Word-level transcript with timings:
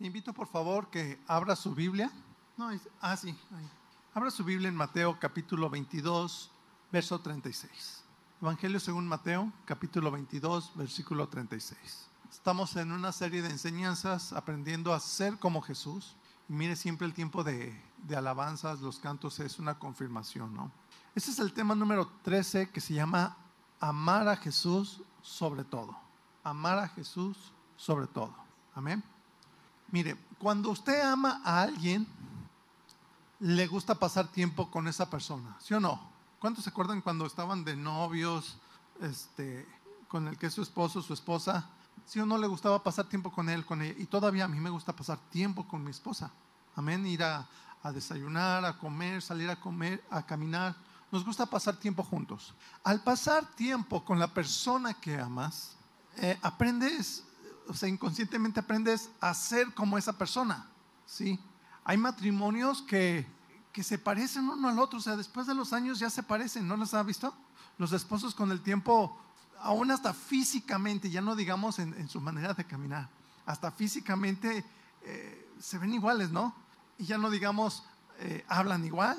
Invito 0.00 0.32
por 0.32 0.46
favor 0.46 0.88
que 0.90 1.20
abra 1.26 1.56
su 1.56 1.74
Biblia. 1.74 2.10
No, 2.56 2.70
es- 2.70 2.88
ah, 3.00 3.16
sí. 3.16 3.36
Abra 4.14 4.30
su 4.30 4.44
Biblia 4.44 4.68
en 4.68 4.76
Mateo 4.76 5.18
capítulo 5.18 5.68
22, 5.68 6.50
verso 6.92 7.20
36. 7.20 8.04
Evangelio 8.40 8.78
según 8.78 9.08
Mateo 9.08 9.52
capítulo 9.64 10.10
22, 10.10 10.72
versículo 10.76 11.28
36. 11.28 12.06
Estamos 12.30 12.76
en 12.76 12.92
una 12.92 13.10
serie 13.10 13.42
de 13.42 13.50
enseñanzas 13.50 14.32
aprendiendo 14.32 14.94
a 14.94 15.00
ser 15.00 15.38
como 15.38 15.60
Jesús. 15.62 16.14
Mire, 16.46 16.76
siempre 16.76 17.06
el 17.06 17.14
tiempo 17.14 17.42
de, 17.42 17.80
de 18.04 18.16
alabanzas, 18.16 18.80
los 18.80 19.00
cantos 19.00 19.40
es 19.40 19.58
una 19.58 19.78
confirmación, 19.78 20.54
¿no? 20.54 20.70
Ese 21.14 21.32
es 21.32 21.38
el 21.40 21.52
tema 21.52 21.74
número 21.74 22.06
13 22.22 22.70
que 22.70 22.80
se 22.80 22.94
llama 22.94 23.36
amar 23.80 24.28
a 24.28 24.36
Jesús 24.36 25.02
sobre 25.20 25.64
todo. 25.64 25.98
Amar 26.44 26.78
a 26.78 26.88
Jesús 26.88 27.52
sobre 27.76 28.06
todo. 28.06 28.34
Amén. 28.74 29.02
Mire, 29.90 30.16
cuando 30.38 30.70
usted 30.70 31.00
ama 31.00 31.40
a 31.44 31.62
alguien, 31.62 32.06
le 33.40 33.66
gusta 33.66 33.94
pasar 33.94 34.28
tiempo 34.28 34.70
con 34.70 34.88
esa 34.88 35.08
persona, 35.08 35.56
¿sí 35.60 35.74
o 35.74 35.80
no? 35.80 36.00
¿Cuántos 36.38 36.64
se 36.64 36.70
acuerdan 36.70 37.00
cuando 37.00 37.26
estaban 37.26 37.64
de 37.64 37.76
novios, 37.76 38.58
este, 39.00 39.66
con 40.08 40.28
el 40.28 40.36
que 40.36 40.46
es 40.46 40.54
su 40.54 40.62
esposo, 40.62 41.02
su 41.02 41.12
esposa? 41.12 41.68
¿Sí 42.04 42.20
o 42.20 42.26
no 42.26 42.38
le 42.38 42.46
gustaba 42.46 42.82
pasar 42.82 43.06
tiempo 43.06 43.32
con 43.32 43.48
él, 43.48 43.64
con 43.66 43.82
ella? 43.82 43.94
Y 43.98 44.06
todavía 44.06 44.44
a 44.44 44.48
mí 44.48 44.60
me 44.60 44.70
gusta 44.70 44.94
pasar 44.94 45.18
tiempo 45.30 45.66
con 45.66 45.82
mi 45.82 45.90
esposa. 45.90 46.30
Amén, 46.76 47.06
ir 47.06 47.22
a, 47.22 47.46
a 47.82 47.92
desayunar, 47.92 48.64
a 48.64 48.78
comer, 48.78 49.20
salir 49.20 49.50
a 49.50 49.58
comer, 49.58 50.02
a 50.10 50.24
caminar. 50.24 50.76
Nos 51.10 51.24
gusta 51.24 51.46
pasar 51.46 51.76
tiempo 51.76 52.04
juntos. 52.04 52.54
Al 52.84 53.02
pasar 53.02 53.44
tiempo 53.54 54.04
con 54.04 54.18
la 54.18 54.28
persona 54.28 54.94
que 54.94 55.18
amas, 55.18 55.76
eh, 56.16 56.38
aprendes, 56.42 57.24
o 57.68 57.74
sea, 57.74 57.88
inconscientemente 57.88 58.60
aprendes 58.60 59.10
a 59.20 59.34
ser 59.34 59.72
como 59.74 59.98
esa 59.98 60.12
persona, 60.12 60.66
¿sí? 61.06 61.38
Hay 61.84 61.96
matrimonios 61.96 62.82
que, 62.82 63.26
que 63.72 63.82
se 63.82 63.98
parecen 63.98 64.48
uno 64.48 64.68
al 64.68 64.78
otro, 64.78 64.98
o 64.98 65.02
sea, 65.02 65.16
después 65.16 65.46
de 65.46 65.54
los 65.54 65.72
años 65.72 65.98
ya 65.98 66.10
se 66.10 66.22
parecen, 66.22 66.66
¿no 66.66 66.76
los 66.76 66.94
ha 66.94 67.02
visto? 67.02 67.34
Los 67.76 67.92
esposos 67.92 68.34
con 68.34 68.50
el 68.50 68.60
tiempo, 68.60 69.16
aún 69.60 69.90
hasta 69.90 70.12
físicamente, 70.12 71.10
ya 71.10 71.20
no 71.20 71.36
digamos 71.36 71.78
en, 71.78 72.08
su 72.08 72.20
manera 72.20 72.54
de 72.54 72.64
caminar, 72.64 73.08
hasta 73.46 73.70
físicamente 73.70 74.64
eh, 75.02 75.50
se 75.58 75.78
ven 75.78 75.94
iguales, 75.94 76.30
¿no? 76.30 76.54
Y 76.98 77.04
ya 77.04 77.18
no 77.18 77.30
digamos, 77.30 77.84
eh, 78.18 78.44
hablan 78.48 78.84
igual, 78.84 79.16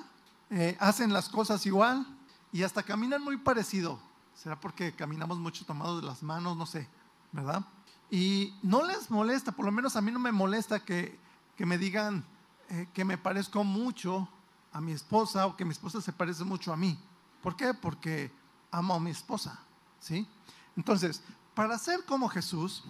eh, 0.49 0.75
hacen 0.79 1.13
las 1.13 1.29
cosas 1.29 1.65
igual 1.65 2.05
y 2.51 2.63
hasta 2.63 2.83
caminan 2.83 3.23
muy 3.23 3.37
parecido. 3.37 3.99
¿Será 4.35 4.59
porque 4.59 4.93
caminamos 4.93 5.37
mucho 5.37 5.65
tomados 5.65 6.01
de 6.01 6.07
las 6.07 6.23
manos? 6.23 6.55
No 6.55 6.65
sé, 6.65 6.87
¿verdad? 7.31 7.65
Y 8.11 8.53
no 8.63 8.83
les 8.83 9.11
molesta, 9.11 9.51
por 9.51 9.65
lo 9.65 9.71
menos 9.71 9.95
a 9.95 10.01
mí 10.01 10.11
no 10.11 10.19
me 10.19 10.31
molesta 10.31 10.79
que, 10.79 11.19
que 11.55 11.65
me 11.65 11.77
digan 11.77 12.25
eh, 12.69 12.87
que 12.93 13.03
me 13.03 13.17
parezco 13.17 13.63
mucho 13.63 14.27
a 14.71 14.79
mi 14.79 14.91
esposa 14.91 15.47
o 15.47 15.55
que 15.55 15.65
mi 15.65 15.71
esposa 15.71 16.01
se 16.01 16.13
parece 16.13 16.43
mucho 16.43 16.71
a 16.71 16.77
mí. 16.77 16.99
¿Por 17.41 17.55
qué? 17.55 17.73
Porque 17.73 18.31
amo 18.71 18.93
a 18.93 18.99
mi 18.99 19.09
esposa, 19.09 19.59
¿sí? 19.99 20.27
Entonces, 20.75 21.23
para 21.55 21.77
ser 21.77 22.05
como 22.05 22.29
Jesús, 22.29 22.83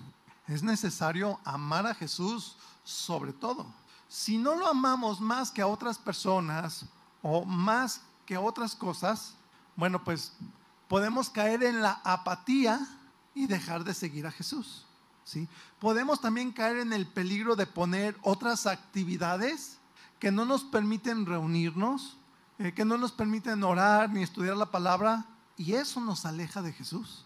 es 0.47 0.63
necesario 0.63 1.39
amar 1.45 1.87
a 1.87 1.93
Jesús 1.93 2.57
sobre 2.83 3.31
todo. 3.31 3.65
Si 4.09 4.37
no 4.37 4.55
lo 4.55 4.67
amamos 4.67 5.21
más 5.21 5.51
que 5.51 5.61
a 5.61 5.67
otras 5.67 5.97
personas 5.97 6.85
o 7.21 7.45
más 7.45 8.01
que 8.25 8.35
a 8.35 8.41
otras 8.41 8.75
cosas, 8.75 9.35
bueno, 9.75 10.03
pues 10.03 10.33
podemos 10.89 11.29
caer 11.29 11.63
en 11.63 11.81
la 11.81 12.01
apatía 12.03 12.85
y 13.33 13.47
dejar 13.47 13.83
de 13.83 13.93
seguir 13.93 14.27
a 14.27 14.31
Jesús. 14.31 14.85
Podemos 15.79 16.21
también 16.21 16.51
caer 16.51 16.77
en 16.77 16.93
el 16.93 17.07
peligro 17.07 17.55
de 17.55 17.67
poner 17.67 18.17
otras 18.21 18.65
actividades 18.65 19.77
que 20.19 20.31
no 20.31 20.45
nos 20.45 20.63
permiten 20.63 21.25
reunirnos, 21.25 22.17
eh, 22.57 22.73
que 22.73 22.85
no 22.85 22.97
nos 22.97 23.11
permiten 23.11 23.63
orar 23.63 24.09
ni 24.09 24.21
estudiar 24.21 24.57
la 24.57 24.71
palabra, 24.71 25.25
y 25.57 25.73
eso 25.73 26.01
nos 26.01 26.25
aleja 26.25 26.61
de 26.61 26.73
Jesús. 26.73 27.25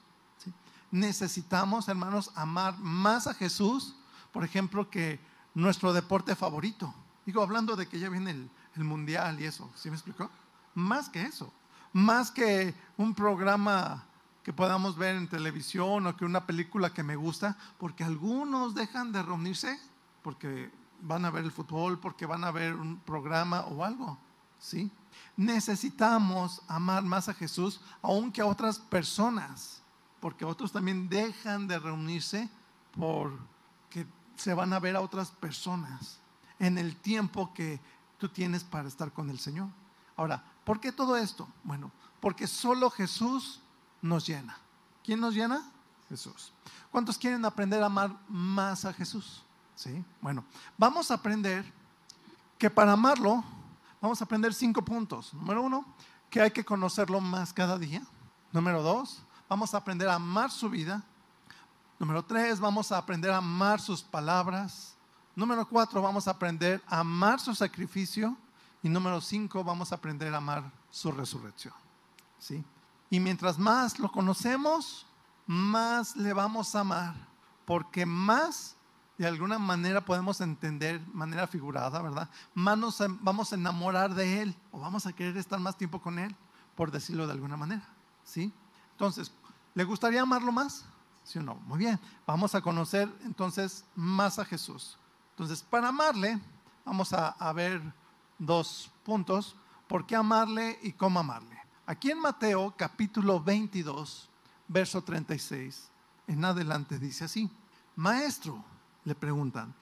Necesitamos, 0.92 1.88
hermanos, 1.88 2.32
amar 2.36 2.78
más 2.78 3.26
a 3.26 3.34
Jesús, 3.34 3.96
por 4.32 4.44
ejemplo, 4.44 4.90
que 4.90 5.20
nuestro 5.56 5.92
deporte 5.92 6.36
favorito. 6.36 6.94
Digo, 7.26 7.42
hablando 7.42 7.76
de 7.76 7.88
que 7.88 8.00
ya 8.00 8.10
viene 8.10 8.50
el 8.76 8.84
mundial 8.84 9.40
y 9.40 9.46
eso, 9.46 9.72
¿sí 9.76 9.90
me 9.90 9.96
explicó? 9.96 10.30
Más 10.76 11.10
que 11.10 11.24
eso, 11.24 11.52
más 11.94 12.32
que 12.32 12.76
un 12.98 13.14
programa 13.14 14.06
que 14.44 14.54
podamos 14.54 14.98
ver 14.98 15.16
en 15.16 15.30
televisión 15.30 16.06
o 16.06 16.18
que 16.18 16.26
una 16.26 16.46
película 16.46 16.94
que 16.94 17.04
me 17.04 17.16
gusta, 17.16 17.58
porque 17.78 18.04
algunos 18.04 18.76
dejan 18.76 19.12
de 19.12 19.24
reunirse 19.24 19.80
porque 20.22 20.72
van 21.02 21.26
a 21.26 21.32
ver 21.32 21.44
el 21.44 21.52
fútbol, 21.52 22.00
porque 22.00 22.26
van 22.26 22.44
a 22.44 22.52
ver 22.52 22.74
un 22.74 22.98
programa 23.00 23.62
o 23.62 23.84
algo, 23.84 24.18
¿sí? 24.60 24.92
Necesitamos 25.38 26.62
amar 26.68 27.04
más 27.04 27.30
a 27.30 27.34
Jesús 27.34 27.82
aun 28.02 28.32
que 28.32 28.42
a 28.42 28.46
otras 28.46 28.80
personas, 28.80 29.82
porque 30.20 30.46
otros 30.46 30.72
también 30.72 31.10
dejan 31.10 31.68
de 31.68 31.80
reunirse 31.80 32.50
porque 32.98 34.08
se 34.36 34.54
van 34.54 34.74
a 34.74 34.80
ver 34.80 34.96
a 34.96 35.02
otras 35.02 35.32
personas 35.32 36.20
en 36.60 36.78
el 36.78 36.96
tiempo 36.96 37.54
que 37.54 37.80
tú 38.18 38.30
tienes 38.30 38.64
para 38.64 38.88
estar 38.88 39.12
con 39.12 39.30
el 39.30 39.40
Señor. 39.40 39.68
Ahora, 40.16 40.44
¿por 40.64 40.80
qué 40.80 40.92
todo 40.92 41.18
esto? 41.18 41.48
Bueno, 41.64 41.92
porque 42.22 42.48
solo 42.48 42.90
Jesús 42.90 43.63
nos 44.04 44.28
llena. 44.28 44.58
¿Quién 45.04 45.20
nos 45.20 45.34
llena? 45.34 45.64
Jesús. 46.10 46.52
¿Cuántos 46.92 47.18
quieren 47.18 47.44
aprender 47.46 47.82
a 47.82 47.88
amar 47.88 48.16
más 48.28 48.86
a 48.86 48.94
Jesús? 48.94 49.42
Sí. 49.76 50.04
Bueno, 50.22 50.46
vamos 50.78 51.10
a 51.10 51.16
aprender 51.16 51.66
que 52.60 52.70
para 52.70 52.92
amarlo, 52.92 53.44
vamos 54.00 54.22
a 54.22 54.26
aprender 54.26 54.54
cinco 54.54 54.84
puntos. 54.84 55.34
Número 55.34 55.64
uno, 55.64 55.86
que 56.30 56.42
hay 56.42 56.52
que 56.52 56.64
conocerlo 56.64 57.20
más 57.20 57.52
cada 57.52 57.80
día. 57.80 58.04
Número 58.52 58.84
dos, 58.84 59.24
vamos 59.50 59.74
a 59.74 59.78
aprender 59.78 60.08
a 60.10 60.16
amar 60.16 60.52
su 60.52 60.70
vida. 60.70 61.02
Número 61.98 62.24
tres, 62.24 62.60
vamos 62.60 62.92
a 62.92 62.98
aprender 62.98 63.32
a 63.32 63.38
amar 63.38 63.80
sus 63.80 64.04
palabras. 64.04 64.96
Número 65.36 65.68
cuatro, 65.68 66.02
vamos 66.02 66.28
a 66.28 66.32
aprender 66.32 66.84
a 66.88 67.00
amar 67.00 67.40
su 67.40 67.56
sacrificio. 67.56 68.38
Y 68.84 68.90
número 68.90 69.22
cinco, 69.22 69.64
vamos 69.64 69.94
a 69.94 69.96
aprender 69.96 70.34
a 70.34 70.38
amar 70.38 70.70
su 70.92 71.12
resurrección. 71.12 71.74
¿Sí? 72.38 72.64
Y 73.14 73.20
mientras 73.20 73.60
más 73.60 74.00
lo 74.00 74.12
conocemos, 74.12 75.06
más 75.46 76.16
le 76.16 76.34
vamos 76.34 76.74
a 76.74 76.80
amar. 76.80 77.14
Porque 77.64 78.08
más, 78.08 78.76
de 79.20 79.28
alguna 79.28 79.60
manera, 79.60 80.04
podemos 80.04 80.42
entender, 80.42 81.00
manera 81.14 81.46
figurada, 81.46 82.02
¿verdad? 82.02 82.28
Más 82.56 82.76
nos 82.76 82.98
vamos 83.22 83.52
a 83.52 83.56
enamorar 83.56 84.16
de 84.16 84.42
Él 84.42 84.56
o 84.72 84.80
vamos 84.80 85.06
a 85.06 85.14
querer 85.14 85.38
estar 85.38 85.60
más 85.60 85.78
tiempo 85.78 86.02
con 86.02 86.18
Él, 86.18 86.36
por 86.76 86.90
decirlo 86.90 87.28
de 87.28 87.34
alguna 87.34 87.56
manera. 87.56 87.88
¿Sí? 88.24 88.52
Entonces, 88.94 89.32
¿le 89.76 89.84
gustaría 89.84 90.24
amarlo 90.24 90.52
más? 90.52 90.84
¿Sí 91.24 91.38
o 91.38 91.44
no? 91.44 91.54
Muy 91.68 91.78
bien. 91.78 92.00
Vamos 92.26 92.56
a 92.56 92.62
conocer 92.62 93.08
entonces 93.26 93.86
más 93.94 94.40
a 94.40 94.46
Jesús. 94.46 94.98
Entonces, 95.34 95.62
para 95.62 95.90
amarle, 95.90 96.42
vamos 96.84 97.14
a, 97.14 97.28
a 97.28 97.54
ver 97.54 97.80
dos 98.40 98.90
puntos. 99.04 99.56
¿Por 99.88 100.04
qué 100.08 100.16
amarle 100.16 100.80
y 100.82 100.94
cómo 100.94 101.20
amarle? 101.20 101.63
Aquí 101.86 102.12
en 102.12 102.20
Mateo 102.20 102.74
capítulo 102.78 103.42
22, 103.42 104.30
verso 104.70 105.04
36, 105.04 105.90
en 106.28 106.46
adelante 106.46 106.98
dice 106.98 107.26
así, 107.26 107.50
Maestro, 107.98 108.64
le 109.04 109.14
preguntan, 109.16 109.74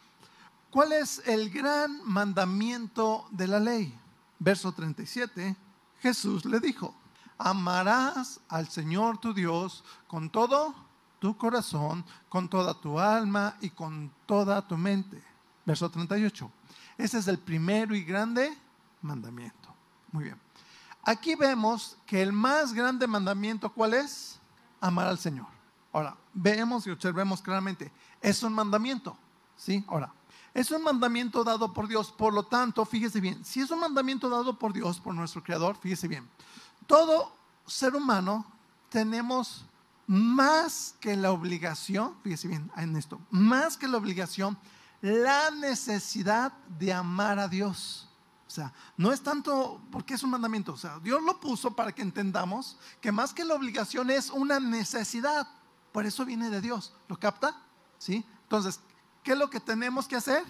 ¿cuál 0.71 0.93
es 0.93 1.21
el 1.27 1.51
gran 1.51 2.01
mandamiento 2.03 3.27
de 3.29 3.47
la 3.47 3.59
ley? 3.59 3.93
Verso 4.39 4.71
37, 4.71 5.55
Jesús 6.01 6.43
le 6.45 6.59
dijo, 6.59 6.95
amarás 7.37 8.39
al 8.49 8.67
Señor 8.67 9.19
tu 9.19 9.31
Dios 9.31 9.83
con 10.07 10.31
todo 10.31 10.73
tu 11.19 11.37
corazón, 11.37 12.03
con 12.29 12.49
toda 12.49 12.73
tu 12.73 12.99
alma 12.99 13.57
y 13.61 13.69
con 13.69 14.11
toda 14.25 14.67
tu 14.67 14.75
mente. 14.75 15.21
Verso 15.63 15.87
38. 15.91 16.51
Ese 16.97 17.19
es 17.19 17.27
el 17.27 17.37
primero 17.37 17.93
y 17.93 18.03
grande 18.03 18.57
mandamiento. 19.03 19.69
Muy 20.11 20.23
bien. 20.25 20.50
Aquí 21.03 21.35
vemos 21.35 21.97
que 22.05 22.21
el 22.21 22.31
más 22.31 22.73
grande 22.73 23.07
mandamiento, 23.07 23.71
¿cuál 23.71 23.93
es? 23.93 24.39
Amar 24.79 25.07
al 25.07 25.17
Señor. 25.17 25.47
Ahora, 25.93 26.15
vemos 26.33 26.85
y 26.87 26.91
observemos 26.91 27.41
claramente, 27.41 27.91
es 28.21 28.43
un 28.43 28.53
mandamiento. 28.53 29.17
¿Sí? 29.55 29.83
Ahora, 29.87 30.13
es 30.53 30.71
un 30.71 30.83
mandamiento 30.83 31.43
dado 31.43 31.73
por 31.73 31.87
Dios. 31.87 32.11
Por 32.11 32.33
lo 32.33 32.43
tanto, 32.43 32.85
fíjese 32.85 33.19
bien, 33.19 33.43
si 33.45 33.61
es 33.61 33.71
un 33.71 33.79
mandamiento 33.79 34.29
dado 34.29 34.57
por 34.57 34.73
Dios, 34.73 34.99
por 34.99 35.13
nuestro 35.13 35.43
Creador, 35.43 35.77
fíjese 35.77 36.07
bien, 36.07 36.27
todo 36.87 37.35
ser 37.65 37.95
humano 37.95 38.45
tenemos 38.89 39.65
más 40.07 40.95
que 40.99 41.15
la 41.15 41.31
obligación, 41.31 42.15
fíjese 42.23 42.47
bien 42.47 42.71
en 42.75 42.97
esto, 42.97 43.19
más 43.29 43.77
que 43.77 43.87
la 43.87 43.97
obligación, 43.97 44.57
la 45.01 45.51
necesidad 45.51 46.51
de 46.79 46.91
amar 46.91 47.39
a 47.39 47.47
Dios. 47.47 48.09
O 48.51 48.53
sea, 48.53 48.73
no 48.97 49.13
es 49.13 49.21
tanto 49.21 49.81
porque 49.93 50.15
es 50.15 50.23
un 50.23 50.29
mandamiento, 50.29 50.73
o 50.73 50.77
sea, 50.77 50.99
Dios 50.99 51.23
lo 51.23 51.39
puso 51.39 51.73
para 51.73 51.93
que 51.93 52.01
entendamos 52.01 52.77
que 52.99 53.09
más 53.09 53.33
que 53.33 53.45
la 53.45 53.55
obligación 53.55 54.09
es 54.09 54.29
una 54.29 54.59
necesidad. 54.59 55.47
Por 55.93 56.05
eso 56.05 56.25
viene 56.25 56.49
de 56.49 56.59
Dios. 56.59 56.93
¿Lo 57.07 57.17
capta? 57.17 57.55
¿Sí? 57.97 58.25
Entonces, 58.43 58.81
¿qué 59.23 59.31
es 59.31 59.37
lo 59.37 59.49
que 59.49 59.61
tenemos 59.61 60.05
que 60.05 60.17
hacer? 60.17 60.43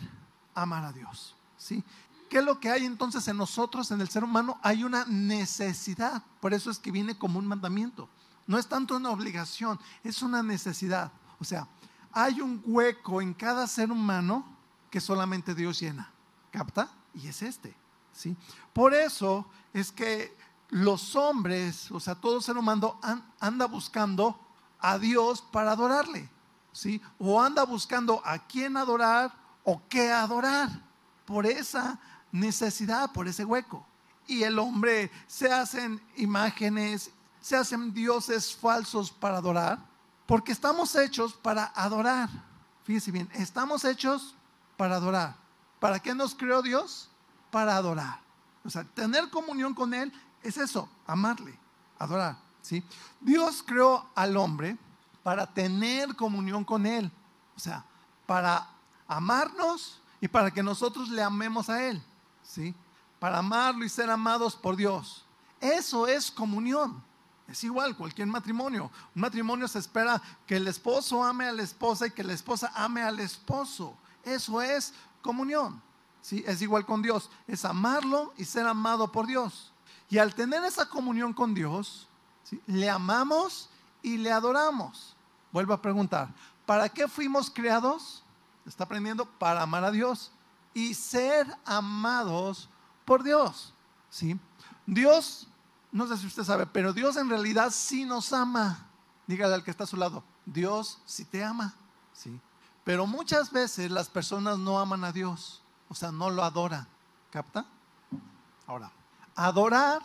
amar 0.55 0.83
a 0.83 0.91
Dios. 0.91 1.35
¿sí? 1.57 1.83
¿Qué 2.27 2.39
es 2.39 2.43
lo 2.43 2.59
que 2.59 2.71
hay 2.71 2.85
entonces 2.85 3.27
en 3.27 3.37
nosotros, 3.37 3.91
en 3.91 4.01
el 4.01 4.09
ser 4.09 4.23
humano? 4.23 4.59
Hay 4.63 4.83
una 4.83 5.05
necesidad. 5.05 6.23
Por 6.39 6.55
eso 6.55 6.71
es 6.71 6.79
que 6.79 6.89
viene 6.89 7.15
como 7.15 7.37
un 7.37 7.45
mandamiento. 7.45 8.09
No 8.47 8.57
es 8.57 8.65
tanto 8.65 8.95
una 8.95 9.11
obligación, 9.11 9.79
es 10.03 10.23
una 10.23 10.41
necesidad. 10.41 11.11
O 11.39 11.43
sea, 11.43 11.67
hay 12.11 12.41
un 12.41 12.63
hueco 12.65 13.21
en 13.21 13.35
cada 13.35 13.67
ser 13.67 13.91
humano 13.91 14.43
que 14.89 14.99
solamente 14.99 15.53
Dios 15.53 15.79
llena. 15.79 16.11
¿Capta? 16.49 16.89
Y 17.13 17.27
es 17.27 17.43
este. 17.43 17.79
¿Sí? 18.13 18.35
Por 18.73 18.93
eso 18.93 19.45
es 19.73 19.91
que 19.91 20.35
los 20.69 21.15
hombres, 21.15 21.91
o 21.91 21.99
sea, 21.99 22.15
todo 22.15 22.41
ser 22.41 22.57
humano 22.57 22.99
anda 23.39 23.67
buscando 23.67 24.39
a 24.79 24.97
Dios 24.97 25.41
para 25.41 25.71
adorarle. 25.73 26.29
¿sí? 26.71 27.01
O 27.19 27.41
anda 27.41 27.63
buscando 27.63 28.21
a 28.25 28.39
quién 28.39 28.77
adorar 28.77 29.31
o 29.63 29.81
qué 29.89 30.11
adorar. 30.11 30.69
Por 31.25 31.45
esa 31.45 31.99
necesidad, 32.31 33.11
por 33.11 33.27
ese 33.27 33.45
hueco. 33.45 33.85
Y 34.27 34.43
el 34.43 34.59
hombre 34.59 35.11
se 35.27 35.51
hacen 35.51 36.01
imágenes, 36.17 37.11
se 37.41 37.55
hacen 37.55 37.93
dioses 37.93 38.55
falsos 38.55 39.11
para 39.11 39.37
adorar, 39.37 39.79
porque 40.25 40.51
estamos 40.51 40.95
hechos 40.95 41.33
para 41.33 41.65
adorar. 41.75 42.29
Fíjese 42.83 43.11
bien, 43.11 43.29
estamos 43.33 43.83
hechos 43.83 44.35
para 44.77 44.95
adorar. 44.95 45.35
¿Para 45.79 45.99
qué 45.99 46.13
nos 46.15 46.35
creó 46.35 46.61
Dios? 46.61 47.10
Para 47.51 47.75
adorar. 47.75 48.19
O 48.63 48.69
sea, 48.69 48.83
tener 48.83 49.29
comunión 49.29 49.73
con 49.73 49.93
Él 49.93 50.11
es 50.43 50.57
eso, 50.57 50.89
amarle, 51.05 51.57
adorar. 51.99 52.37
¿sí? 52.61 52.83
Dios 53.19 53.63
creó 53.65 54.09
al 54.15 54.37
hombre 54.37 54.77
para 55.23 55.45
tener 55.45 56.15
comunión 56.15 56.63
con 56.63 56.85
Él. 56.85 57.11
O 57.55 57.59
sea, 57.59 57.85
para 58.25 58.67
amarnos 59.07 60.01
y 60.19 60.27
para 60.27 60.51
que 60.51 60.63
nosotros 60.63 61.09
le 61.09 61.21
amemos 61.21 61.69
a 61.69 61.85
Él. 61.87 62.01
¿sí? 62.43 62.73
Para 63.19 63.39
amarlo 63.39 63.85
y 63.85 63.89
ser 63.89 64.09
amados 64.09 64.55
por 64.55 64.75
Dios. 64.75 65.25
Eso 65.59 66.07
es 66.07 66.31
comunión. 66.31 67.03
Es 67.47 67.63
igual 67.63 67.95
cualquier 67.97 68.27
matrimonio. 68.27 68.89
Un 69.13 69.21
matrimonio 69.21 69.67
se 69.67 69.79
espera 69.79 70.21
que 70.47 70.55
el 70.55 70.67
esposo 70.67 71.23
ame 71.23 71.45
a 71.45 71.51
la 71.51 71.63
esposa 71.63 72.07
y 72.07 72.11
que 72.11 72.23
la 72.23 72.33
esposa 72.33 72.71
ame 72.73 73.01
al 73.01 73.19
esposo. 73.19 73.95
Eso 74.23 74.61
es 74.61 74.93
comunión. 75.21 75.81
¿Sí? 76.21 76.43
Es 76.47 76.61
igual 76.61 76.85
con 76.85 77.01
Dios. 77.01 77.29
Es 77.47 77.65
amarlo 77.65 78.33
y 78.37 78.45
ser 78.45 78.67
amado 78.67 79.11
por 79.11 79.27
Dios. 79.27 79.71
Y 80.09 80.17
al 80.17 80.35
tener 80.35 80.63
esa 80.63 80.87
comunión 80.87 81.33
con 81.33 81.53
Dios, 81.53 82.07
le 82.67 82.89
amamos 82.89 83.69
y 84.01 84.17
le 84.17 84.31
adoramos. 84.31 85.15
Vuelvo 85.51 85.73
a 85.73 85.81
preguntar, 85.81 86.29
¿para 86.65 86.89
qué 86.89 87.07
fuimos 87.07 87.49
creados? 87.49 88.23
Está 88.65 88.83
aprendiendo 88.83 89.25
para 89.25 89.61
amar 89.61 89.83
a 89.83 89.91
Dios 89.91 90.31
y 90.73 90.93
ser 90.93 91.47
amados 91.65 92.69
por 93.05 93.23
Dios. 93.23 93.73
¿sí? 94.09 94.39
Dios, 94.85 95.47
no 95.91 96.07
sé 96.07 96.17
si 96.17 96.27
usted 96.27 96.43
sabe, 96.43 96.65
pero 96.65 96.93
Dios 96.93 97.17
en 97.17 97.29
realidad 97.29 97.71
sí 97.71 98.05
nos 98.05 98.33
ama. 98.33 98.87
Dígale 99.27 99.55
al 99.55 99.63
que 99.63 99.71
está 99.71 99.83
a 99.85 99.87
su 99.87 99.97
lado, 99.97 100.23
Dios 100.45 100.99
sí 101.05 101.25
te 101.25 101.43
ama. 101.43 101.73
¿sí? 102.13 102.39
Pero 102.83 103.05
muchas 103.05 103.51
veces 103.51 103.91
las 103.91 104.09
personas 104.09 104.57
no 104.57 104.79
aman 104.79 105.03
a 105.03 105.11
Dios, 105.11 105.61
o 105.91 105.93
sea, 105.93 106.09
no 106.09 106.29
lo 106.29 106.41
adoran. 106.45 106.87
¿Capta? 107.31 107.65
Ahora, 108.65 108.89
adorar 109.35 110.01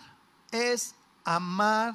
es 0.50 0.97
amar 1.25 1.94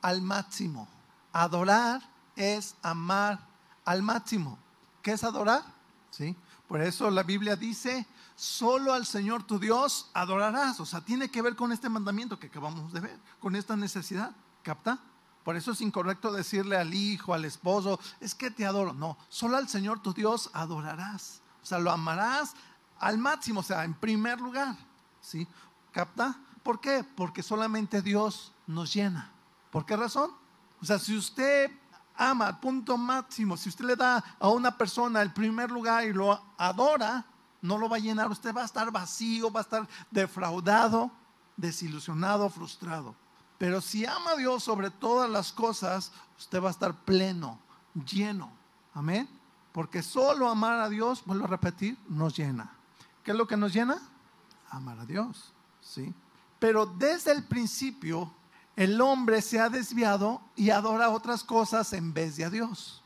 al 0.00 0.22
máximo. 0.22 0.86
Adorar 1.32 2.00
es 2.36 2.76
amar 2.80 3.40
al 3.84 4.02
máximo. 4.02 4.56
¿Qué 5.02 5.10
es 5.10 5.24
adorar? 5.24 5.64
¿Sí? 6.10 6.36
Por 6.68 6.80
eso 6.80 7.10
la 7.10 7.24
Biblia 7.24 7.56
dice, 7.56 8.06
solo 8.36 8.92
al 8.92 9.04
Señor 9.04 9.42
tu 9.42 9.58
Dios 9.58 10.10
adorarás. 10.14 10.78
O 10.78 10.86
sea, 10.86 11.00
tiene 11.00 11.28
que 11.28 11.42
ver 11.42 11.56
con 11.56 11.72
este 11.72 11.88
mandamiento 11.88 12.38
que 12.38 12.46
acabamos 12.46 12.92
de 12.92 13.00
ver, 13.00 13.18
con 13.40 13.56
esta 13.56 13.74
necesidad. 13.74 14.30
¿Capta? 14.62 15.00
Por 15.42 15.56
eso 15.56 15.72
es 15.72 15.80
incorrecto 15.80 16.32
decirle 16.32 16.76
al 16.76 16.94
hijo, 16.94 17.34
al 17.34 17.44
esposo, 17.44 17.98
es 18.20 18.36
que 18.36 18.52
te 18.52 18.64
adoro. 18.64 18.92
No, 18.92 19.18
solo 19.28 19.56
al 19.56 19.68
Señor 19.68 19.98
tu 19.98 20.14
Dios 20.14 20.50
adorarás. 20.52 21.40
O 21.64 21.66
sea, 21.66 21.78
lo 21.78 21.90
amarás 21.90 22.54
al 22.98 23.18
máximo, 23.18 23.60
o 23.60 23.62
sea, 23.62 23.84
en 23.84 23.94
primer 23.94 24.40
lugar. 24.40 24.76
¿Sí? 25.20 25.46
¿Capta? 25.92 26.36
¿Por 26.62 26.80
qué? 26.80 27.04
Porque 27.04 27.42
solamente 27.42 28.02
Dios 28.02 28.52
nos 28.66 28.92
llena. 28.92 29.30
¿Por 29.70 29.84
qué 29.84 29.96
razón? 29.96 30.30
O 30.80 30.84
sea, 30.84 30.98
si 30.98 31.16
usted 31.16 31.70
ama 32.16 32.46
al 32.46 32.60
punto 32.60 32.96
máximo, 32.96 33.56
si 33.56 33.68
usted 33.68 33.84
le 33.84 33.96
da 33.96 34.22
a 34.38 34.48
una 34.48 34.76
persona 34.76 35.22
el 35.22 35.32
primer 35.32 35.70
lugar 35.70 36.04
y 36.04 36.12
lo 36.12 36.40
adora, 36.56 37.24
no 37.62 37.78
lo 37.78 37.88
va 37.88 37.96
a 37.96 38.00
llenar, 38.00 38.30
usted 38.30 38.54
va 38.54 38.62
a 38.62 38.66
estar 38.66 38.90
vacío, 38.90 39.50
va 39.50 39.60
a 39.60 39.62
estar 39.62 39.88
defraudado, 40.10 41.10
desilusionado, 41.56 42.48
frustrado. 42.50 43.14
Pero 43.58 43.80
si 43.80 44.04
ama 44.04 44.32
a 44.32 44.36
Dios 44.36 44.62
sobre 44.62 44.90
todas 44.90 45.30
las 45.30 45.52
cosas, 45.52 46.12
usted 46.38 46.62
va 46.62 46.68
a 46.68 46.72
estar 46.72 46.94
pleno, 47.04 47.58
lleno. 47.94 48.50
Amén. 48.92 49.28
Porque 49.72 50.02
solo 50.02 50.48
amar 50.48 50.80
a 50.80 50.88
Dios, 50.88 51.22
vuelvo 51.24 51.44
a 51.44 51.48
repetir, 51.48 51.98
nos 52.08 52.36
llena. 52.36 52.70
¿Qué 53.24 53.30
es 53.30 53.36
lo 53.36 53.48
que 53.48 53.56
nos 53.56 53.72
llena? 53.72 54.00
Amar 54.70 55.00
a 55.00 55.06
Dios. 55.06 55.52
¿sí? 55.80 56.12
Pero 56.58 56.86
desde 56.86 57.32
el 57.32 57.44
principio, 57.44 58.32
el 58.76 59.00
hombre 59.00 59.42
se 59.42 59.60
ha 59.60 59.68
desviado 59.68 60.40
y 60.56 60.70
adora 60.70 61.10
otras 61.10 61.42
cosas 61.42 61.92
en 61.92 62.12
vez 62.12 62.36
de 62.36 62.44
a 62.44 62.50
Dios. 62.50 63.02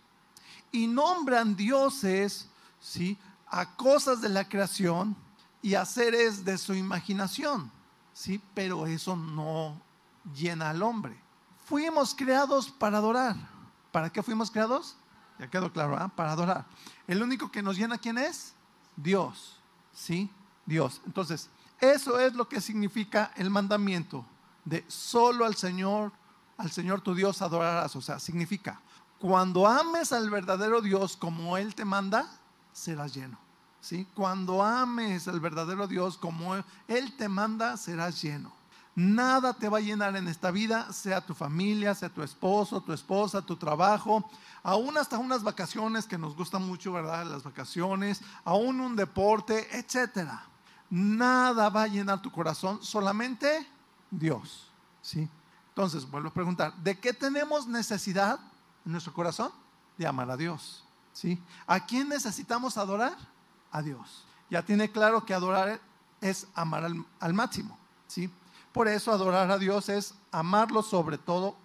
Y 0.73 0.87
nombran 0.87 1.57
dioses, 1.57 2.49
¿sí? 2.81 3.17
A 3.47 3.77
cosas 3.77 4.21
de 4.21 4.29
la 4.29 4.49
creación 4.49 5.17
y 5.63 5.75
a 5.75 5.85
seres 5.85 6.45
de 6.45 6.59
su 6.59 6.75
imaginación, 6.75 7.71
¿sí? 8.13 8.41
Pero 8.55 8.87
eso 8.87 9.17
no 9.17 9.81
llena 10.35 10.71
al 10.71 10.83
hombre. 10.83 11.19
Fuimos 11.65 12.15
creados 12.15 12.71
para 12.71 12.99
adorar. 12.99 13.37
¿Para 13.93 14.11
qué 14.11 14.23
fuimos 14.23 14.51
creados? 14.51 14.97
Ya 15.39 15.49
quedó 15.49 15.73
claro, 15.73 15.97
¿ah? 15.97 16.09
Para 16.09 16.33
adorar. 16.33 16.67
El 17.07 17.23
único 17.23 17.51
que 17.51 17.63
nos 17.63 17.77
llena, 17.77 17.99
¿quién 17.99 18.19
es? 18.19 18.55
Dios, 18.97 19.58
¿sí? 19.99 20.31
Dios. 20.65 21.01
Entonces, 21.07 21.51
eso 21.81 22.19
es 22.19 22.35
lo 22.35 22.49
que 22.49 22.61
significa 22.61 23.33
el 23.37 23.51
mandamiento 23.51 24.25
de 24.65 24.85
solo 24.87 25.45
al 25.45 25.57
Señor, 25.57 26.13
al 26.57 26.71
Señor 26.71 27.01
tu 27.01 27.15
Dios 27.15 27.43
adorarás. 27.43 27.97
O 27.97 28.01
sea, 28.01 28.19
significa, 28.19 28.81
cuando 29.19 29.67
ames 29.67 30.13
al 30.13 30.31
verdadero 30.31 30.81
Dios 30.81 31.17
como 31.17 31.57
Él 31.57 31.75
te 31.75 31.85
manda, 31.85 32.29
serás 32.73 33.15
lleno. 33.15 33.39
¿sí? 33.81 34.07
Cuando 34.15 34.63
ames 34.63 35.27
al 35.27 35.41
verdadero 35.41 35.87
Dios 35.87 36.17
como 36.17 36.55
Él 36.87 37.17
te 37.17 37.29
manda, 37.29 37.77
serás 37.77 38.23
lleno. 38.23 38.53
Nada 38.99 39.55
te 39.55 39.69
va 39.69 39.79
a 39.79 39.81
llenar 39.81 40.17
en 40.17 40.27
esta 40.27 40.51
vida, 40.51 40.93
sea 40.93 41.21
tu 41.21 41.33
familia, 41.33 41.95
sea 41.95 42.09
tu 42.09 42.21
esposo, 42.21 42.81
tu 42.81 42.93
esposa, 42.93 43.41
tu 43.41 43.55
trabajo, 43.55 44.29
aún 44.65 44.99
hasta 44.99 45.19
unas 45.19 45.45
vacaciones 45.45 46.05
que 46.05 46.19
nos 46.19 46.35
gustan 46.35 46.67
mucho, 46.67 46.93
¿verdad? 46.93 47.25
Las 47.25 47.45
vacaciones, 47.45 48.23
aún 48.45 48.81
un 48.81 48.97
deporte, 48.97 49.69
etcétera. 49.79 50.43
Nada 50.91 51.69
va 51.69 51.85
a 51.85 51.87
llenar 51.87 52.21
tu 52.21 52.33
corazón, 52.33 52.83
solamente 52.83 53.69
Dios. 54.11 54.69
¿sí? 55.01 55.29
Entonces, 55.69 56.05
vuelvo 56.11 56.31
a 56.31 56.35
preguntar, 56.35 56.75
¿de 56.79 56.99
qué 56.99 57.13
tenemos 57.13 57.69
necesidad 57.69 58.41
en 58.85 58.91
nuestro 58.91 59.13
corazón? 59.13 59.53
De 59.97 60.09
amar 60.09 60.29
a 60.29 60.37
Dios. 60.37 60.83
¿sí? 61.13 61.41
¿A 61.69 61.87
quién 61.87 62.09
necesitamos 62.09 62.77
adorar? 62.77 63.17
A 63.71 63.81
Dios. 63.81 64.25
Ya 64.51 64.65
tiene 64.65 64.91
claro 64.91 65.25
que 65.25 65.35
adorar 65.35 65.81
es 66.21 66.49
amar 66.57 66.85
al, 67.21 67.35
máximo. 67.35 67.79
¿sí? 68.09 68.29
Por 68.73 68.89
eso 68.89 69.13
adorar 69.13 69.51
a 69.51 69.59
Dios 69.59 69.89
es 69.89 70.15
amarlo 70.31 70.83
sobre 70.83 71.19
todo 71.19 71.57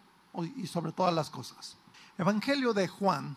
y 0.56 0.68
sobre 0.68 0.92
todas 0.92 1.14
las 1.14 1.30
cosas. 1.30 1.78
Evangelio 2.18 2.74
de 2.74 2.88
Juan 2.88 3.36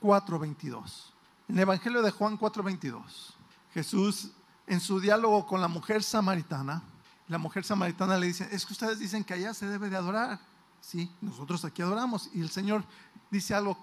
4:22. 0.00 1.12
En 1.48 1.56
el 1.56 1.62
Evangelio 1.62 2.02
de 2.02 2.10
Juan 2.10 2.38
4:22, 2.38 3.34
Jesús 3.72 4.30
en 4.66 4.80
su 4.80 5.00
diálogo 5.00 5.46
con 5.46 5.60
la 5.60 5.68
mujer 5.68 6.02
samaritana, 6.02 6.82
la 7.28 7.38
mujer 7.38 7.64
samaritana 7.64 8.16
le 8.16 8.28
dice, 8.28 8.48
es 8.52 8.64
que 8.64 8.72
ustedes 8.72 8.98
dicen 8.98 9.24
que 9.24 9.34
allá 9.34 9.52
se 9.54 9.66
debe 9.66 9.88
de 9.90 9.96
adorar. 9.96 10.38
Sí, 10.80 11.10
nosotros 11.20 11.64
aquí 11.64 11.82
adoramos. 11.82 12.30
Y 12.32 12.40
el 12.40 12.50
Señor 12.50 12.84
dice 13.30 13.54
algo 13.54 13.78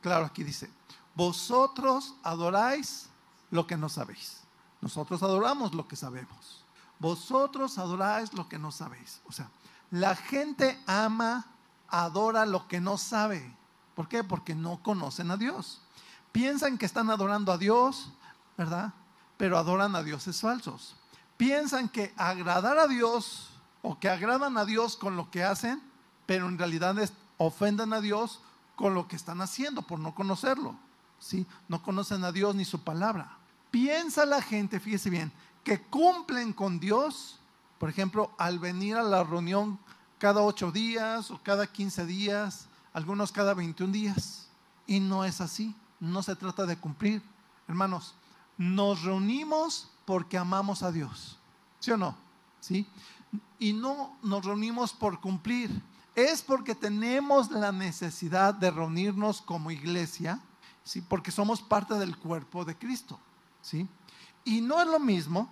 claro 0.00 0.26
aquí, 0.26 0.44
dice, 0.44 0.70
vosotros 1.14 2.14
adoráis 2.22 3.08
lo 3.50 3.66
que 3.66 3.76
no 3.76 3.88
sabéis. 3.88 4.40
Nosotros 4.80 5.22
adoramos 5.22 5.74
lo 5.74 5.88
que 5.88 5.96
sabemos. 5.96 6.61
Vosotros 7.02 7.76
adoráis 7.76 8.32
lo 8.32 8.48
que 8.48 8.58
no 8.58 8.72
sabéis. 8.72 9.20
O 9.26 9.32
sea, 9.32 9.50
la 9.90 10.16
gente 10.16 10.82
ama, 10.86 11.44
adora 11.88 12.46
lo 12.46 12.66
que 12.66 12.80
no 12.80 12.96
sabe. 12.96 13.54
¿Por 13.94 14.08
qué? 14.08 14.24
Porque 14.24 14.54
no 14.54 14.82
conocen 14.82 15.30
a 15.30 15.36
Dios. 15.36 15.82
Piensan 16.32 16.78
que 16.78 16.86
están 16.86 17.10
adorando 17.10 17.52
a 17.52 17.58
Dios, 17.58 18.10
¿verdad? 18.56 18.94
Pero 19.36 19.58
adoran 19.58 19.94
a 19.94 20.02
dioses 20.02 20.40
falsos 20.40 20.96
piensan 21.42 21.88
que 21.88 22.14
agradar 22.16 22.78
a 22.78 22.86
Dios 22.86 23.50
o 23.82 23.98
que 23.98 24.08
agradan 24.08 24.56
a 24.56 24.64
Dios 24.64 24.96
con 24.96 25.16
lo 25.16 25.28
que 25.28 25.42
hacen, 25.42 25.82
pero 26.24 26.46
en 26.46 26.56
realidad 26.56 26.94
ofenden 27.36 27.92
a 27.92 28.00
Dios 28.00 28.40
con 28.76 28.94
lo 28.94 29.08
que 29.08 29.16
están 29.16 29.40
haciendo 29.40 29.82
por 29.82 29.98
no 29.98 30.14
conocerlo. 30.14 30.76
¿sí? 31.18 31.44
No 31.66 31.82
conocen 31.82 32.22
a 32.22 32.30
Dios 32.30 32.54
ni 32.54 32.64
su 32.64 32.84
palabra. 32.84 33.38
Piensa 33.72 34.24
la 34.24 34.40
gente, 34.40 34.78
fíjese 34.78 35.10
bien, 35.10 35.32
que 35.64 35.80
cumplen 35.80 36.52
con 36.52 36.80
Dios, 36.80 37.38
por 37.78 37.88
ejemplo, 37.88 38.32
al 38.38 38.58
venir 38.58 38.96
a 38.96 39.02
la 39.02 39.24
reunión 39.24 39.78
cada 40.18 40.42
ocho 40.42 40.70
días 40.70 41.30
o 41.30 41.40
cada 41.42 41.66
quince 41.66 42.06
días, 42.06 42.68
algunos 42.92 43.32
cada 43.32 43.54
21 43.54 43.92
días. 43.92 44.48
Y 44.86 45.00
no 45.00 45.24
es 45.24 45.40
así, 45.40 45.74
no 46.00 46.22
se 46.22 46.36
trata 46.36 46.66
de 46.66 46.76
cumplir. 46.76 47.22
Hermanos, 47.68 48.14
nos 48.58 49.02
reunimos 49.02 49.90
porque 50.04 50.36
amamos 50.36 50.82
a 50.82 50.92
Dios, 50.92 51.38
¿sí 51.80 51.90
o 51.90 51.96
no? 51.96 52.16
¿Sí? 52.60 52.86
Y 53.58 53.72
no 53.72 54.16
nos 54.22 54.44
reunimos 54.44 54.92
por 54.92 55.20
cumplir, 55.20 55.70
es 56.14 56.42
porque 56.42 56.74
tenemos 56.74 57.50
la 57.50 57.72
necesidad 57.72 58.54
de 58.54 58.70
reunirnos 58.70 59.40
como 59.40 59.70
iglesia, 59.70 60.40
¿sí? 60.84 61.00
Porque 61.00 61.30
somos 61.30 61.62
parte 61.62 61.94
del 61.94 62.18
cuerpo 62.18 62.64
de 62.64 62.76
Cristo, 62.76 63.18
¿sí? 63.62 63.88
Y 64.44 64.60
no 64.60 64.80
es 64.80 64.86
lo 64.86 64.98
mismo 64.98 65.50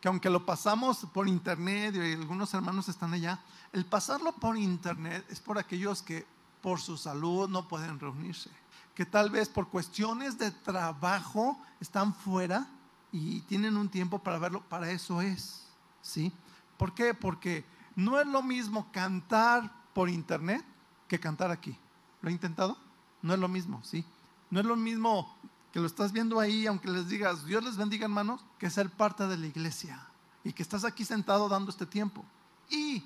que 0.00 0.08
aunque 0.08 0.30
lo 0.30 0.44
pasamos 0.46 1.06
por 1.12 1.28
internet 1.28 1.94
y 1.94 2.14
algunos 2.14 2.52
hermanos 2.54 2.88
están 2.88 3.12
allá, 3.12 3.40
el 3.72 3.84
pasarlo 3.84 4.32
por 4.32 4.56
internet 4.56 5.24
es 5.28 5.40
por 5.40 5.58
aquellos 5.58 6.02
que 6.02 6.26
por 6.62 6.80
su 6.80 6.96
salud 6.96 7.48
no 7.48 7.68
pueden 7.68 8.00
reunirse, 8.00 8.50
que 8.94 9.04
tal 9.04 9.30
vez 9.30 9.48
por 9.48 9.68
cuestiones 9.68 10.38
de 10.38 10.50
trabajo 10.50 11.58
están 11.80 12.14
fuera 12.14 12.66
y 13.12 13.40
tienen 13.42 13.76
un 13.76 13.88
tiempo 13.88 14.18
para 14.18 14.38
verlo, 14.38 14.62
para 14.68 14.90
eso 14.90 15.20
es, 15.20 15.66
¿sí? 16.00 16.32
¿Por 16.76 16.94
qué? 16.94 17.12
Porque 17.12 17.64
no 17.94 18.18
es 18.18 18.26
lo 18.26 18.42
mismo 18.42 18.90
cantar 18.92 19.70
por 19.92 20.08
internet 20.08 20.64
que 21.08 21.20
cantar 21.20 21.50
aquí. 21.50 21.76
¿Lo 22.22 22.30
he 22.30 22.32
intentado? 22.32 22.76
No 23.22 23.34
es 23.34 23.40
lo 23.40 23.48
mismo, 23.48 23.82
¿sí? 23.84 24.04
No 24.50 24.60
es 24.60 24.66
lo 24.66 24.76
mismo 24.76 25.34
que 25.72 25.80
lo 25.80 25.86
estás 25.86 26.12
viendo 26.12 26.40
ahí, 26.40 26.66
aunque 26.66 26.88
les 26.88 27.08
digas, 27.08 27.44
Dios 27.44 27.62
les 27.62 27.76
bendiga 27.76 28.04
hermanos, 28.04 28.44
que 28.58 28.70
ser 28.70 28.90
parte 28.90 29.26
de 29.26 29.36
la 29.36 29.46
iglesia 29.46 30.06
y 30.42 30.52
que 30.52 30.62
estás 30.62 30.84
aquí 30.84 31.04
sentado 31.04 31.48
dando 31.48 31.70
este 31.70 31.86
tiempo. 31.86 32.24
Y 32.68 33.04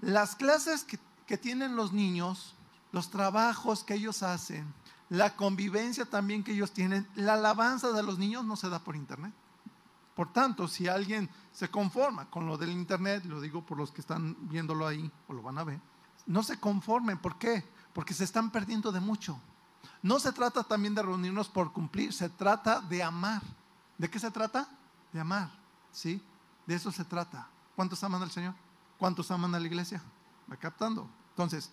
las 0.00 0.34
clases 0.36 0.84
que, 0.84 0.98
que 1.26 1.38
tienen 1.38 1.76
los 1.76 1.92
niños, 1.92 2.54
los 2.92 3.10
trabajos 3.10 3.84
que 3.84 3.94
ellos 3.94 4.22
hacen, 4.22 4.72
la 5.08 5.36
convivencia 5.36 6.04
también 6.06 6.42
que 6.42 6.52
ellos 6.52 6.72
tienen, 6.72 7.06
la 7.14 7.34
alabanza 7.34 7.92
de 7.92 8.02
los 8.02 8.18
niños 8.18 8.44
no 8.44 8.56
se 8.56 8.68
da 8.68 8.78
por 8.78 8.96
internet. 8.96 9.32
Por 10.14 10.32
tanto, 10.32 10.68
si 10.68 10.88
alguien 10.88 11.30
se 11.52 11.70
conforma 11.70 12.28
con 12.28 12.46
lo 12.46 12.58
del 12.58 12.70
internet, 12.70 13.24
lo 13.24 13.40
digo 13.40 13.64
por 13.64 13.78
los 13.78 13.90
que 13.90 14.00
están 14.00 14.36
viéndolo 14.48 14.86
ahí 14.86 15.10
o 15.28 15.32
lo 15.32 15.42
van 15.42 15.58
a 15.58 15.64
ver, 15.64 15.80
no 16.26 16.42
se 16.42 16.60
conformen. 16.60 17.18
¿Por 17.18 17.38
qué? 17.38 17.64
Porque 17.92 18.14
se 18.14 18.24
están 18.24 18.50
perdiendo 18.50 18.92
de 18.92 19.00
mucho. 19.00 19.40
No 20.02 20.18
se 20.18 20.32
trata 20.32 20.62
también 20.62 20.94
de 20.94 21.02
reunirnos 21.02 21.48
por 21.48 21.72
cumplir, 21.72 22.12
se 22.12 22.28
trata 22.28 22.80
de 22.80 23.02
amar. 23.02 23.42
¿De 23.98 24.10
qué 24.10 24.18
se 24.18 24.30
trata? 24.30 24.68
De 25.12 25.20
amar, 25.20 25.50
¿sí? 25.92 26.20
De 26.66 26.74
eso 26.74 26.90
se 26.90 27.04
trata. 27.04 27.48
¿Cuántos 27.76 28.02
aman 28.02 28.22
al 28.22 28.30
Señor? 28.30 28.54
¿Cuántos 28.98 29.30
aman 29.30 29.54
a 29.54 29.60
la 29.60 29.66
iglesia? 29.66 30.02
¿Va 30.50 30.56
captando? 30.56 31.08
Entonces, 31.30 31.70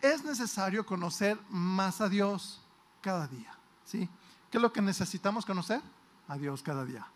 es 0.00 0.24
necesario 0.24 0.84
conocer 0.84 1.38
más 1.50 2.00
a 2.00 2.08
Dios 2.08 2.60
cada 3.00 3.26
día, 3.26 3.52
¿sí? 3.84 4.08
¿Qué 4.50 4.58
es 4.58 4.62
lo 4.62 4.72
que 4.72 4.80
necesitamos 4.80 5.44
conocer? 5.44 5.82
A 6.26 6.36
Dios 6.36 6.62
cada 6.62 6.84
día. 6.84 7.06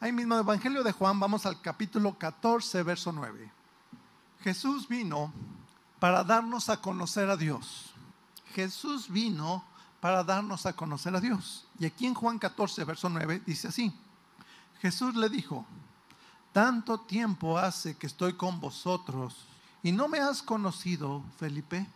Ahí 0.00 0.12
mismo, 0.12 0.36
Evangelio 0.36 0.82
de 0.82 0.92
Juan, 0.92 1.18
vamos 1.20 1.46
al 1.46 1.60
capítulo 1.60 2.18
14, 2.18 2.82
verso 2.82 3.12
9. 3.12 3.50
Jesús 4.40 4.88
vino 4.88 5.32
para 5.98 6.24
darnos 6.24 6.68
a 6.68 6.80
conocer 6.80 7.30
a 7.30 7.36
Dios. 7.36 7.92
Jesús 8.54 9.08
vino 9.08 9.64
para 10.02 10.24
darnos 10.24 10.66
a 10.66 10.72
conocer 10.72 11.14
a 11.14 11.20
Dios. 11.20 11.64
Y 11.78 11.86
aquí 11.86 12.06
en 12.06 12.14
Juan 12.14 12.36
14, 12.36 12.82
verso 12.82 13.08
9, 13.08 13.40
dice 13.46 13.68
así. 13.68 13.94
Jesús 14.80 15.14
le 15.14 15.28
dijo, 15.28 15.64
tanto 16.52 16.98
tiempo 16.98 17.56
hace 17.56 17.96
que 17.96 18.08
estoy 18.08 18.32
con 18.32 18.58
vosotros 18.58 19.46
y 19.80 19.92
no 19.92 20.08
me 20.08 20.18
has 20.18 20.42
conocido, 20.42 21.22
Felipe. 21.38 21.86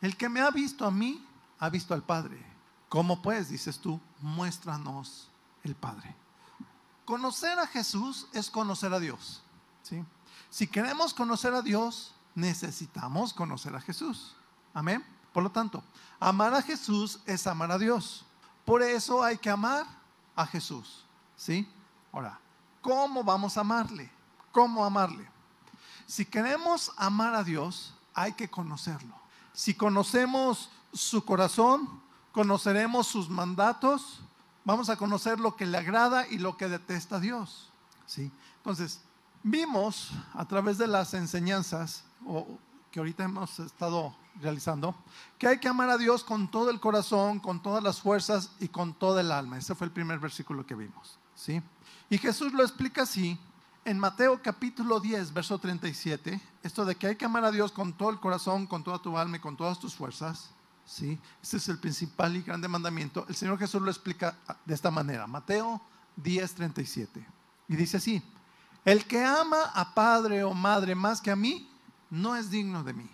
El 0.00 0.16
que 0.16 0.28
me 0.28 0.40
ha 0.40 0.52
visto 0.52 0.86
a 0.86 0.92
mí, 0.92 1.20
ha 1.58 1.68
visto 1.68 1.94
al 1.94 2.04
Padre. 2.04 2.40
¿Cómo 2.88 3.20
pues, 3.20 3.48
dices 3.48 3.80
tú, 3.80 4.00
muéstranos 4.20 5.28
el 5.64 5.74
Padre? 5.74 6.14
Conocer 7.04 7.58
a 7.58 7.66
Jesús 7.66 8.28
es 8.32 8.50
conocer 8.50 8.94
a 8.94 9.00
Dios. 9.00 9.42
Si 10.48 10.68
queremos 10.68 11.12
conocer 11.12 11.54
a 11.54 11.62
Dios, 11.62 12.14
necesitamos 12.36 13.34
conocer 13.34 13.74
a 13.74 13.80
Jesús. 13.80 14.36
Amén. 14.72 15.04
Por 15.32 15.42
lo 15.42 15.50
tanto, 15.50 15.82
amar 16.20 16.54
a 16.54 16.62
Jesús 16.62 17.20
es 17.26 17.46
amar 17.46 17.72
a 17.72 17.78
Dios. 17.78 18.24
Por 18.64 18.82
eso 18.82 19.22
hay 19.22 19.38
que 19.38 19.50
amar 19.50 19.86
a 20.36 20.46
Jesús. 20.46 21.04
¿Sí? 21.36 21.68
Ahora, 22.12 22.38
¿cómo 22.80 23.24
vamos 23.24 23.56
a 23.56 23.62
amarle? 23.62 24.10
¿Cómo 24.52 24.84
amarle? 24.84 25.28
Si 26.06 26.26
queremos 26.26 26.92
amar 26.96 27.34
a 27.34 27.42
Dios, 27.42 27.94
hay 28.14 28.34
que 28.34 28.50
conocerlo. 28.50 29.14
Si 29.52 29.74
conocemos 29.74 30.70
su 30.92 31.24
corazón, 31.24 32.02
conoceremos 32.32 33.06
sus 33.06 33.28
mandatos, 33.28 34.20
vamos 34.64 34.88
a 34.90 34.96
conocer 34.96 35.40
lo 35.40 35.56
que 35.56 35.66
le 35.66 35.78
agrada 35.78 36.26
y 36.28 36.38
lo 36.38 36.56
que 36.56 36.68
detesta 36.68 37.16
a 37.16 37.20
Dios. 37.20 37.70
¿sí? 38.06 38.30
Entonces, 38.58 39.00
vimos 39.42 40.10
a 40.34 40.46
través 40.46 40.78
de 40.78 40.86
las 40.86 41.14
enseñanzas 41.14 42.04
que 42.92 43.00
ahorita 43.00 43.24
hemos 43.24 43.58
estado 43.58 44.14
realizando, 44.40 44.94
que 45.38 45.48
hay 45.48 45.58
que 45.58 45.66
amar 45.66 45.88
a 45.88 45.96
Dios 45.96 46.22
con 46.22 46.50
todo 46.50 46.70
el 46.70 46.78
corazón, 46.78 47.40
con 47.40 47.62
todas 47.62 47.82
las 47.82 48.00
fuerzas 48.00 48.50
y 48.60 48.68
con 48.68 48.92
toda 48.92 49.22
el 49.22 49.32
alma. 49.32 49.56
Ese 49.56 49.74
fue 49.74 49.86
el 49.86 49.92
primer 49.92 50.18
versículo 50.18 50.66
que 50.66 50.74
vimos. 50.74 51.18
¿sí? 51.34 51.62
Y 52.10 52.18
Jesús 52.18 52.52
lo 52.52 52.62
explica 52.62 53.02
así 53.02 53.38
en 53.86 53.98
Mateo 53.98 54.40
capítulo 54.42 55.00
10, 55.00 55.32
verso 55.32 55.58
37, 55.58 56.38
esto 56.62 56.84
de 56.84 56.94
que 56.94 57.06
hay 57.08 57.16
que 57.16 57.24
amar 57.24 57.44
a 57.44 57.50
Dios 57.50 57.72
con 57.72 57.94
todo 57.94 58.10
el 58.10 58.20
corazón, 58.20 58.66
con 58.66 58.84
toda 58.84 59.00
tu 59.00 59.16
alma 59.16 59.38
y 59.38 59.40
con 59.40 59.56
todas 59.56 59.80
tus 59.80 59.94
fuerzas. 59.94 60.50
¿sí? 60.84 61.18
Este 61.42 61.56
es 61.56 61.68
el 61.68 61.78
principal 61.78 62.36
y 62.36 62.42
grande 62.42 62.68
mandamiento. 62.68 63.24
El 63.26 63.34
Señor 63.34 63.58
Jesús 63.58 63.80
lo 63.80 63.90
explica 63.90 64.36
de 64.66 64.74
esta 64.74 64.90
manera. 64.90 65.26
Mateo 65.26 65.80
10, 66.16 66.54
37. 66.54 67.26
Y 67.68 67.76
dice 67.76 67.96
así, 67.96 68.22
el 68.84 69.06
que 69.06 69.24
ama 69.24 69.62
a 69.74 69.94
padre 69.94 70.44
o 70.44 70.52
madre 70.52 70.94
más 70.94 71.22
que 71.22 71.30
a 71.30 71.36
mí, 71.36 71.71
no 72.12 72.36
es 72.36 72.50
digno 72.50 72.84
de 72.84 72.92
mí. 72.92 73.08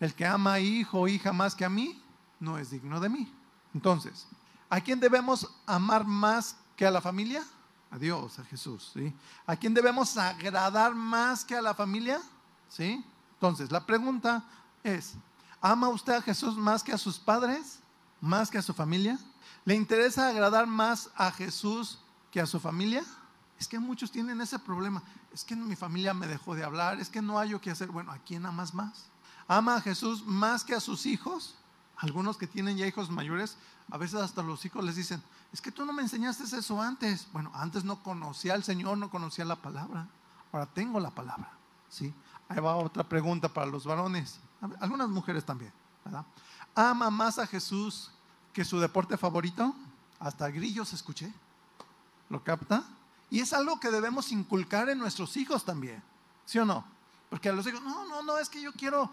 El 0.00 0.12
que 0.12 0.26
ama 0.26 0.54
a 0.54 0.60
hijo 0.60 0.98
o 0.98 1.08
hija 1.08 1.32
más 1.32 1.54
que 1.54 1.64
a 1.64 1.68
mí, 1.68 2.02
no 2.40 2.58
es 2.58 2.70
digno 2.70 2.98
de 2.98 3.08
mí. 3.08 3.32
Entonces, 3.72 4.26
¿a 4.68 4.80
quién 4.80 4.98
debemos 4.98 5.48
amar 5.66 6.04
más 6.04 6.56
que 6.74 6.84
a 6.84 6.90
la 6.90 7.00
familia? 7.00 7.44
A 7.92 7.98
Dios, 7.98 8.40
a 8.40 8.44
Jesús. 8.44 8.90
¿sí? 8.92 9.14
¿A 9.46 9.54
quién 9.54 9.72
debemos 9.72 10.16
agradar 10.16 10.96
más 10.96 11.44
que 11.44 11.54
a 11.54 11.62
la 11.62 11.74
familia? 11.74 12.20
¿Sí? 12.68 13.04
Entonces, 13.34 13.70
la 13.70 13.86
pregunta 13.86 14.42
es, 14.82 15.14
¿ama 15.60 15.88
usted 15.88 16.14
a 16.14 16.22
Jesús 16.22 16.56
más 16.56 16.82
que 16.82 16.92
a 16.92 16.98
sus 16.98 17.20
padres? 17.20 17.78
¿Más 18.20 18.50
que 18.50 18.58
a 18.58 18.62
su 18.62 18.74
familia? 18.74 19.16
¿Le 19.64 19.76
interesa 19.76 20.28
agradar 20.28 20.66
más 20.66 21.08
a 21.14 21.30
Jesús 21.30 22.00
que 22.32 22.40
a 22.40 22.46
su 22.46 22.58
familia? 22.58 23.04
Es 23.60 23.68
que 23.68 23.78
muchos 23.78 24.10
tienen 24.10 24.40
ese 24.40 24.58
problema. 24.58 25.02
Es 25.32 25.44
que 25.44 25.54
mi 25.54 25.76
familia 25.76 26.14
me 26.14 26.26
dejó 26.26 26.54
de 26.54 26.64
hablar, 26.64 26.98
es 26.98 27.10
que 27.10 27.20
no 27.20 27.38
hay 27.38 27.50
yo 27.50 27.60
que 27.60 27.70
hacer. 27.70 27.88
Bueno, 27.88 28.10
¿a 28.10 28.16
quién 28.16 28.46
amas 28.46 28.72
más? 28.72 29.10
¿Ama 29.46 29.76
a 29.76 29.80
Jesús 29.82 30.24
más 30.24 30.64
que 30.64 30.74
a 30.74 30.80
sus 30.80 31.04
hijos? 31.04 31.56
Algunos 31.98 32.38
que 32.38 32.46
tienen 32.46 32.78
ya 32.78 32.86
hijos 32.86 33.10
mayores, 33.10 33.58
a 33.90 33.98
veces 33.98 34.18
hasta 34.18 34.42
los 34.42 34.64
hijos 34.64 34.82
les 34.82 34.96
dicen, 34.96 35.22
es 35.52 35.60
que 35.60 35.70
tú 35.70 35.84
no 35.84 35.92
me 35.92 36.00
enseñaste 36.00 36.44
eso 36.44 36.80
antes. 36.80 37.28
Bueno, 37.34 37.50
antes 37.52 37.84
no 37.84 38.02
conocía 38.02 38.54
al 38.54 38.64
Señor, 38.64 38.96
no 38.96 39.10
conocía 39.10 39.44
la 39.44 39.56
palabra. 39.56 40.08
Ahora 40.50 40.64
tengo 40.64 40.98
la 40.98 41.10
palabra. 41.10 41.52
¿sí? 41.90 42.14
Ahí 42.48 42.60
va 42.60 42.76
otra 42.76 43.04
pregunta 43.04 43.52
para 43.52 43.66
los 43.66 43.84
varones, 43.84 44.40
algunas 44.80 45.10
mujeres 45.10 45.44
también. 45.44 45.72
¿verdad? 46.02 46.24
¿Ama 46.74 47.10
más 47.10 47.38
a 47.38 47.46
Jesús 47.46 48.10
que 48.54 48.64
su 48.64 48.80
deporte 48.80 49.18
favorito? 49.18 49.74
Hasta 50.18 50.48
grillos 50.48 50.94
escuché. 50.94 51.30
¿Lo 52.30 52.42
capta? 52.42 52.84
Y 53.30 53.40
es 53.40 53.52
algo 53.52 53.78
que 53.78 53.90
debemos 53.90 54.32
inculcar 54.32 54.88
en 54.90 54.98
nuestros 54.98 55.36
hijos 55.36 55.64
también. 55.64 56.02
¿Sí 56.44 56.58
o 56.58 56.64
no? 56.64 56.84
Porque 57.28 57.48
a 57.48 57.52
los 57.52 57.66
hijos, 57.66 57.80
no, 57.82 58.06
no, 58.08 58.22
no, 58.22 58.38
es 58.38 58.48
que 58.48 58.60
yo 58.60 58.72
quiero 58.72 59.10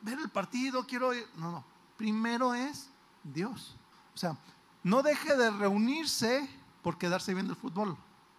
ver 0.00 0.18
el 0.18 0.28
partido, 0.28 0.86
quiero 0.86 1.12
ir. 1.12 1.26
No, 1.36 1.50
no. 1.50 1.64
Primero 1.96 2.54
es 2.54 2.88
Dios. 3.24 3.76
O 4.14 4.18
sea, 4.18 4.36
no 4.82 5.02
deje 5.02 5.36
de 5.36 5.50
reunirse 5.50 6.48
por 6.82 6.98
quedarse 6.98 7.34
viendo 7.34 7.52
el 7.52 7.58
fútbol. 7.58 7.96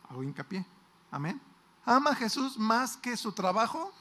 Hago 0.09 0.23
hincapié. 0.23 0.65
Amén. 1.11 1.39
¿Ama 1.85 2.11
a 2.11 2.15
Jesús 2.15 2.57
más 2.57 2.95
que 2.95 3.17
su 3.17 3.33
trabajo? 3.33 3.91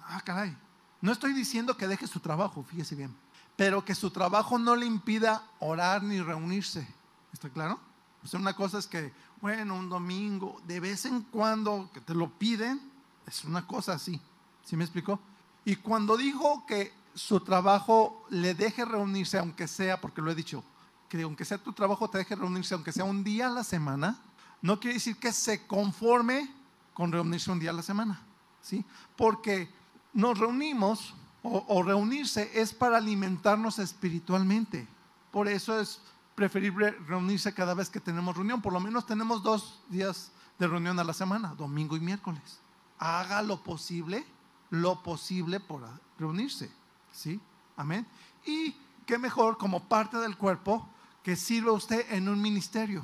Ah, 0.00 0.20
caray. 0.24 0.56
No 1.00 1.12
estoy 1.12 1.32
diciendo 1.32 1.76
que 1.76 1.88
deje 1.88 2.06
su 2.06 2.20
trabajo, 2.20 2.62
fíjese 2.62 2.94
bien. 2.94 3.14
Pero 3.56 3.84
que 3.84 3.94
su 3.94 4.10
trabajo 4.10 4.58
no 4.58 4.76
le 4.76 4.86
impida 4.86 5.42
orar 5.58 6.02
ni 6.02 6.20
reunirse. 6.20 6.86
¿Está 7.32 7.48
claro? 7.48 7.80
O 8.24 8.28
sea, 8.28 8.38
una 8.38 8.54
cosa 8.54 8.78
es 8.78 8.86
que, 8.86 9.12
bueno, 9.40 9.74
un 9.76 9.88
domingo, 9.88 10.60
de 10.66 10.80
vez 10.80 11.06
en 11.06 11.22
cuando 11.22 11.90
que 11.92 12.00
te 12.00 12.14
lo 12.14 12.30
piden, 12.30 12.80
es 13.26 13.44
una 13.44 13.66
cosa 13.66 13.94
así. 13.94 14.20
¿Sí 14.64 14.76
me 14.76 14.84
explicó? 14.84 15.18
Y 15.64 15.76
cuando 15.76 16.16
dijo 16.16 16.64
que 16.66 16.92
su 17.14 17.40
trabajo 17.40 18.24
le 18.30 18.54
deje 18.54 18.84
reunirse, 18.84 19.38
aunque 19.38 19.66
sea, 19.66 20.00
porque 20.00 20.22
lo 20.22 20.30
he 20.30 20.34
dicho, 20.34 20.62
que 21.08 21.22
aunque 21.22 21.44
sea 21.44 21.58
tu 21.58 21.72
trabajo 21.72 22.08
te 22.08 22.18
deje 22.18 22.36
reunirse, 22.36 22.74
aunque 22.74 22.92
sea 22.92 23.04
un 23.04 23.24
día 23.24 23.46
a 23.48 23.50
la 23.50 23.64
semana, 23.64 24.18
no 24.62 24.78
quiere 24.78 24.94
decir 24.94 25.16
que 25.16 25.32
se 25.32 25.66
conforme 25.66 26.50
con 26.94 27.10
reunirse 27.10 27.50
un 27.50 27.58
día 27.58 27.70
a 27.70 27.74
la 27.74 27.82
semana, 27.82 28.20
¿sí? 28.62 28.84
Porque 29.16 29.70
nos 30.12 30.38
reunimos 30.38 31.14
o, 31.42 31.64
o 31.66 31.82
reunirse 31.82 32.50
es 32.60 32.72
para 32.72 32.98
alimentarnos 32.98 33.78
espiritualmente. 33.78 34.86
Por 35.32 35.48
eso 35.48 35.80
es 35.80 36.00
preferible 36.40 36.92
reunirse 37.06 37.52
cada 37.52 37.74
vez 37.74 37.90
que 37.90 38.00
tenemos 38.00 38.34
reunión. 38.34 38.62
Por 38.62 38.72
lo 38.72 38.80
menos 38.80 39.04
tenemos 39.04 39.42
dos 39.42 39.78
días 39.90 40.32
de 40.58 40.66
reunión 40.66 40.98
a 40.98 41.04
la 41.04 41.12
semana, 41.12 41.54
domingo 41.54 41.98
y 41.98 42.00
miércoles. 42.00 42.60
Haga 42.98 43.42
lo 43.42 43.62
posible, 43.62 44.26
lo 44.70 45.02
posible 45.02 45.60
por 45.60 45.82
reunirse. 46.18 46.72
¿Sí? 47.12 47.38
Amén. 47.76 48.06
Y 48.46 48.74
qué 49.04 49.18
mejor 49.18 49.58
como 49.58 49.86
parte 49.86 50.16
del 50.16 50.38
cuerpo 50.38 50.88
que 51.22 51.36
sirva 51.36 51.72
usted 51.72 52.10
en 52.10 52.26
un 52.26 52.40
ministerio. 52.40 53.02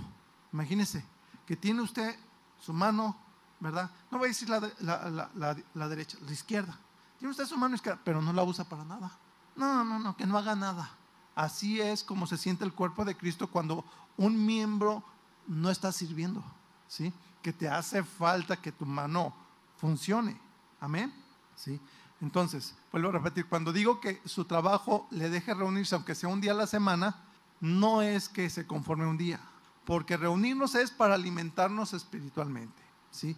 Imagínese 0.50 1.04
que 1.46 1.56
tiene 1.56 1.82
usted 1.82 2.18
su 2.58 2.72
mano, 2.72 3.18
¿verdad? 3.60 3.90
No 4.10 4.16
voy 4.16 4.28
a 4.28 4.30
decir 4.30 4.48
la, 4.48 4.60
la, 4.78 5.28
la, 5.34 5.56
la, 5.74 5.88
derecha, 5.90 6.16
la 6.24 6.32
izquierda. 6.32 6.74
Tiene 7.18 7.32
usted 7.32 7.44
su 7.44 7.58
mano 7.58 7.74
izquierda, 7.74 8.00
pero 8.02 8.22
no 8.22 8.32
la 8.32 8.44
usa 8.44 8.64
para 8.64 8.82
nada. 8.86 9.12
No, 9.56 9.84
no, 9.84 9.98
no, 9.98 10.16
que 10.16 10.24
no 10.24 10.38
haga 10.38 10.56
nada. 10.56 10.88
Así 11.36 11.80
es 11.80 12.02
como 12.02 12.26
se 12.26 12.36
siente 12.36 12.64
el 12.64 12.72
cuerpo 12.72 13.04
de 13.04 13.16
Cristo 13.16 13.48
cuando 13.48 13.84
un 14.16 14.44
miembro 14.44 15.04
no 15.46 15.70
está 15.70 15.92
sirviendo, 15.92 16.42
¿sí? 16.88 17.12
Que 17.42 17.52
te 17.52 17.68
hace 17.68 18.02
falta 18.02 18.60
que 18.60 18.72
tu 18.72 18.84
mano 18.84 19.32
funcione. 19.76 20.36
Amén. 20.80 21.12
¿Sí? 21.54 21.80
Entonces, 22.20 22.74
vuelvo 22.90 23.10
a 23.10 23.12
repetir, 23.12 23.46
cuando 23.46 23.72
digo 23.72 24.00
que 24.00 24.20
su 24.24 24.46
trabajo 24.46 25.06
le 25.10 25.30
deje 25.30 25.54
reunirse, 25.54 25.94
aunque 25.94 26.14
sea 26.14 26.28
un 26.28 26.40
día 26.40 26.52
a 26.52 26.56
la 26.56 26.66
semana, 26.66 27.14
no 27.60 28.02
es 28.02 28.28
que 28.28 28.50
se 28.50 28.66
conforme 28.66 29.06
un 29.06 29.18
día, 29.18 29.38
porque 29.84 30.16
reunirnos 30.16 30.74
es 30.74 30.90
para 30.90 31.14
alimentarnos 31.14 31.92
espiritualmente. 31.92 32.82
¿sí? 33.10 33.36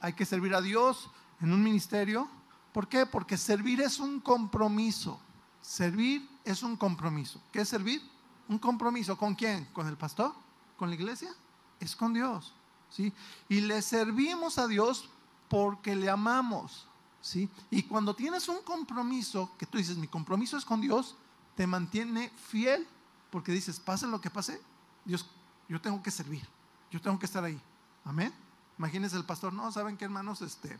hay 0.00 0.12
que 0.12 0.24
servir 0.24 0.54
a 0.54 0.60
Dios 0.60 1.10
en 1.40 1.52
un 1.52 1.62
ministerio. 1.62 2.28
¿Por 2.72 2.88
qué? 2.88 3.06
Porque 3.06 3.36
servir 3.36 3.80
es 3.80 3.98
un 3.98 4.20
compromiso. 4.20 5.20
Servir 5.60 6.28
es 6.50 6.62
un 6.62 6.76
compromiso. 6.76 7.40
¿Qué 7.52 7.60
es 7.60 7.68
servir? 7.68 8.02
Un 8.48 8.58
compromiso. 8.58 9.16
¿Con 9.18 9.34
quién? 9.34 9.66
¿Con 9.66 9.86
el 9.86 9.96
pastor? 9.96 10.32
¿Con 10.76 10.88
la 10.88 10.94
iglesia? 10.94 11.30
Es 11.78 11.94
con 11.94 12.14
Dios. 12.14 12.54
¿sí? 12.90 13.12
Y 13.48 13.60
le 13.60 13.82
servimos 13.82 14.56
a 14.58 14.66
Dios 14.66 15.10
porque 15.48 15.94
le 15.94 16.08
amamos. 16.08 16.86
¿sí? 17.20 17.50
Y 17.70 17.82
cuando 17.82 18.14
tienes 18.14 18.48
un 18.48 18.62
compromiso, 18.62 19.50
que 19.58 19.66
tú 19.66 19.76
dices, 19.76 19.98
mi 19.98 20.08
compromiso 20.08 20.56
es 20.56 20.64
con 20.64 20.80
Dios, 20.80 21.16
te 21.54 21.66
mantiene 21.66 22.30
fiel, 22.48 22.86
porque 23.30 23.52
dices, 23.52 23.78
pase 23.78 24.06
lo 24.06 24.20
que 24.20 24.30
pase, 24.30 24.60
Dios, 25.04 25.26
yo 25.68 25.80
tengo 25.80 26.02
que 26.02 26.10
servir, 26.10 26.46
yo 26.90 27.00
tengo 27.00 27.18
que 27.18 27.26
estar 27.26 27.44
ahí. 27.44 27.60
Amén. 28.04 28.32
Imagínense 28.78 29.16
el 29.16 29.24
pastor, 29.24 29.52
no, 29.52 29.70
¿saben 29.70 29.98
qué 29.98 30.06
hermanos? 30.06 30.40
Este, 30.40 30.78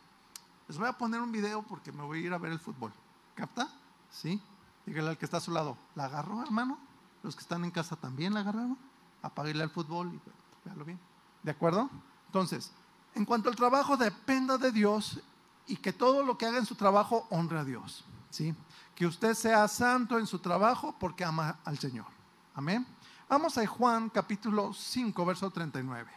les 0.67 0.79
voy 0.79 0.89
a 0.89 0.97
poner 0.97 1.21
un 1.21 1.33
video 1.33 1.63
porque 1.63 1.93
me 1.93 2.05
voy 2.05 2.21
a 2.21 2.27
ir 2.27 2.33
a 2.33 2.39
ver 2.39 2.53
el 2.53 2.61
fútbol. 2.61 2.93
¿Capta? 3.35 3.69
¿Sí? 4.11 4.41
Dígale 4.89 5.11
al 5.11 5.19
que 5.19 5.27
está 5.27 5.37
a 5.37 5.41
su 5.41 5.51
lado, 5.51 5.77
¿la 5.95 6.07
agarró, 6.07 6.43
hermano? 6.43 6.79
Los 7.23 7.37
que 7.37 7.43
están 7.43 7.63
en 7.63 7.71
casa 7.71 7.95
también 7.95 8.33
la 8.33 8.41
agarraron. 8.41 8.79
Apáguele 9.21 9.63
al 9.63 9.69
fútbol 9.69 10.15
y 10.15 10.21
véalo 10.65 10.83
bien. 10.83 10.99
¿De 11.43 11.51
acuerdo? 11.51 11.91
Entonces, 12.25 12.73
en 13.15 13.27
cuanto 13.27 13.51
al 13.51 13.57
trabajo 13.57 13.99
dependa 13.99 14.57
de 14.57 14.73
Dios 14.73 15.21
y 15.67 15.77
que 15.77 15.93
todo 15.93 16.25
lo 16.25 16.39
que 16.39 16.47
haga 16.47 16.57
en 16.57 16.65
su 16.65 16.75
trabajo 16.75 17.27
honre 17.29 17.59
a 17.59 17.65
Dios. 17.65 18.03
¿sí? 18.31 18.55
Que 18.95 19.07
usted 19.07 19.35
sea 19.35 19.69
santo 19.69 20.19
en 20.19 20.27
su 20.27 20.39
trabajo 20.39 20.95
porque 20.99 21.23
ama 21.23 21.59
al 21.67 21.79
Señor. 21.79 22.07
Amén. 22.55 22.87
Vamos 23.29 23.59
a 23.59 23.67
Juan 23.67 24.09
capítulo 24.09 24.73
5, 24.73 25.27
verso 25.27 25.51
39. 25.51 26.11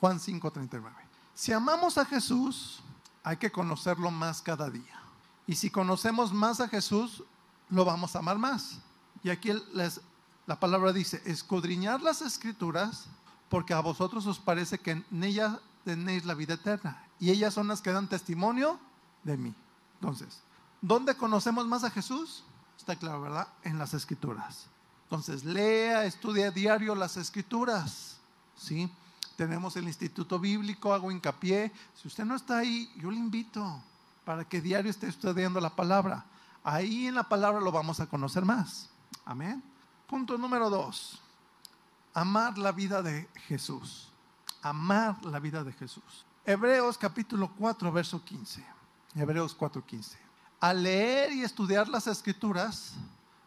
Juan 0.00 0.20
5, 0.20 0.50
39. 0.50 0.96
Si 1.32 1.50
amamos 1.54 1.96
a 1.96 2.04
Jesús, 2.04 2.82
hay 3.24 3.38
que 3.38 3.50
conocerlo 3.50 4.10
más 4.10 4.42
cada 4.42 4.68
día. 4.68 5.00
Y 5.46 5.54
si 5.54 5.70
conocemos 5.70 6.30
más 6.30 6.60
a 6.60 6.68
Jesús, 6.68 7.24
lo 7.70 7.84
vamos 7.84 8.14
a 8.14 8.20
amar 8.20 8.38
más. 8.38 8.78
Y 9.22 9.30
aquí 9.30 9.52
les, 9.74 10.00
la 10.46 10.58
palabra 10.58 10.92
dice, 10.92 11.22
escudriñar 11.24 12.00
las 12.02 12.22
escrituras, 12.22 13.06
porque 13.48 13.74
a 13.74 13.80
vosotros 13.80 14.26
os 14.26 14.38
parece 14.38 14.78
que 14.78 14.92
en 14.92 15.24
ellas 15.24 15.58
tenéis 15.84 16.24
la 16.24 16.34
vida 16.34 16.54
eterna. 16.54 17.04
Y 17.18 17.30
ellas 17.30 17.54
son 17.54 17.68
las 17.68 17.80
que 17.80 17.92
dan 17.92 18.08
testimonio 18.08 18.78
de 19.24 19.36
mí. 19.36 19.54
Entonces, 20.00 20.40
¿dónde 20.80 21.16
conocemos 21.16 21.66
más 21.66 21.84
a 21.84 21.90
Jesús? 21.90 22.44
Está 22.76 22.96
claro, 22.96 23.22
¿verdad? 23.22 23.48
En 23.62 23.78
las 23.78 23.94
escrituras. 23.94 24.66
Entonces, 25.04 25.44
lea, 25.44 26.04
estudia 26.04 26.50
diario 26.50 26.94
las 26.94 27.16
escrituras. 27.16 28.18
¿Sí? 28.56 28.90
Tenemos 29.36 29.76
el 29.76 29.86
Instituto 29.88 30.38
Bíblico, 30.38 30.92
hago 30.92 31.10
hincapié. 31.10 31.72
Si 31.94 32.08
usted 32.08 32.24
no 32.24 32.36
está 32.36 32.58
ahí, 32.58 32.92
yo 32.96 33.10
le 33.10 33.16
invito 33.16 33.82
para 34.24 34.44
que 34.44 34.60
diario 34.60 34.90
esté 34.90 35.08
estudiando 35.08 35.60
la 35.60 35.70
palabra. 35.70 36.24
Ahí 36.64 37.06
en 37.06 37.14
la 37.14 37.28
palabra 37.28 37.60
lo 37.60 37.72
vamos 37.72 38.00
a 38.00 38.06
conocer 38.06 38.44
más. 38.44 38.90
Amén. 39.24 39.62
Punto 40.06 40.36
número 40.38 40.70
dos. 40.70 41.20
Amar 42.14 42.58
la 42.58 42.72
vida 42.72 43.02
de 43.02 43.28
Jesús. 43.46 44.10
Amar 44.62 45.24
la 45.24 45.38
vida 45.38 45.62
de 45.62 45.72
Jesús. 45.72 46.24
Hebreos 46.44 46.96
capítulo 46.96 47.52
4, 47.56 47.92
verso 47.92 48.24
15. 48.24 48.64
Hebreos 49.14 49.56
4:15. 49.56 50.16
Al 50.60 50.82
leer 50.82 51.32
y 51.32 51.42
estudiar 51.42 51.88
las 51.88 52.06
escrituras, 52.06 52.94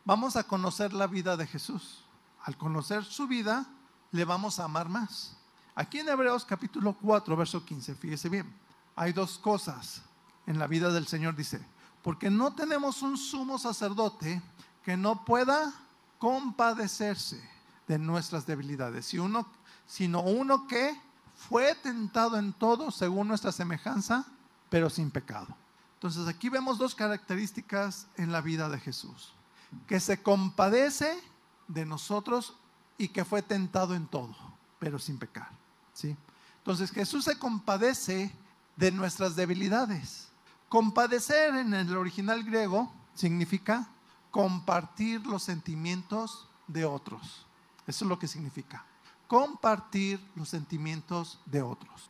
vamos 0.06 0.36
a 0.36 0.43
conocer 0.43 0.93
la 0.93 1.08
vida 1.08 1.36
de 1.36 1.47
Jesús. 1.47 2.04
Al 2.43 2.58
conocer 2.58 3.04
su 3.04 3.28
vida, 3.28 3.65
le 4.12 4.26
vamos 4.26 4.60
a 4.60 4.65
amar 4.65 4.88
más. 4.89 5.36
Aquí 5.76 6.00
en 6.00 6.10
Hebreos 6.10 6.45
capítulo 6.45 6.93
4, 6.93 7.36
verso 7.36 7.65
15, 7.65 7.95
fíjese 7.95 8.30
bien, 8.30 8.54
hay 8.95 9.13
dos 9.13 9.38
cosas 9.38 10.02
en 10.45 10.60
la 10.60 10.67
vida 10.67 10.91
del 10.91 11.08
Señor, 11.08 11.36
dice, 11.36 11.65
porque 12.02 12.30
no 12.30 12.54
tenemos 12.54 13.02
un 13.02 13.18
sumo 13.18 13.58
sacerdote 13.58 14.42
que 14.84 14.98
no 14.98 15.24
pueda 15.24 15.74
compadecerse 16.18 17.42
de 17.88 18.00
nuestras 18.00 18.46
debilidades, 18.46 19.06
sino 19.06 20.22
uno 20.22 20.68
que 20.68 21.00
fue 21.36 21.76
tentado 21.76 22.38
en 22.38 22.54
todo 22.54 22.92
según 22.92 23.28
nuestra 23.28 23.52
semejanza, 23.52 24.26
pero 24.70 24.90
sin 24.90 25.12
pecado. 25.12 25.56
Entonces 25.96 26.28
aquí 26.28 26.50
vemos 26.50 26.78
dos 26.78 26.96
características 26.96 28.08
en 28.18 28.32
la 28.32 28.42
vida 28.42 28.70
de 28.70 28.80
Jesús. 28.80 29.34
Que 29.88 30.00
se 30.00 30.22
compadece 30.22 31.20
de 31.68 31.86
nosotros 31.86 32.56
y 32.98 33.10
que 33.10 33.24
fue 33.24 33.42
tentado 33.42 33.96
en 33.96 34.08
todo, 34.08 34.36
pero 34.80 35.00
sin 35.00 35.18
pecar. 35.18 35.50
¿sí? 35.94 36.16
Entonces 36.58 36.92
Jesús 36.92 37.26
se 37.26 37.38
compadece 37.38 38.34
de 38.76 38.92
nuestras 38.92 39.36
debilidades. 39.36 40.31
Compadecer 40.72 41.54
en 41.58 41.74
el 41.74 41.98
original 41.98 42.46
griego 42.46 42.90
significa 43.14 43.90
compartir 44.32 45.28
los 45.28 45.44
sentimientos 45.44 46.48
de 46.66 46.86
otros. 46.86 47.46
Eso 47.86 48.06
es 48.06 48.10
lo 48.10 48.18
que 48.18 48.30
significa. 48.30 48.86
Compartir 49.28 50.26
los 50.34 50.48
sentimientos 50.48 51.42
de 51.46 51.62
otros. 51.62 52.10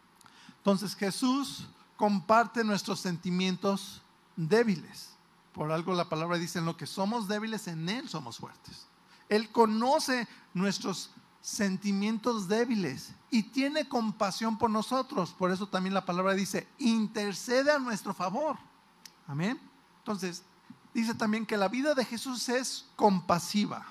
Entonces 0.58 0.96
Jesús 0.96 1.70
comparte 1.98 2.64
nuestros 2.64 3.00
sentimientos 3.00 4.04
débiles. 4.36 5.10
Por 5.54 5.72
algo 5.72 5.96
la 5.96 6.08
palabra 6.08 6.38
dice, 6.38 6.60
en 6.60 6.66
lo 6.66 6.78
que 6.78 6.86
somos 6.86 7.28
débiles, 7.28 7.68
en 7.68 7.90
Él 7.90 8.08
somos 8.10 8.38
fuertes. 8.38 8.86
Él 9.28 9.50
conoce 9.50 10.28
nuestros 10.54 11.10
sentimientos 11.42 12.48
débiles 12.48 13.14
y 13.30 13.44
tiene 13.44 13.88
compasión 13.88 14.58
por 14.58 14.70
nosotros. 14.70 15.34
Por 15.34 15.52
eso 15.52 15.68
también 15.68 15.94
la 15.94 16.06
palabra 16.06 16.34
dice, 16.34 16.68
intercede 16.78 17.72
a 17.72 17.80
nuestro 17.80 18.14
favor. 18.14 18.58
Amén. 19.28 19.60
Entonces, 20.00 20.44
dice 20.94 21.14
también 21.14 21.46
que 21.46 21.58
la 21.58 21.68
vida 21.68 21.94
de 21.94 22.06
Jesús 22.06 22.48
es 22.50 22.86
compasiva. 22.96 23.86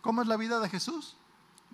¿Cómo 0.00 0.22
es 0.22 0.28
la 0.28 0.36
vida 0.36 0.60
de 0.60 0.68
Jesús? 0.68 1.16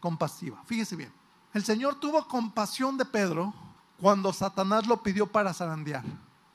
Compasiva. 0.01 0.63
Fíjese 0.67 0.97
bien. 0.97 1.13
El 1.55 1.65
Señor 1.65 1.97
tuvo 1.97 2.27
compasión 2.27 2.97
de 2.97 3.05
Pedro 3.05 3.53
cuando 4.01 4.33
Satanás 4.33 4.87
lo 4.87 5.03
pidió 5.03 5.31
para 5.31 5.55
zarandear. 5.55 6.05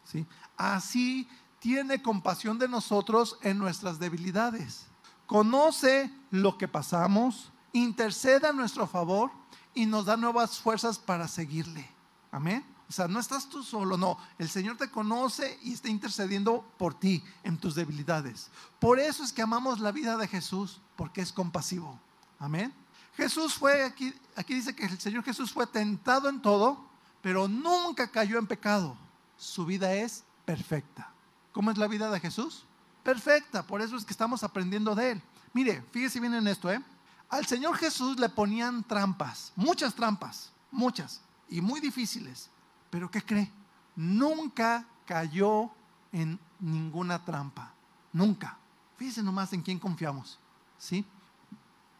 ¿sí? 0.04 0.26
Así 0.58 1.30
tiene 1.60 2.02
compasión 2.02 2.60
de 2.60 2.68
nosotros 2.68 3.38
en 3.42 3.58
nuestras 3.58 4.00
debilidades. 4.00 4.86
Conoce 5.26 6.12
lo 6.32 6.58
que 6.58 6.68
pasamos, 6.68 7.52
intercede 7.78 8.48
a 8.48 8.54
nuestro 8.54 8.88
favor 8.88 9.32
y 9.74 9.86
nos 9.86 10.06
da 10.06 10.18
nuevas 10.18 10.60
fuerzas 10.60 10.98
para 10.98 11.28
seguirle. 11.28 11.90
Amén. 12.32 12.66
O 12.90 12.92
sea, 12.92 13.08
no 13.08 13.20
estás 13.20 13.50
tú 13.50 13.64
solo, 13.64 13.98
no. 13.98 14.18
El 14.38 14.50
Señor 14.50 14.78
te 14.78 14.90
conoce 14.90 15.60
y 15.62 15.74
está 15.74 15.90
intercediendo 15.90 16.66
por 16.78 16.98
ti 16.98 17.22
en 17.44 17.58
tus 17.58 17.76
debilidades. 17.76 18.50
Por 18.80 19.00
eso 19.00 19.24
es 19.24 19.34
que 19.34 19.42
amamos 19.42 19.80
la 19.80 19.92
vida 19.92 20.16
de 20.18 20.28
Jesús, 20.28 20.80
porque 20.96 21.22
es 21.22 21.34
compasivo. 21.34 22.00
Amén. 22.40 22.74
Jesús 23.16 23.56
fue, 23.56 23.84
aquí, 23.84 24.14
aquí 24.36 24.54
dice 24.54 24.76
que 24.76 24.86
el 24.86 25.00
Señor 25.00 25.24
Jesús 25.24 25.52
fue 25.52 25.68
tentado 25.68 26.30
en 26.30 26.42
todo, 26.42 26.88
pero 27.22 27.48
nunca 27.48 28.10
cayó 28.10 28.38
en 28.38 28.48
pecado. 28.48 28.96
Su 29.38 29.66
vida 29.66 29.94
es 29.94 30.24
perfecta. 30.46 31.12
¿Cómo 31.52 31.72
es 31.72 31.78
la 31.78 31.88
vida 31.88 32.10
de 32.10 32.20
Jesús? 32.20 32.66
Perfecta, 33.04 33.64
por 33.64 33.82
eso 33.82 33.98
es 33.98 34.06
que 34.06 34.12
estamos 34.12 34.44
aprendiendo 34.44 34.96
de 34.96 35.12
él. 35.12 35.22
Mire, 35.52 35.84
fíjese 35.92 36.20
bien 36.20 36.36
en 36.36 36.48
esto, 36.48 36.72
¿eh? 36.72 36.82
Al 37.30 37.46
Señor 37.46 37.76
Jesús 37.78 38.20
le 38.20 38.30
ponían 38.30 38.84
trampas, 38.84 39.52
muchas 39.56 39.94
trampas, 39.94 40.52
muchas. 40.72 41.22
y 41.50 41.62
muy 41.62 41.80
difíciles. 41.80 42.50
Pero 42.90 43.10
¿qué 43.10 43.22
cree? 43.22 43.52
Nunca 43.96 44.86
cayó 45.06 45.70
en 46.12 46.40
ninguna 46.60 47.24
trampa. 47.24 47.74
Nunca. 48.14 48.58
Fíjense 48.98 49.24
nomás 49.24 49.54
en 49.54 49.62
quién 49.62 49.80
confiamos. 49.80 50.40
¿Sí? 50.78 51.06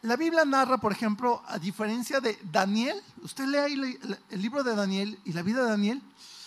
La 0.02 0.16
Biblia 0.16 0.44
narra, 0.44 0.78
por 0.78 0.92
ejemplo, 0.92 1.42
a 1.46 1.58
diferencia 1.58 2.20
de 2.20 2.38
Daniel, 2.52 3.02
usted 3.22 3.46
lee 3.46 3.98
el 4.30 4.42
libro 4.42 4.62
de 4.62 4.74
Daniel 4.74 5.18
y 5.24 5.32
la 5.32 5.42
vida 5.42 5.62
de 5.62 5.70
Daniel, 5.70 6.02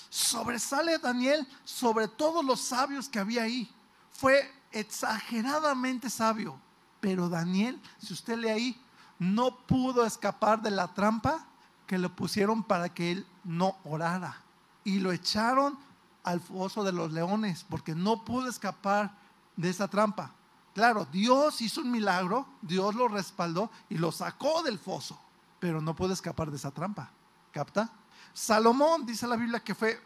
sobresale 0.10 0.98
Daniel 1.00 1.46
sobre 1.66 2.08
todos 2.08 2.46
los 2.46 2.62
sabios 2.62 3.10
que 3.10 3.20
había 3.20 3.44
ahí. 3.44 3.70
Fue 4.12 4.50
exageradamente 4.72 6.10
sabio, 6.10 6.58
pero 7.02 7.28
Daniel, 7.28 7.82
si 7.98 8.14
usted 8.14 8.38
lee 8.38 8.50
ahí, 8.50 8.82
no 9.20 9.58
pudo 9.68 10.06
escapar 10.06 10.62
de 10.62 10.72
la 10.72 10.94
trampa 10.94 11.46
que 11.86 11.98
le 11.98 12.10
pusieron 12.10 12.64
para 12.64 12.94
que 12.94 13.12
él 13.12 13.28
no 13.44 13.78
orara. 13.84 14.38
Y 14.84 15.00
lo 15.00 15.12
echaron 15.12 15.78
al 16.24 16.40
foso 16.40 16.84
de 16.84 16.92
los 16.92 17.12
leones 17.12 17.66
porque 17.70 17.94
no 17.94 18.24
pudo 18.24 18.48
escapar 18.48 19.12
de 19.58 19.70
esa 19.70 19.88
trampa. 19.88 20.32
Claro, 20.74 21.06
Dios 21.12 21.62
hizo 21.62 21.82
un 21.82 21.92
milagro, 21.92 22.48
Dios 22.62 22.96
lo 22.96 23.08
respaldó 23.08 23.70
y 23.90 23.98
lo 23.98 24.12
sacó 24.12 24.64
del 24.64 24.80
foso, 24.80 25.20
pero 25.60 25.82
no 25.82 25.96
pudo 25.96 26.14
escapar 26.14 26.50
de 26.50 26.58
esa 26.58 26.72
trampa. 26.72 27.12
¿Capta? 27.52 27.92
Salomón 28.34 29.06
dice 29.06 29.28
la 29.28 29.36
Biblia 29.36 29.60
que 29.60 29.76
fue 29.76 30.00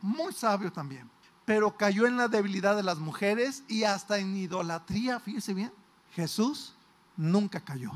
muy 0.00 0.32
sabio 0.32 0.72
también, 0.72 1.10
pero 1.44 1.76
cayó 1.76 2.06
en 2.06 2.16
la 2.16 2.28
debilidad 2.28 2.74
de 2.74 2.82
las 2.82 2.98
mujeres 2.98 3.64
y 3.68 3.84
hasta 3.84 4.18
en 4.18 4.36
idolatría, 4.36 5.20
fíjese 5.20 5.52
bien. 5.52 5.72
Jesús 6.14 6.74
nunca 7.16 7.60
cayó. 7.60 7.92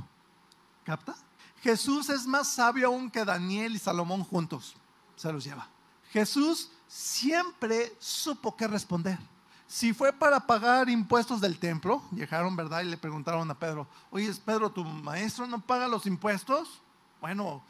¿Capta? 0.84 1.14
Jesús 1.62 2.08
es 2.10 2.26
más 2.26 2.48
sabio 2.48 2.88
aún 2.88 3.10
que 3.10 3.24
Daniel 3.24 3.74
y 3.74 3.78
Salomón 3.78 4.24
juntos. 4.24 4.74
Se 5.16 5.32
los 5.32 5.44
lleva. 5.44 5.68
Jesús 6.10 6.70
siempre 6.88 7.96
supo 7.98 8.56
qué 8.56 8.66
responder. 8.66 9.18
Si 9.66 9.94
fue 9.94 10.12
para 10.12 10.46
pagar 10.46 10.90
impuestos 10.90 11.40
del 11.40 11.58
templo, 11.58 12.02
llegaron, 12.10 12.54
¿verdad? 12.56 12.82
Y 12.82 12.90
le 12.90 12.98
preguntaron 12.98 13.50
a 13.50 13.58
Pedro, 13.58 13.86
oye, 14.10 14.30
Pedro, 14.44 14.70
¿tu 14.70 14.84
maestro 14.84 15.46
no 15.46 15.60
paga 15.60 15.88
los 15.88 16.04
impuestos? 16.04 16.82
Bueno, 17.22 17.62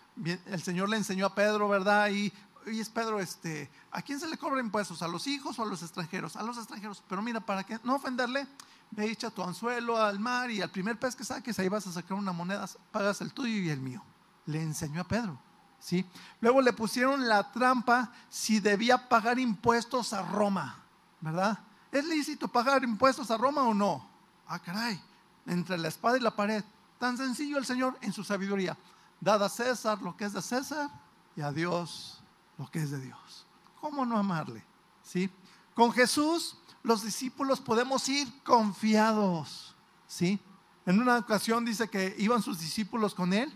el 0.46 0.62
Señor 0.62 0.88
le 0.88 0.96
enseñó 0.96 1.26
a 1.26 1.34
Pedro, 1.34 1.68
¿verdad? 1.68 2.10
Y, 2.10 2.32
oye, 2.66 2.84
Pedro, 2.86 3.20
este, 3.20 3.70
¿a 3.92 4.02
quién 4.02 4.18
se 4.18 4.26
le 4.26 4.36
cobra 4.36 4.60
impuestos? 4.60 5.02
¿A 5.02 5.06
los 5.06 5.28
hijos 5.28 5.56
o 5.58 5.62
a 5.62 5.66
los 5.66 5.82
extranjeros? 5.82 6.34
A 6.34 6.42
los 6.42 6.56
extranjeros. 6.56 7.04
Pero 7.08 7.22
mira, 7.22 7.38
para 7.38 7.64
no 7.84 7.94
ofenderle, 7.94 8.48
ve 8.92 9.10
echa 9.10 9.30
tu 9.30 9.42
anzuelo 9.42 9.96
al 9.96 10.20
mar 10.20 10.50
y 10.50 10.60
al 10.60 10.70
primer 10.70 10.98
pez 10.98 11.16
que 11.16 11.24
saques, 11.24 11.58
ahí 11.58 11.68
vas 11.68 11.86
a 11.86 11.92
sacar 11.92 12.16
una 12.16 12.32
moneda, 12.32 12.68
pagas 12.90 13.20
el 13.20 13.32
tuyo 13.32 13.56
y 13.56 13.70
el 13.70 13.80
mío. 13.80 14.02
Le 14.46 14.62
enseñó 14.62 15.00
a 15.00 15.04
Pedro. 15.04 15.38
¿sí? 15.82 16.06
Luego 16.40 16.60
le 16.60 16.72
pusieron 16.72 17.26
la 17.26 17.50
trampa 17.50 18.12
si 18.28 18.60
debía 18.60 19.08
pagar 19.08 19.38
impuestos 19.38 20.12
a 20.12 20.22
Roma, 20.22 20.78
¿verdad? 21.20 21.58
¿Es 21.90 22.04
lícito 22.04 22.48
pagar 22.48 22.84
impuestos 22.84 23.30
a 23.30 23.36
Roma 23.36 23.62
o 23.62 23.74
no? 23.74 24.08
Ah, 24.46 24.58
caray, 24.58 25.00
entre 25.46 25.76
la 25.78 25.88
espada 25.88 26.16
y 26.16 26.20
la 26.20 26.34
pared. 26.34 26.64
Tan 26.98 27.16
sencillo 27.16 27.58
el 27.58 27.66
Señor 27.66 27.98
en 28.00 28.12
su 28.12 28.22
sabiduría. 28.22 28.76
Dada 29.20 29.46
a 29.46 29.48
César 29.48 30.00
lo 30.02 30.16
que 30.16 30.24
es 30.24 30.32
de 30.32 30.42
César 30.42 30.90
y 31.36 31.40
a 31.40 31.50
Dios 31.50 32.22
lo 32.58 32.70
que 32.70 32.80
es 32.80 32.90
de 32.90 33.00
Dios. 33.00 33.46
¿Cómo 33.80 34.06
no 34.06 34.16
amarle? 34.16 34.64
¿Sí? 35.02 35.30
Con 35.74 35.92
Jesús 35.92 36.56
los 36.82 37.02
discípulos 37.02 37.60
podemos 37.60 38.08
ir 38.08 38.32
confiados. 38.42 39.74
¿Sí? 40.06 40.38
En 40.84 41.00
una 41.00 41.18
ocasión 41.18 41.64
dice 41.64 41.88
que 41.88 42.14
iban 42.18 42.42
sus 42.42 42.58
discípulos 42.58 43.14
con 43.14 43.32
él 43.32 43.52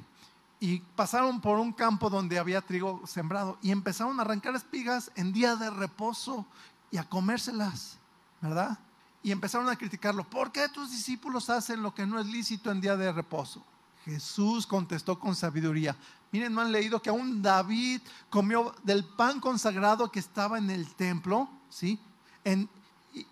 y 0.61 0.79
pasaron 0.79 1.41
por 1.41 1.59
un 1.59 1.73
campo 1.73 2.09
donde 2.09 2.39
había 2.39 2.63
trigo 2.63 3.07
sembrado 3.07 3.59
y 3.63 3.73
empezaron 3.73 4.19
a 4.19 4.23
arrancar 4.23 4.55
espigas 4.55 5.11
en 5.17 5.33
día 5.33 5.57
de 5.57 5.71
reposo 5.71 6.47
y 6.91 6.97
a 6.97 7.05
comérselas. 7.05 7.99
¿verdad? 8.41 8.79
Y 9.23 9.33
empezaron 9.33 9.69
a 9.69 9.77
criticarlo. 9.77 10.25
¿Por 10.25 10.53
qué 10.53 10.69
tus 10.69 10.91
discípulos 10.91 11.51
hacen 11.51 11.83
lo 11.83 11.95
que 11.95 12.07
no 12.07 12.19
es 12.19 12.27
lícito 12.27 12.71
en 12.71 12.81
día 12.81 12.97
de 12.97 13.13
reposo? 13.13 13.65
Jesús 14.05 14.67
contestó 14.67 15.19
con 15.19 15.35
sabiduría. 15.35 15.97
Miren, 16.31 16.55
no 16.55 16.61
han 16.61 16.71
leído 16.71 17.03
que 17.03 17.11
aún 17.11 17.43
David 17.43 18.01
comió 18.31 18.75
del 18.85 19.05
pan 19.05 19.41
consagrado 19.41 20.13
que 20.13 20.21
estaba 20.21 20.59
en 20.59 20.71
el 20.71 20.95
templo, 20.95 21.49
¿sí? 21.69 21.99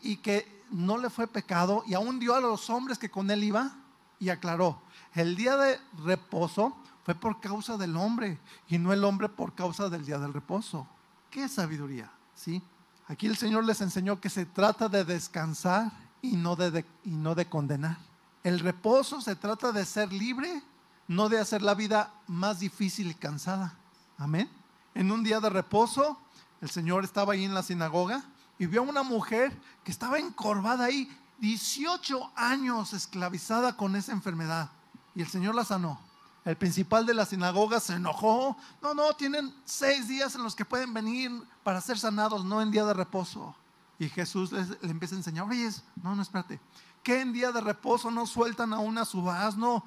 Y, 0.00 0.16
que 0.16 0.64
no 0.70 0.96
le 0.96 1.10
fue 1.10 1.26
pecado 1.26 1.84
y 1.86 1.94
aún 1.94 2.18
dio 2.18 2.34
a 2.34 2.40
los 2.40 2.70
hombres 2.70 2.98
que 2.98 3.10
con 3.10 3.30
él 3.30 3.44
iba 3.44 3.76
y 4.18 4.30
aclaró. 4.30 4.80
El 5.14 5.36
día 5.36 5.56
de 5.56 5.78
reposo 6.04 6.76
fue 7.04 7.14
por 7.14 7.40
causa 7.40 7.76
del 7.76 7.96
hombre 7.96 8.38
y 8.68 8.78
no 8.78 8.92
el 8.92 9.04
hombre 9.04 9.28
por 9.28 9.54
causa 9.54 9.88
del 9.88 10.06
día 10.06 10.18
del 10.18 10.32
reposo. 10.32 10.86
¿Qué 11.30 11.48
sabiduría? 11.48 12.10
¿Sí? 12.34 12.62
Aquí 13.08 13.26
el 13.26 13.36
Señor 13.36 13.64
les 13.64 13.80
enseñó 13.80 14.20
que 14.20 14.30
se 14.30 14.46
trata 14.46 14.88
de 14.88 15.04
descansar 15.04 15.92
y 16.22 16.36
no 16.36 16.56
de, 16.56 16.84
y 17.04 17.10
no 17.10 17.34
de 17.34 17.46
condenar. 17.46 17.98
El 18.42 18.60
reposo 18.60 19.20
se 19.20 19.36
trata 19.36 19.72
de 19.72 19.84
ser 19.84 20.12
libre, 20.12 20.62
no 21.08 21.28
de 21.28 21.38
hacer 21.38 21.60
la 21.60 21.74
vida 21.74 22.14
más 22.26 22.60
difícil 22.60 23.10
y 23.10 23.14
cansada. 23.14 23.74
Amén. 24.16 24.48
En 24.94 25.10
un 25.12 25.22
día 25.22 25.40
de 25.40 25.50
reposo, 25.50 26.18
el 26.60 26.70
Señor 26.70 27.04
estaba 27.04 27.34
ahí 27.34 27.44
en 27.44 27.52
la 27.52 27.62
sinagoga 27.62 28.24
y 28.64 28.66
vio 28.66 28.80
a 28.80 28.84
una 28.84 29.02
mujer 29.02 29.54
que 29.84 29.90
estaba 29.90 30.18
encorvada 30.18 30.86
ahí, 30.86 31.14
18 31.38 32.32
años 32.34 32.94
esclavizada 32.94 33.76
con 33.76 33.94
esa 33.94 34.12
enfermedad. 34.12 34.70
Y 35.14 35.20
el 35.20 35.28
Señor 35.28 35.54
la 35.54 35.66
sanó. 35.66 36.00
El 36.46 36.56
principal 36.56 37.04
de 37.04 37.12
la 37.12 37.26
sinagoga 37.26 37.78
se 37.78 37.94
enojó. 37.94 38.56
No, 38.80 38.94
no, 38.94 39.12
tienen 39.16 39.54
seis 39.66 40.08
días 40.08 40.34
en 40.34 40.42
los 40.42 40.56
que 40.56 40.64
pueden 40.64 40.94
venir 40.94 41.30
para 41.62 41.82
ser 41.82 41.98
sanados, 41.98 42.42
no 42.42 42.62
en 42.62 42.70
día 42.70 42.86
de 42.86 42.94
reposo. 42.94 43.54
Y 43.98 44.08
Jesús 44.08 44.50
le 44.52 44.90
empieza 44.90 45.14
a 45.14 45.18
enseñar, 45.18 45.46
oye, 45.46 45.70
no, 46.02 46.16
no, 46.16 46.22
espérate. 46.22 46.58
¿Qué 47.02 47.20
en 47.20 47.34
día 47.34 47.52
de 47.52 47.60
reposo 47.60 48.10
no 48.10 48.26
sueltan 48.26 48.72
a 48.72 48.78
una 48.78 49.04
su 49.04 49.28
asno 49.30 49.84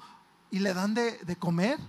y 0.52 0.60
le 0.60 0.72
dan 0.72 0.94
de, 0.94 1.18
de 1.18 1.34
comer? 1.34 1.80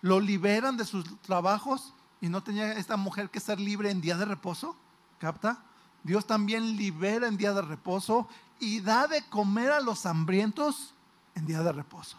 ¿Lo 0.00 0.20
liberan 0.20 0.76
de 0.76 0.84
sus 0.84 1.04
trabajos? 1.22 1.92
¿Y 2.20 2.28
no 2.28 2.44
tenía 2.44 2.72
esta 2.74 2.96
mujer 2.96 3.30
que 3.30 3.40
ser 3.40 3.58
libre 3.58 3.90
en 3.90 4.00
día 4.00 4.16
de 4.16 4.26
reposo? 4.26 4.76
¿Capta? 5.18 5.64
Dios 6.02 6.26
también 6.26 6.76
libera 6.76 7.26
en 7.26 7.36
día 7.36 7.52
de 7.52 7.62
reposo 7.62 8.28
y 8.58 8.80
da 8.80 9.06
de 9.06 9.22
comer 9.28 9.70
a 9.72 9.80
los 9.80 10.06
hambrientos 10.06 10.94
en 11.34 11.46
día 11.46 11.62
de 11.62 11.72
reposo. 11.72 12.16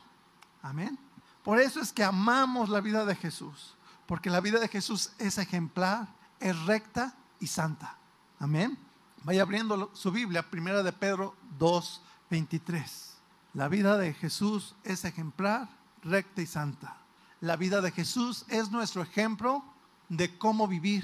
Amén. 0.62 0.98
Por 1.44 1.60
eso 1.60 1.80
es 1.80 1.94
que 1.94 2.04
amamos 2.04 2.70
la 2.70 2.82
vida 2.82 3.06
de 3.06 3.16
Jesús, 3.16 3.76
porque 4.06 4.30
la 4.30 4.42
vida 4.42 4.60
de 4.60 4.68
Jesús 4.68 5.12
es 5.18 5.38
ejemplar, 5.38 6.08
es 6.40 6.60
recta 6.66 7.16
y 7.40 7.48
santa. 7.48 7.98
Amén. 8.40 8.78
Vaya 9.24 9.42
abriendo 9.42 9.90
su 9.94 10.12
Biblia, 10.12 10.50
primera 10.50 10.84
de 10.84 10.92
Pedro 10.92 11.36
2, 11.58 12.02
23. 12.30 13.18
La 13.54 13.68
vida 13.68 13.98
de 13.98 14.14
Jesús 14.14 14.76
es 14.84 15.06
ejemplar, 15.06 15.70
recta 16.04 16.42
y 16.42 16.46
santa. 16.46 16.98
La 17.42 17.56
vida 17.56 17.82
de 17.82 17.92
Jesús 17.92 18.46
es 18.50 18.72
nuestro 18.72 19.02
ejemplo 19.02 19.64
de 20.10 20.38
cómo 20.38 20.68
vivir. 20.68 21.04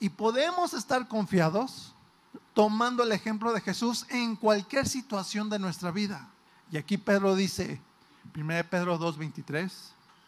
Y 0.00 0.08
podemos 0.10 0.74
estar 0.74 1.08
confiados 1.08 1.93
tomando 2.52 3.02
el 3.02 3.12
ejemplo 3.12 3.52
de 3.52 3.60
Jesús 3.60 4.06
en 4.10 4.36
cualquier 4.36 4.88
situación 4.88 5.50
de 5.50 5.58
nuestra 5.58 5.90
vida. 5.90 6.28
Y 6.70 6.76
aquí 6.76 6.96
Pedro 6.96 7.34
dice, 7.34 7.80
1 8.34 8.68
Pedro 8.70 8.98
2:23, 8.98 9.70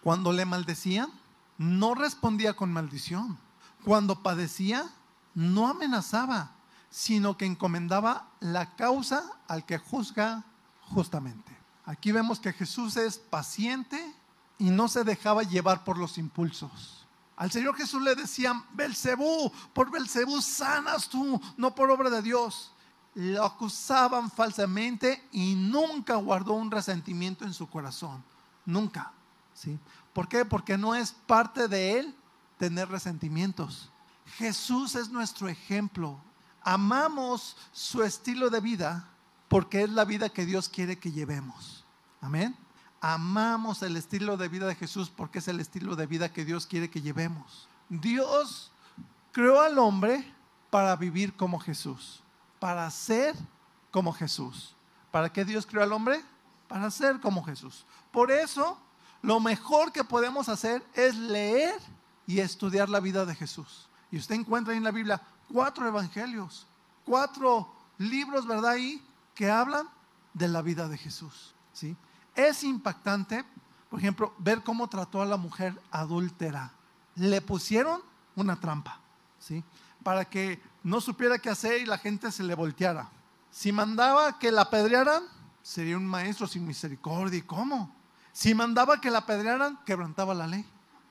cuando 0.03 0.33
le 0.33 0.45
maldecían, 0.45 1.11
no 1.59 1.95
respondía 1.95 2.55
con 2.55 2.73
maldición. 2.73 3.39
Cuando 3.85 4.23
padecía, 4.23 4.89
no 5.35 5.69
amenazaba, 5.69 6.53
sino 6.91 7.37
que 7.37 7.47
encomendaba 7.47 8.29
la 8.41 8.75
causa 8.77 9.25
al 9.49 9.65
que 9.65 9.79
juzga 9.79 10.45
justamente. 10.83 11.57
Aquí 11.85 12.11
vemos 12.13 12.41
que 12.41 12.53
Jesús 12.53 12.97
es 12.97 13.19
paciente 13.19 14.15
y 14.59 14.71
no 14.71 14.89
se 14.89 15.05
dejaba 15.05 15.43
llevar 15.43 15.85
por 15.85 15.99
los 15.99 16.19
impulsos. 16.19 17.06
Al 17.37 17.51
Señor 17.51 17.77
Jesús 17.77 18.03
le 18.03 18.15
decían, 18.15 18.65
Belcebú, 18.73 19.53
por 19.73 19.91
Belcebú 19.91 20.41
sanas 20.41 21.09
tú, 21.09 21.41
no 21.57 21.75
por 21.75 21.91
obra 21.91 22.11
de 22.11 22.23
Dios 22.23 22.73
lo 23.17 23.45
acusaban 23.45 24.31
falsamente 24.31 25.27
y 25.33 25.55
nunca 25.55 26.17
guardó 26.17 26.53
un 26.53 26.71
resentimiento 26.71 27.47
en 27.47 27.55
su 27.55 27.67
corazón. 27.67 28.23
Nunca. 28.67 29.11
¿sí? 29.55 29.79
¿Por 30.13 30.29
qué? 30.29 30.45
Porque 30.45 30.77
no 30.77 30.95
es 30.95 31.13
parte 31.13 31.67
de 31.67 31.99
él 31.99 32.15
tener 32.59 32.91
resentimientos. 32.91 33.91
Jesús 34.37 34.95
es 34.97 35.09
nuestro 35.09 35.49
ejemplo. 35.49 36.21
Amamos 36.61 37.57
su 37.73 38.03
estilo 38.03 38.51
de 38.51 38.61
vida 38.61 39.09
porque 39.49 39.85
es 39.85 39.91
la 39.91 40.05
vida 40.05 40.29
que 40.29 40.45
Dios 40.45 40.69
quiere 40.69 40.99
que 40.99 41.11
llevemos. 41.11 41.87
Amén. 42.21 42.55
Amamos 43.01 43.83
el 43.83 43.97
estilo 43.97 44.37
de 44.37 44.49
vida 44.49 44.67
de 44.67 44.75
Jesús 44.75 45.11
porque 45.15 45.39
es 45.39 45.49
el 45.49 45.61
estilo 45.61 45.97
de 45.97 46.07
vida 46.07 46.33
que 46.33 46.45
Dios 46.45 46.67
quiere 46.67 46.91
que 46.91 47.03
llevemos. 47.03 47.69
Dios 47.89 48.73
creó 49.33 49.61
al 49.61 49.79
hombre 49.79 50.33
para 50.71 50.97
vivir 50.97 51.35
como 51.37 51.59
Jesús 51.59 52.23
para 52.59 52.91
ser 52.91 53.35
como 53.91 54.13
Jesús. 54.13 54.75
¿Para 55.11 55.33
qué 55.33 55.45
Dios 55.45 55.67
creó 55.67 55.83
al 55.83 55.93
hombre? 55.93 56.23
Para 56.69 56.91
ser 56.91 57.21
como 57.21 57.45
Jesús. 57.45 57.87
Por 58.11 58.31
eso, 58.31 58.79
lo 59.23 59.41
mejor 59.41 59.93
que 59.93 60.05
podemos 60.05 60.49
hacer 60.49 60.85
es 60.95 61.15
leer 61.15 61.81
y 62.27 62.41
estudiar 62.41 62.89
la 62.89 63.01
vida 63.01 63.25
de 63.25 63.35
Jesús. 63.35 63.89
Y 64.11 64.19
usted 64.19 64.35
encuentra 64.35 64.75
en 64.75 64.85
la 64.85 64.91
Biblia 64.91 65.23
cuatro 65.53 65.87
evangelios, 65.87 66.67
cuatro 67.05 67.73
libros, 67.99 68.47
¿verdad? 68.47 68.73
Ahí 68.73 69.01
que 69.35 69.51
hablan 69.51 69.89
de 70.35 70.49
la 70.49 70.63
vida 70.63 70.89
de 70.89 70.99
Jesús. 70.99 71.55
¿sí? 71.73 71.97
Es 72.37 72.63
impactante, 72.63 73.45
por 73.89 73.99
ejemplo, 73.99 74.35
ver 74.39 74.63
cómo 74.63 74.89
trató 74.89 75.23
a 75.23 75.27
la 75.27 75.37
mujer 75.37 75.81
adúltera. 75.91 76.73
Le 77.15 77.41
pusieron 77.41 78.03
una 78.35 78.61
trampa, 78.61 79.01
¿sí? 79.39 79.65
Para 80.03 80.25
que 80.25 80.61
no 80.83 81.01
supiera 81.01 81.39
qué 81.39 81.51
hacer 81.51 81.81
y 81.81 81.87
la 81.87 81.99
gente 81.99 82.31
se 82.31 82.45
le 82.45 82.55
volteara. 82.55 83.09
Si 83.51 83.73
mandaba 83.73 84.39
que 84.39 84.53
la 84.53 84.63
apedrearan, 84.63 85.23
sería 85.63 85.97
un 85.97 86.07
maestro 86.07 86.47
sin 86.47 86.67
misericordia. 86.67 87.39
¿Y 87.39 87.43
cómo? 87.43 87.95
Si 88.33 88.55
mandaba 88.55 89.01
que 89.01 89.11
la 89.11 89.19
apedrearan, 89.19 89.79
quebrantaba 89.87 90.35
la 90.35 90.47
ley. 90.47 90.65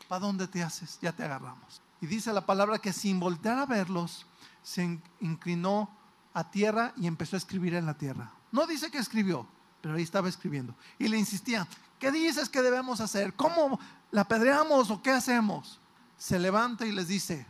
¿Para 0.08 0.20
dónde 0.20 0.48
te 0.48 0.62
haces? 0.62 1.00
Ya 1.02 1.12
te 1.12 1.24
agarramos. 1.24 1.82
Y 2.00 2.06
dice 2.06 2.32
la 2.32 2.46
palabra 2.46 2.78
que 2.78 2.94
sin 2.94 3.20
voltear 3.20 3.58
a 3.58 3.66
verlos, 3.66 4.28
se 4.62 5.00
inclinó 5.20 5.90
a 6.34 6.52
tierra 6.52 6.94
y 6.98 7.08
empezó 7.08 7.36
a 7.36 7.40
escribir 7.40 7.74
en 7.74 7.88
la 7.88 7.96
tierra. 7.96 8.32
No 8.52 8.68
dice 8.68 8.92
que 8.92 9.00
escribió, 9.00 9.48
pero 9.86 9.98
ahí 9.98 10.02
estaba 10.02 10.28
escribiendo. 10.28 10.74
Y 10.98 11.08
le 11.08 11.16
insistía, 11.16 11.68
¿qué 12.00 12.12
dices 12.12 12.50
que 12.50 12.64
debemos 12.64 13.02
hacer? 13.02 13.36
¿Cómo 13.36 13.80
la 14.10 14.22
apedreamos 14.22 14.90
o 14.90 15.00
qué 15.04 15.12
hacemos? 15.12 15.80
Se 16.18 16.40
levanta 16.40 16.88
y 16.88 16.92
les 16.92 17.08
dice, 17.08 17.46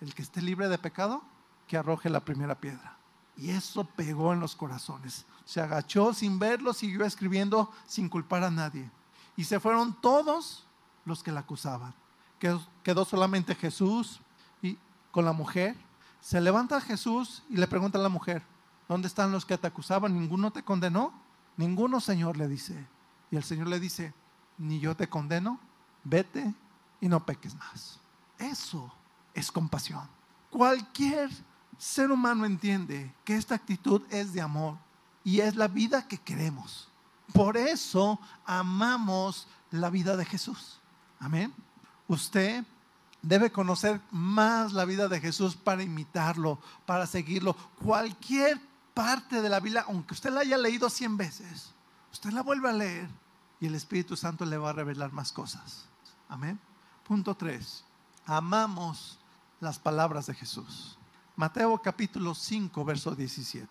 el 0.00 0.14
que 0.14 0.22
esté 0.22 0.40
libre 0.40 0.68
de 0.68 0.78
pecado, 0.78 1.22
que 1.68 1.76
arroje 1.76 2.08
la 2.08 2.24
primera 2.24 2.58
piedra. 2.58 2.96
Y 3.36 3.50
eso 3.50 3.84
pegó 3.84 4.32
en 4.32 4.40
los 4.40 4.56
corazones. 4.56 5.26
Se 5.44 5.60
agachó 5.60 6.14
sin 6.14 6.38
verlo, 6.38 6.72
siguió 6.72 7.04
escribiendo 7.04 7.70
sin 7.86 8.08
culpar 8.08 8.44
a 8.44 8.50
nadie. 8.50 8.90
Y 9.36 9.44
se 9.44 9.60
fueron 9.60 9.92
todos 10.00 10.66
los 11.04 11.22
que 11.22 11.32
la 11.32 11.40
acusaban. 11.40 11.94
Quedó, 12.38 13.04
solamente 13.04 13.54
Jesús 13.54 14.20
y 14.62 14.78
con 15.10 15.26
la 15.26 15.34
mujer. 15.34 15.76
Se 16.22 16.40
levanta 16.40 16.80
Jesús 16.80 17.42
y 17.50 17.58
le 17.58 17.68
pregunta 17.68 17.98
a 17.98 18.02
la 18.02 18.08
mujer, 18.08 18.42
¿dónde 18.88 19.06
están 19.06 19.32
los 19.32 19.44
que 19.44 19.58
te 19.58 19.66
acusaban? 19.66 20.18
¿Ninguno 20.18 20.50
te 20.50 20.62
condenó? 20.62 21.22
Ninguno, 21.56 22.00
Señor, 22.00 22.36
le 22.36 22.48
dice. 22.48 22.86
Y 23.30 23.36
el 23.36 23.44
Señor 23.44 23.68
le 23.68 23.80
dice, 23.80 24.12
ni 24.58 24.80
yo 24.80 24.96
te 24.96 25.08
condeno, 25.08 25.58
vete 26.04 26.54
y 27.00 27.08
no 27.08 27.24
peques 27.24 27.54
más. 27.54 28.00
Eso 28.38 28.92
es 29.34 29.50
compasión. 29.50 30.08
Cualquier 30.50 31.30
ser 31.78 32.10
humano 32.10 32.44
entiende 32.44 33.12
que 33.24 33.36
esta 33.36 33.54
actitud 33.54 34.02
es 34.10 34.32
de 34.32 34.40
amor 34.40 34.78
y 35.24 35.40
es 35.40 35.56
la 35.56 35.68
vida 35.68 36.06
que 36.06 36.18
queremos. 36.18 36.88
Por 37.32 37.56
eso 37.56 38.20
amamos 38.44 39.48
la 39.70 39.90
vida 39.90 40.16
de 40.16 40.24
Jesús. 40.24 40.80
Amén. 41.18 41.52
Usted 42.06 42.64
debe 43.22 43.50
conocer 43.50 44.00
más 44.10 44.72
la 44.72 44.84
vida 44.84 45.08
de 45.08 45.20
Jesús 45.20 45.56
para 45.56 45.82
imitarlo, 45.82 46.58
para 46.86 47.06
seguirlo. 47.06 47.54
Cualquier 47.82 48.60
parte 48.94 49.42
de 49.42 49.48
la 49.48 49.60
Biblia, 49.60 49.84
aunque 49.88 50.14
usted 50.14 50.30
la 50.30 50.40
haya 50.40 50.56
leído 50.56 50.88
cien 50.88 51.16
veces, 51.16 51.72
usted 52.12 52.30
la 52.30 52.42
vuelve 52.42 52.68
a 52.70 52.72
leer 52.72 53.08
y 53.60 53.66
el 53.66 53.74
Espíritu 53.74 54.16
Santo 54.16 54.46
le 54.46 54.56
va 54.56 54.70
a 54.70 54.74
revelar 54.74 55.12
más 55.12 55.32
cosas. 55.32 55.86
Amén. 56.28 56.58
Punto 57.06 57.34
3. 57.34 57.84
Amamos 58.26 59.18
las 59.60 59.78
palabras 59.78 60.26
de 60.26 60.34
Jesús. 60.34 60.96
Mateo 61.36 61.76
capítulo 61.82 62.34
5, 62.34 62.84
verso 62.84 63.14
17. 63.14 63.68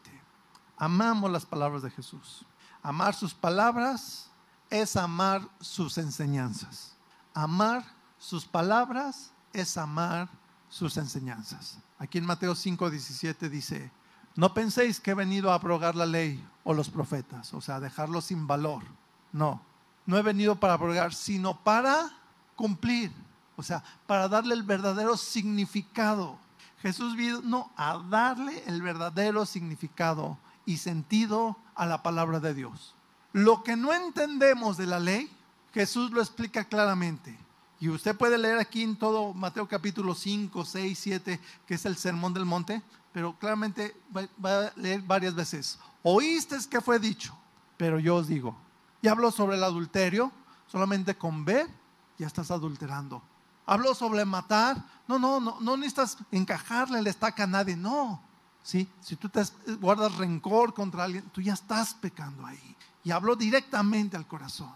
Amamos 0.77 1.31
las 1.31 1.45
palabras 1.45 1.81
de 1.81 1.89
Jesús. 1.89 2.45
Amar 2.81 3.15
sus 3.15 3.33
palabras 3.33 4.29
es 4.69 4.97
amar 4.97 5.47
sus 5.61 5.97
enseñanzas. 5.97 6.95
Amar 7.33 7.85
sus 8.19 8.45
palabras 8.45 9.31
es 9.53 9.77
amar 9.77 10.29
sus 10.69 10.97
enseñanzas. 10.97 11.77
Aquí 11.97 12.17
en 12.17 12.25
Mateo 12.25 12.55
5, 12.55 12.89
17 12.89 13.49
dice, 13.49 13.91
no 14.35 14.53
penséis 14.53 14.99
que 14.99 15.11
he 15.11 15.15
venido 15.15 15.51
a 15.51 15.55
abrogar 15.55 15.95
la 15.95 16.05
ley 16.05 16.43
o 16.63 16.73
los 16.73 16.89
profetas, 16.89 17.53
o 17.53 17.61
sea, 17.61 17.79
dejarlos 17.79 18.25
sin 18.25 18.47
valor. 18.47 18.83
No, 19.31 19.61
no 20.05 20.17
he 20.17 20.21
venido 20.21 20.55
para 20.55 20.73
abrogar, 20.73 21.13
sino 21.13 21.57
para 21.63 22.11
cumplir, 22.55 23.11
o 23.55 23.63
sea, 23.63 23.83
para 24.07 24.27
darle 24.27 24.55
el 24.55 24.63
verdadero 24.63 25.17
significado. 25.17 26.37
Jesús 26.81 27.15
vino 27.15 27.71
a 27.77 27.97
darle 28.09 28.63
el 28.67 28.81
verdadero 28.81 29.45
significado 29.45 30.37
y 30.65 30.77
sentido 30.77 31.57
a 31.75 31.85
la 31.85 32.03
palabra 32.03 32.39
de 32.39 32.53
Dios. 32.53 32.95
Lo 33.31 33.63
que 33.63 33.75
no 33.75 33.93
entendemos 33.93 34.77
de 34.77 34.87
la 34.87 34.99
ley, 34.99 35.29
Jesús 35.73 36.11
lo 36.11 36.21
explica 36.21 36.65
claramente. 36.65 37.37
Y 37.79 37.89
usted 37.89 38.15
puede 38.15 38.37
leer 38.37 38.59
aquí 38.59 38.83
en 38.83 38.95
todo 38.95 39.33
Mateo 39.33 39.67
capítulo 39.67 40.15
5, 40.15 40.63
6, 40.63 40.99
7, 40.99 41.39
que 41.65 41.73
es 41.73 41.85
el 41.85 41.97
sermón 41.97 42.33
del 42.33 42.45
monte, 42.45 42.81
pero 43.13 43.37
claramente 43.37 43.95
va, 44.15 44.67
a 44.67 44.73
leer 44.75 45.01
varias 45.03 45.35
veces. 45.35 45.79
Oíste 46.01 46.57
que 46.69 46.81
fue 46.81 46.99
dicho, 46.99 47.37
pero 47.77 47.99
yo 47.99 48.15
os 48.17 48.27
digo. 48.27 48.57
Y 49.01 49.07
habló 49.07 49.31
sobre 49.31 49.55
el 49.55 49.63
adulterio, 49.63 50.31
solamente 50.67 51.15
con 51.15 51.45
ver 51.45 51.69
ya 52.17 52.27
estás 52.27 52.51
adulterando. 52.51 53.21
Habló 53.65 53.93
sobre 53.93 54.25
matar, 54.25 54.83
no, 55.07 55.19
no, 55.19 55.39
no, 55.39 55.59
no 55.61 55.77
necesitas 55.77 56.17
encajarle 56.31 57.01
la 57.01 57.09
estaca 57.09 57.43
a 57.43 57.47
nadie, 57.47 57.77
no. 57.77 58.21
¿Sí? 58.61 58.89
Si 59.01 59.15
tú 59.15 59.29
te 59.29 59.43
guardas 59.79 60.15
rencor 60.17 60.73
contra 60.73 61.03
alguien, 61.03 61.23
tú 61.29 61.41
ya 61.41 61.53
estás 61.53 61.93
pecando 61.93 62.45
ahí. 62.45 62.75
Y 63.03 63.11
habló 63.11 63.35
directamente 63.35 64.17
al 64.17 64.25
corazón. 64.25 64.71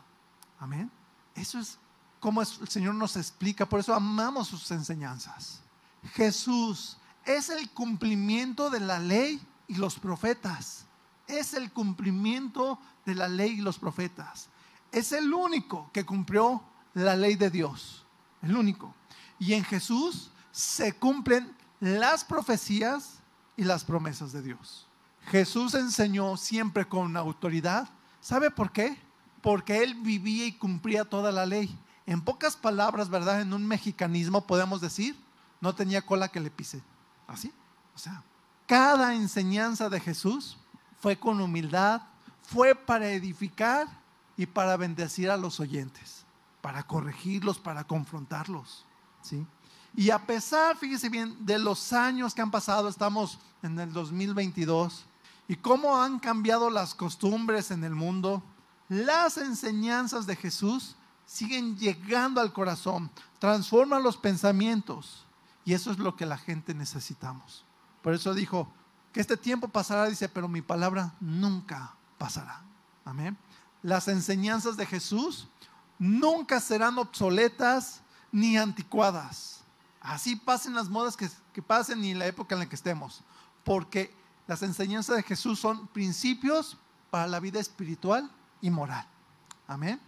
Amén. 0.59 0.91
Eso 1.35 1.59
es 1.59 1.77
como 2.19 2.41
el 2.41 2.47
Señor 2.47 2.95
nos 2.95 3.15
explica, 3.15 3.65
por 3.65 3.79
eso 3.79 3.93
amamos 3.93 4.47
sus 4.47 4.69
enseñanzas. 4.71 5.61
Jesús 6.13 6.97
es 7.27 7.49
el 7.49 7.69
cumplimiento 7.71 8.69
de 8.69 8.79
la 8.79 8.99
ley 8.99 9.39
y 9.67 9.75
los 9.75 9.99
profetas. 9.99 10.85
Es 11.27 11.53
el 11.53 11.71
cumplimiento 11.71 12.79
de 13.05 13.15
la 13.15 13.27
ley 13.27 13.59
y 13.59 13.61
los 13.61 13.77
profetas. 13.77 14.47
Es 14.93 15.11
el 15.11 15.33
único 15.33 15.91
que 15.91 16.05
cumplió 16.05 16.63
la 16.93 17.17
ley 17.17 17.35
de 17.35 17.49
Dios. 17.49 18.05
El 18.41 18.55
único. 18.55 18.95
Y 19.39 19.53
en 19.53 19.65
Jesús 19.65 20.31
se 20.51 20.93
cumplen 20.93 21.53
las 21.81 22.23
profecías 22.23 23.19
y 23.57 23.65
las 23.65 23.83
promesas 23.83 24.31
de 24.31 24.41
Dios. 24.41 24.87
Jesús 25.25 25.73
enseñó 25.73 26.37
siempre 26.37 26.87
con 26.87 27.17
autoridad. 27.17 27.89
¿Sabe 28.21 28.49
por 28.49 28.71
qué? 28.71 28.97
Porque 29.41 29.83
Él 29.83 29.95
vivía 29.95 30.45
y 30.45 30.53
cumplía 30.53 31.03
toda 31.03 31.33
la 31.33 31.45
ley. 31.45 31.77
En 32.05 32.21
pocas 32.21 32.55
palabras, 32.55 33.09
¿verdad? 33.09 33.41
En 33.41 33.51
un 33.51 33.67
mexicanismo 33.67 34.47
podemos 34.47 34.79
decir, 34.79 35.17
no 35.59 35.75
tenía 35.75 36.05
cola 36.05 36.29
que 36.29 36.39
le 36.39 36.49
pise. 36.49 36.81
¿Así? 37.27 37.51
O 37.93 37.99
sea, 37.99 38.23
cada 38.65 39.13
enseñanza 39.13 39.89
de 39.89 39.99
Jesús 39.99 40.57
fue 40.99 41.17
con 41.17 41.41
humildad, 41.41 42.01
fue 42.41 42.73
para 42.73 43.09
edificar 43.09 43.87
y 44.37 44.45
para 44.45 44.77
bendecir 44.77 45.29
a 45.29 45.37
los 45.37 45.59
oyentes, 45.59 46.25
para 46.61 46.83
corregirlos, 46.83 47.59
para 47.59 47.83
confrontarlos. 47.83 48.85
¿Sí? 49.21 49.45
Y 49.95 50.09
a 50.09 50.19
pesar, 50.25 50.77
fíjese 50.77 51.09
bien, 51.09 51.35
de 51.45 51.59
los 51.59 51.91
años 51.91 52.33
que 52.33 52.41
han 52.41 52.51
pasado, 52.51 52.87
estamos 52.87 53.39
en 53.63 53.79
el 53.79 53.91
2022, 53.91 55.05
y 55.47 55.55
cómo 55.55 56.01
han 56.01 56.19
cambiado 56.19 56.69
las 56.69 56.93
costumbres 56.93 57.71
en 57.71 57.83
el 57.83 57.95
mundo, 57.95 58.43
las 58.89 59.37
enseñanzas 59.37 60.25
de 60.27 60.35
Jesús 60.35 60.95
siguen 61.25 61.77
llegando 61.77 62.39
al 62.41 62.53
corazón, 62.53 63.09
transforman 63.39 64.03
los 64.03 64.17
pensamientos 64.17 65.26
y 65.67 65.73
eso 65.73 65.91
es 65.91 65.99
lo 65.99 66.15
que 66.15 66.25
la 66.25 66.37
gente 66.37 66.73
necesitamos. 66.73 67.65
Por 68.01 68.13
eso 68.13 68.33
dijo 68.33 68.71
que 69.11 69.19
este 69.19 69.35
tiempo 69.35 69.67
pasará, 69.67 70.05
dice, 70.05 70.29
pero 70.29 70.47
mi 70.47 70.61
palabra 70.61 71.13
nunca 71.19 71.93
pasará. 72.17 72.61
Amén. 73.03 73.37
Las 73.83 74.07
enseñanzas 74.07 74.77
de 74.77 74.85
Jesús 74.85 75.49
nunca 75.99 76.61
serán 76.61 76.97
obsoletas 76.97 77.99
ni 78.31 78.55
anticuadas. 78.55 79.59
Así 79.99 80.37
pasen 80.37 80.73
las 80.73 80.87
modas 80.87 81.17
que, 81.17 81.29
que 81.51 81.61
pasen 81.61 82.01
y 82.01 82.13
la 82.13 82.27
época 82.27 82.55
en 82.55 82.59
la 82.59 82.69
que 82.69 82.77
estemos. 82.77 83.21
Porque 83.65 84.15
las 84.47 84.61
enseñanzas 84.63 85.17
de 85.17 85.23
Jesús 85.23 85.59
son 85.59 85.87
principios 85.87 86.77
para 87.11 87.27
la 87.27 87.41
vida 87.41 87.59
espiritual 87.59 88.31
y 88.61 88.69
moral. 88.69 89.05
Amén. 89.67 89.99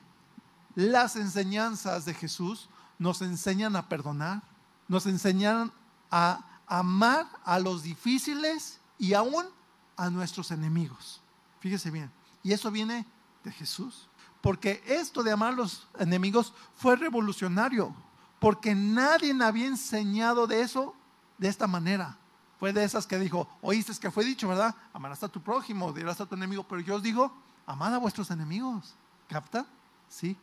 Las 0.75 1.17
enseñanzas 1.17 2.05
de 2.05 2.13
Jesús 2.13 2.69
nos 2.97 3.21
enseñan 3.21 3.75
a 3.75 3.89
perdonar, 3.89 4.41
nos 4.89 5.05
enseñan 5.05 5.71
a 6.11 6.45
amar 6.67 7.25
a 7.45 7.59
los 7.59 7.83
difíciles 7.83 8.81
y 8.97 9.13
aún 9.13 9.45
a 9.95 10.09
nuestros 10.09 10.51
enemigos. 10.51 11.21
Fíjese 11.61 11.91
bien, 11.91 12.11
y 12.43 12.51
eso 12.51 12.69
viene 12.71 13.05
de 13.43 13.51
Jesús. 13.51 14.09
Porque 14.41 14.81
esto 14.85 15.21
de 15.23 15.31
amar 15.31 15.53
a 15.53 15.57
los 15.57 15.87
enemigos 15.99 16.53
fue 16.75 16.95
revolucionario, 16.95 17.93
porque 18.39 18.73
nadie 18.73 19.35
había 19.43 19.67
enseñado 19.67 20.47
de 20.47 20.61
eso 20.61 20.95
de 21.37 21.49
esta 21.49 21.67
manera. 21.67 22.17
Fue 22.57 22.73
de 22.73 22.83
esas 22.83 23.05
que 23.05 23.19
dijo, 23.19 23.47
oíste 23.61 23.93
que 23.99 24.11
fue 24.11 24.25
dicho, 24.25 24.47
¿verdad? 24.47 24.75
Amarás 24.93 25.23
a 25.23 25.29
tu 25.29 25.41
prójimo, 25.41 25.93
dirás 25.93 26.19
a 26.19 26.25
tu 26.25 26.35
enemigo, 26.35 26.63
pero 26.67 26.81
yo 26.81 26.95
os 26.95 27.03
digo, 27.03 27.33
amad 27.65 27.93
a 27.93 27.97
vuestros 27.97 28.31
enemigos. 28.31 28.95
¿Capta? 29.27 29.65
Sí. 30.09 30.35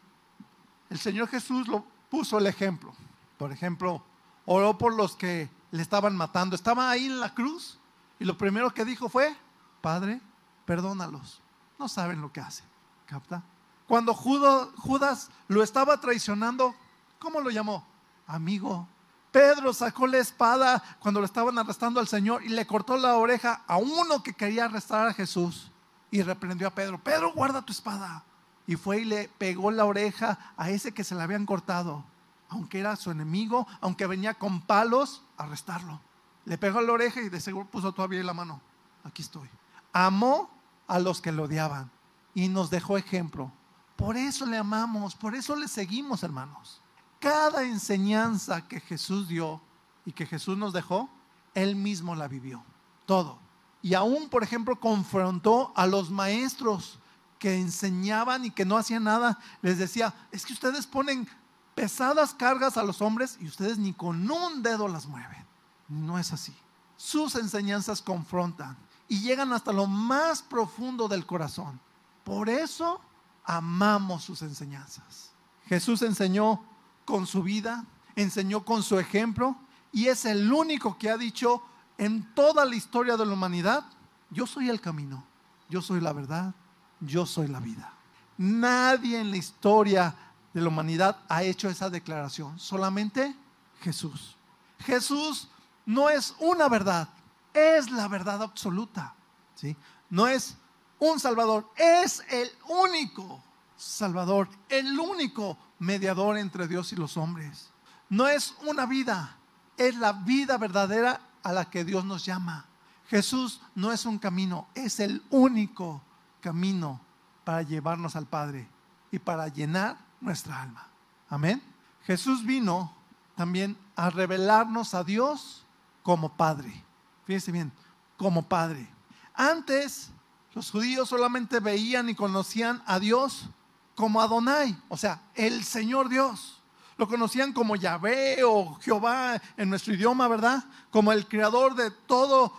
El 0.89 0.99
Señor 0.99 1.29
Jesús 1.29 1.67
lo 1.67 1.85
puso 2.11 2.39
el 2.39 2.47
ejemplo. 2.47 2.95
Por 3.37 3.53
ejemplo, 3.53 4.03
oró 4.47 4.79
por 4.79 4.95
los 4.95 5.17
que 5.17 5.51
le 5.71 5.83
estaban 5.83 6.17
matando. 6.17 6.57
Estaba 6.57 6.91
ahí 6.91 7.07
en 7.07 7.21
la 7.21 7.35
cruz 7.35 7.79
y 8.19 8.25
lo 8.25 8.39
primero 8.39 8.73
que 8.73 8.85
dijo 8.85 9.09
fue, 9.09 9.37
Padre, 9.83 10.21
perdónalos. 10.65 11.43
No 11.79 11.89
saben 11.89 12.23
lo 12.23 12.33
que 12.33 12.41
hacen. 12.41 12.67
¿Capta? 13.05 13.43
Cuando 13.87 14.15
Judas 14.15 15.31
lo 15.49 15.63
estaba 15.63 16.01
traicionando, 16.01 16.75
¿cómo 17.19 17.41
lo 17.41 17.51
llamó? 17.51 17.87
Amigo. 18.27 18.89
Pedro 19.31 19.73
sacó 19.75 20.07
la 20.07 20.19
espada 20.19 20.83
cuando 20.99 21.21
lo 21.21 21.27
estaban 21.27 21.59
arrestando 21.59 22.01
al 22.01 22.09
Señor 22.09 22.43
y 22.43 22.49
le 22.49 22.67
cortó 22.67 22.97
la 22.97 23.17
oreja 23.17 23.63
a 23.67 23.77
uno 23.77 24.23
que 24.23 24.33
quería 24.33 24.65
arrestar 24.65 25.07
a 25.07 25.13
Jesús 25.13 25.71
y 26.11 26.23
reprendió 26.23 26.67
a 26.67 26.75
Pedro. 26.75 26.99
Pedro, 26.99 27.33
guarda 27.33 27.63
tu 27.63 27.73
espada. 27.73 28.25
Y 28.67 28.77
fue 28.77 29.03
y 29.03 29.05
le 29.05 29.29
pegó 29.29 29.71
la 29.71 29.85
oreja 29.85 30.39
a 30.57 30.71
ese 30.71 30.93
que 30.93 31.05
se 31.05 31.15
la 31.15 31.25
habían 31.25 31.47
cortado. 31.47 32.03
Aunque 32.49 32.79
era 32.79 32.97
su 32.97 33.11
enemigo, 33.11 33.67
aunque 33.81 34.07
venía 34.07 34.35
con 34.35 34.61
palos, 34.61 35.23
a 35.37 35.45
arrestarlo. 35.45 36.01
Le 36.45 36.59
pegó 36.59 36.81
la 36.81 36.93
oreja 36.93 37.21
y 37.21 37.29
de 37.29 37.41
seguro 37.41 37.69
puso 37.69 37.93
todavía 37.93 38.23
la 38.23 38.35
mano. 38.35 38.61
Aquí 39.03 39.23
estoy. 39.23 39.49
Amó 39.93 40.51
a 40.87 40.99
los 40.99 41.21
que 41.21 41.33
lo 41.33 41.45
odiaban 41.45 41.91
y 42.35 42.49
nos 42.49 42.71
dejó 42.71 42.97
ejemplo. 42.97 43.51
Por 43.97 44.17
eso 44.17 44.47
le 44.47 44.59
amamos, 44.59 45.15
por 45.15 45.35
eso 45.35 45.57
le 45.57 45.69
seguimos, 45.69 46.23
hermanos. 46.23 46.83
Cada 47.19 47.65
enseñanza 47.65 48.69
que 48.69 48.79
Jesús 48.79 49.27
dio 49.27 49.61
y 50.05 50.13
que 50.13 50.27
Jesús 50.27 50.57
nos 50.57 50.73
dejó, 50.73 51.09
Él 51.55 51.75
mismo 51.75 52.15
la 52.15 52.29
vivió. 52.29 52.63
Todo. 53.07 53.39
Y 53.83 53.95
aún, 53.95 54.29
por 54.29 54.43
ejemplo, 54.43 54.79
confrontó 54.79 55.73
a 55.75 55.87
los 55.87 56.11
maestros 56.11 56.99
que 57.39 57.59
enseñaban 57.59 58.45
y 58.45 58.51
que 58.51 58.65
no 58.65 58.77
hacían 58.77 59.05
nada. 59.05 59.39
Les 59.63 59.79
decía, 59.79 60.15
es 60.31 60.45
que 60.45 60.53
ustedes 60.53 60.87
ponen 60.87 61.29
pesadas 61.77 62.33
cargas 62.33 62.79
a 62.79 62.83
los 62.83 63.03
hombres 63.03 63.37
y 63.39 63.47
ustedes 63.47 63.77
ni 63.79 63.93
con 63.93 64.29
un 64.29 64.63
dedo 64.63 64.89
las 64.89 65.07
mueven. 65.07 65.45
No 65.89 66.19
es 66.19 66.33
así. 66.33 66.55
Sus 66.97 67.37
enseñanzas 67.37 68.01
confrontan 68.01 68.77
y 69.07 69.21
llegan 69.21 69.53
hasta 69.53 69.73
lo 69.73 69.87
más 69.87 70.43
profundo 70.43 71.07
del 71.07 71.27
corazón. 71.27 71.79
Por 72.25 72.49
eso 72.49 73.01
amamos 73.45 74.25
sus 74.25 74.41
enseñanzas. 74.41 75.31
Jesús 75.67 76.01
enseñó 76.01 76.65
con 77.05 77.27
su 77.27 77.43
vida, 77.43 77.85
enseñó 78.17 78.65
con 78.65 78.83
su 78.83 78.99
ejemplo 78.99 79.55
y 79.93 80.07
es 80.07 80.25
el 80.25 80.51
único 80.51 80.97
que 80.97 81.11
ha 81.11 81.19
dicho 81.19 81.63
en 81.99 82.35
toda 82.35 82.65
la 82.65 82.75
historia 82.75 83.19
de 83.19 83.27
la 83.27 83.35
humanidad, 83.35 83.85
yo 84.31 84.47
soy 84.47 84.71
el 84.71 84.81
camino, 84.81 85.25
yo 85.69 85.83
soy 85.83 86.01
la 86.01 86.15
verdad, 86.15 86.55
yo 87.01 87.27
soy 87.27 87.49
la 87.49 87.61
vida. 87.61 87.93
Nadie 88.39 89.21
en 89.21 89.31
la 89.31 89.37
historia 89.37 90.26
de 90.57 90.63
la 90.63 90.69
humanidad 90.69 91.19
ha 91.29 91.43
hecho 91.43 91.69
esa 91.69 91.91
declaración, 91.91 92.59
solamente 92.59 93.37
Jesús. 93.83 94.39
Jesús 94.79 95.49
no 95.85 96.09
es 96.09 96.35
una 96.39 96.67
verdad, 96.71 97.11
es 97.53 97.91
la 97.91 98.09
verdad 98.09 98.43
absoluta. 98.43 99.13
¿sí? 99.55 99.77
No 100.09 100.27
es 100.27 100.57
un 100.99 101.21
Salvador, 101.21 101.71
es 101.77 102.25
el 102.31 102.51
único 102.69 103.45
Salvador, 103.77 104.49
el 104.71 104.99
único 104.99 105.59
mediador 105.79 106.39
entre 106.39 106.67
Dios 106.67 106.91
y 106.95 106.97
los 106.97 107.19
hombres. 107.19 107.69
No 108.09 108.27
es 108.27 108.55
una 108.67 108.87
vida, 108.87 109.37
es 109.77 109.95
la 109.97 110.15
vida 110.15 110.57
verdadera 110.57 111.21
a 111.43 111.53
la 111.53 111.69
que 111.69 111.85
Dios 111.85 112.07
nos 112.07 112.25
llama. 112.25 112.65
Jesús 113.09 113.61
no 113.75 113.93
es 113.93 114.07
un 114.07 114.19
camino, 114.19 114.69
es 114.75 115.01
el 115.01 115.23
único 115.29 116.01
camino 116.41 116.99
para 117.45 117.61
llevarnos 117.61 118.17
al 118.17 118.25
Padre 118.25 118.71
y 119.13 119.19
para 119.19 119.49
llenar 119.49 120.06
nuestra 120.21 120.63
alma. 120.63 120.87
Amén. 121.29 121.63
Jesús 122.05 122.45
vino 122.45 122.95
también 123.35 123.77
a 123.97 124.11
revelarnos 124.11 124.95
a 124.95 125.05
Dios 125.05 125.65
como 126.03 126.37
Padre. 126.37 126.85
Fíjense 127.25 127.53
bien, 127.53 127.73
como 128.17 128.49
Padre. 128.49 128.89
Antes 129.35 130.11
los 130.55 130.71
judíos 130.71 131.09
solamente 131.09 131.61
veían 131.61 132.09
y 132.09 132.15
conocían 132.15 132.83
a 132.87 132.99
Dios 132.99 133.51
como 133.95 134.21
Adonai, 134.21 134.79
o 134.89 134.97
sea, 134.97 135.23
el 135.35 135.65
Señor 135.65 136.09
Dios. 136.09 136.63
Lo 136.97 137.09
conocían 137.09 137.53
como 137.53 137.77
Yahvé 137.77 138.43
o 138.45 138.75
Jehová 138.81 139.41
en 139.57 139.69
nuestro 139.69 139.95
idioma, 139.95 140.29
¿verdad? 140.29 140.65
Como 140.91 141.13
el 141.13 141.27
creador 141.27 141.75
de 141.75 141.91
todo 141.91 142.53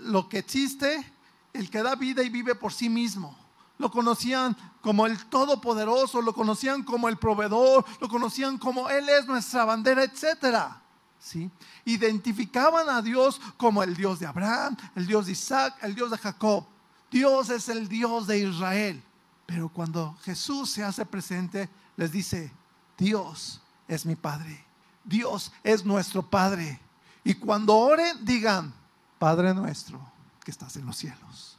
lo 0.00 0.28
que 0.28 0.38
existe, 0.38 1.12
el 1.52 1.68
que 1.68 1.82
da 1.82 1.94
vida 1.94 2.22
y 2.22 2.30
vive 2.30 2.54
por 2.54 2.72
sí 2.72 2.88
mismo 2.88 3.47
lo 3.78 3.90
conocían 3.90 4.56
como 4.80 5.06
el 5.06 5.26
Todopoderoso, 5.26 6.20
lo 6.20 6.34
conocían 6.34 6.82
como 6.82 7.08
el 7.08 7.16
proveedor, 7.16 7.84
lo 8.00 8.08
conocían 8.08 8.58
como 8.58 8.88
Él 8.88 9.08
es 9.08 9.26
nuestra 9.26 9.64
bandera, 9.64 10.02
etcétera. 10.02 10.82
¿Sí? 11.20 11.50
Identificaban 11.84 12.88
a 12.88 13.02
Dios 13.02 13.40
como 13.56 13.82
el 13.82 13.96
Dios 13.96 14.20
de 14.20 14.26
Abraham, 14.26 14.76
el 14.94 15.06
Dios 15.06 15.26
de 15.26 15.32
Isaac, 15.32 15.76
el 15.82 15.94
Dios 15.94 16.10
de 16.10 16.18
Jacob. 16.18 16.66
Dios 17.10 17.50
es 17.50 17.68
el 17.68 17.88
Dios 17.88 18.26
de 18.26 18.38
Israel. 18.40 19.02
Pero 19.46 19.68
cuando 19.68 20.16
Jesús 20.22 20.70
se 20.70 20.84
hace 20.84 21.06
presente, 21.06 21.68
les 21.96 22.12
dice, 22.12 22.52
Dios 22.96 23.60
es 23.88 24.04
mi 24.04 24.14
Padre. 24.14 24.64
Dios 25.04 25.52
es 25.64 25.84
nuestro 25.84 26.22
Padre. 26.22 26.80
Y 27.24 27.34
cuando 27.34 27.76
oren, 27.76 28.24
digan, 28.24 28.72
Padre 29.18 29.54
nuestro 29.54 30.00
que 30.44 30.50
estás 30.50 30.76
en 30.76 30.86
los 30.86 30.96
cielos. 30.96 31.58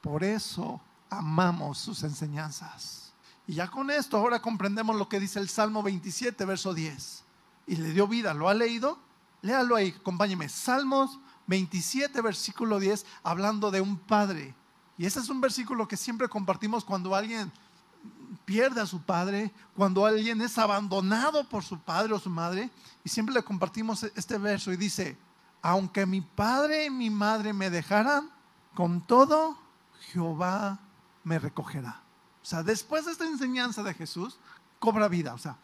Por 0.00 0.22
eso 0.22 0.80
amamos 1.10 1.78
sus 1.78 2.02
enseñanzas. 2.02 3.12
Y 3.46 3.54
ya 3.54 3.68
con 3.68 3.90
esto 3.90 4.16
ahora 4.16 4.42
comprendemos 4.42 4.96
lo 4.96 5.08
que 5.08 5.20
dice 5.20 5.38
el 5.38 5.48
Salmo 5.48 5.82
27, 5.82 6.44
verso 6.44 6.74
10. 6.74 7.22
Y 7.68 7.76
le 7.76 7.92
dio 7.92 8.08
vida, 8.08 8.34
¿lo 8.34 8.48
ha 8.48 8.54
leído? 8.54 8.98
Léalo 9.42 9.76
ahí, 9.76 9.94
acompáñeme. 9.98 10.48
Salmos 10.48 11.18
27, 11.46 12.20
versículo 12.20 12.78
10, 12.78 13.06
hablando 13.22 13.70
de 13.70 13.80
un 13.80 13.96
padre. 13.96 14.54
Y 14.98 15.06
ese 15.06 15.20
es 15.20 15.28
un 15.28 15.40
versículo 15.40 15.86
que 15.86 15.96
siempre 15.96 16.28
compartimos 16.28 16.84
cuando 16.84 17.14
alguien 17.14 17.52
pierde 18.44 18.80
a 18.80 18.86
su 18.86 19.02
padre, 19.02 19.52
cuando 19.74 20.06
alguien 20.06 20.40
es 20.40 20.58
abandonado 20.58 21.48
por 21.48 21.62
su 21.62 21.78
padre 21.78 22.14
o 22.14 22.18
su 22.18 22.30
madre. 22.30 22.70
Y 23.04 23.08
siempre 23.08 23.34
le 23.34 23.42
compartimos 23.42 24.02
este 24.02 24.38
verso 24.38 24.72
y 24.72 24.76
dice, 24.76 25.16
aunque 25.62 26.06
mi 26.06 26.20
padre 26.20 26.86
y 26.86 26.90
mi 26.90 27.10
madre 27.10 27.52
me 27.52 27.70
dejaran, 27.70 28.30
con 28.74 29.00
todo 29.00 29.58
Jehová 30.12 30.78
me 31.26 31.40
recogerá. 31.40 32.00
O 32.40 32.46
sea, 32.46 32.62
después 32.62 33.04
de 33.04 33.10
esta 33.10 33.26
enseñanza 33.26 33.82
de 33.82 33.92
Jesús, 33.92 34.38
cobra 34.78 35.08
vida. 35.08 35.34
O 35.34 35.38
sea, 35.38 35.56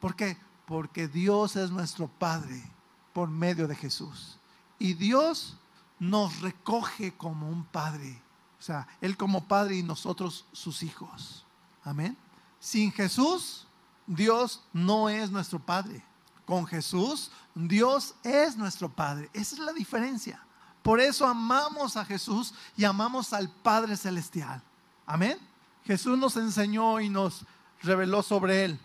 ¿por 0.00 0.16
qué? 0.16 0.38
Porque 0.64 1.06
Dios 1.06 1.54
es 1.54 1.70
nuestro 1.70 2.08
Padre 2.08 2.62
por 3.12 3.28
medio 3.28 3.68
de 3.68 3.76
Jesús. 3.76 4.38
Y 4.78 4.94
Dios 4.94 5.58
nos 5.98 6.40
recoge 6.40 7.12
como 7.12 7.46
un 7.50 7.62
Padre. 7.62 8.22
O 8.58 8.62
sea, 8.62 8.88
Él 9.02 9.18
como 9.18 9.44
Padre 9.44 9.76
y 9.76 9.82
nosotros 9.82 10.46
sus 10.50 10.82
hijos. 10.82 11.44
Amén. 11.84 12.16
Sin 12.58 12.90
Jesús, 12.90 13.66
Dios 14.06 14.64
no 14.72 15.10
es 15.10 15.30
nuestro 15.30 15.58
Padre. 15.58 16.02
Con 16.46 16.64
Jesús, 16.64 17.30
Dios 17.54 18.14
es 18.22 18.56
nuestro 18.56 18.88
Padre. 18.88 19.28
Esa 19.34 19.56
es 19.56 19.60
la 19.60 19.74
diferencia. 19.74 20.42
Por 20.82 21.00
eso 21.00 21.26
amamos 21.26 21.98
a 21.98 22.04
Jesús 22.06 22.54
y 22.78 22.84
amamos 22.84 23.34
al 23.34 23.50
Padre 23.50 23.94
Celestial. 23.94 24.62
Amén. 25.06 25.38
Jesús 25.84 26.18
nos 26.18 26.36
enseñó 26.36 27.00
y 27.00 27.08
nos 27.08 27.44
reveló 27.82 28.22
sobre 28.22 28.64
él. 28.64 28.78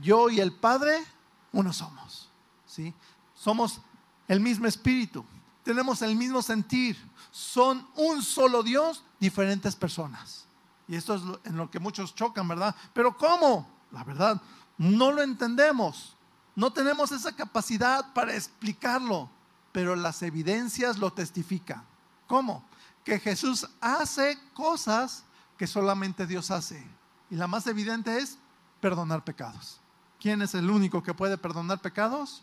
Yo 0.00 0.30
y 0.30 0.40
el 0.40 0.52
Padre, 0.52 1.04
uno 1.52 1.72
somos. 1.72 2.28
¿sí? 2.66 2.94
Somos 3.34 3.80
el 4.26 4.40
mismo 4.40 4.66
espíritu. 4.66 5.24
Tenemos 5.62 6.02
el 6.02 6.16
mismo 6.16 6.42
sentir. 6.42 6.96
Son 7.30 7.86
un 7.96 8.22
solo 8.22 8.62
Dios, 8.62 9.04
diferentes 9.20 9.76
personas. 9.76 10.46
Y 10.86 10.96
esto 10.96 11.14
es 11.14 11.22
en 11.44 11.56
lo 11.56 11.70
que 11.70 11.78
muchos 11.78 12.14
chocan, 12.14 12.48
¿verdad? 12.48 12.74
Pero 12.94 13.16
¿cómo? 13.16 13.68
La 13.90 14.04
verdad, 14.04 14.40
no 14.78 15.12
lo 15.12 15.22
entendemos. 15.22 16.14
No 16.54 16.72
tenemos 16.72 17.12
esa 17.12 17.36
capacidad 17.36 18.12
para 18.14 18.34
explicarlo, 18.34 19.30
pero 19.70 19.94
las 19.94 20.22
evidencias 20.22 20.98
lo 20.98 21.12
testifican. 21.12 21.84
¿Cómo? 22.26 22.64
Que 23.04 23.20
Jesús 23.20 23.68
hace 23.80 24.38
cosas 24.54 25.24
que 25.58 25.66
solamente 25.66 26.26
Dios 26.26 26.50
hace. 26.50 26.82
Y 27.28 27.34
la 27.34 27.48
más 27.48 27.66
evidente 27.66 28.16
es 28.16 28.38
perdonar 28.80 29.24
pecados. 29.24 29.80
¿Quién 30.20 30.40
es 30.40 30.54
el 30.54 30.70
único 30.70 31.02
que 31.02 31.12
puede 31.12 31.36
perdonar 31.36 31.80
pecados? 31.80 32.42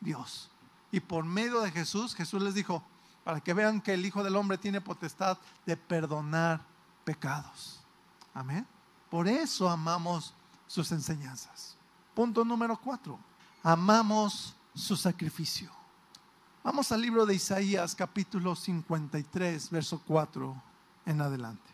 Dios. 0.00 0.48
Y 0.90 1.00
por 1.00 1.24
medio 1.24 1.60
de 1.60 1.70
Jesús, 1.72 2.14
Jesús 2.14 2.40
les 2.40 2.54
dijo, 2.54 2.82
para 3.24 3.40
que 3.40 3.52
vean 3.52 3.80
que 3.80 3.94
el 3.94 4.06
Hijo 4.06 4.22
del 4.24 4.36
Hombre 4.36 4.56
tiene 4.56 4.80
potestad 4.80 5.36
de 5.66 5.76
perdonar 5.76 6.62
pecados. 7.04 7.80
Amén. 8.32 8.66
Por 9.10 9.28
eso 9.28 9.68
amamos 9.68 10.32
sus 10.66 10.90
enseñanzas. 10.92 11.76
Punto 12.14 12.44
número 12.44 12.76
cuatro. 12.80 13.18
Amamos 13.62 14.54
su 14.74 14.96
sacrificio. 14.96 15.70
Vamos 16.64 16.90
al 16.92 17.00
libro 17.00 17.26
de 17.26 17.34
Isaías 17.34 17.94
capítulo 17.94 18.54
53, 18.54 19.70
verso 19.70 20.00
4 20.06 20.62
en 21.06 21.20
adelante 21.20 21.71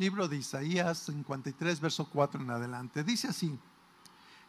libro 0.00 0.26
de 0.26 0.38
Isaías 0.38 0.98
53, 0.98 1.78
verso 1.78 2.08
4 2.08 2.40
en 2.40 2.50
adelante. 2.50 3.04
Dice 3.04 3.28
así, 3.28 3.56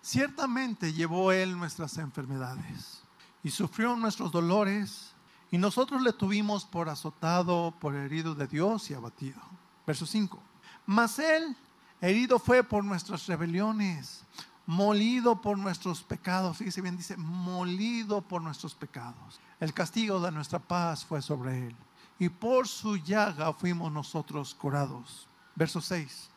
Ciertamente 0.02 0.93
llevó 0.93 1.32
Él 1.32 1.58
nuestras 1.58 1.97
enfermedades 1.97 3.04
y 3.43 3.52
sufrió 3.52 3.95
nuestros 3.95 4.32
dolores, 4.32 5.12
y 5.52 5.58
nosotros 5.58 6.02
le 6.02 6.14
tuvimos 6.14 6.64
por 6.64 6.88
azotado, 6.88 7.76
por 7.80 7.95
herido 7.95 8.34
de 8.34 8.47
Dios 8.47 8.89
y 8.89 8.93
abatido. 8.93 9.39
Verso 9.86 10.06
5. 10.06 10.41
Mas 10.86 11.20
Él 11.20 11.56
herido 11.99 12.39
fue 12.39 12.64
por 12.64 12.84
nuestras 12.84 13.28
rebeliones, 13.28 14.24
molido 14.66 15.41
por 15.41 15.58
nuestros 15.58 16.02
pecados. 16.02 16.58
Fíjese 16.58 16.82
bien, 16.82 16.95
dice, 16.95 17.18
molido 17.18 18.22
por 18.22 18.41
nuestros 18.41 18.74
pecados. 18.74 19.39
El 19.60 19.74
castigo 19.74 20.20
de 20.22 20.32
nuestra 20.32 20.60
paz 20.60 21.04
fue 21.04 21.22
sobre 21.22 21.68
Él, 21.68 21.76
y 22.18 22.30
por 22.30 22.68
su 22.68 22.95
llaga 22.95 23.52
fuimos 23.54 23.91
nosotros 23.91 24.56
curados. 24.56 25.28
Verso 25.62 25.80
6. 25.80 26.28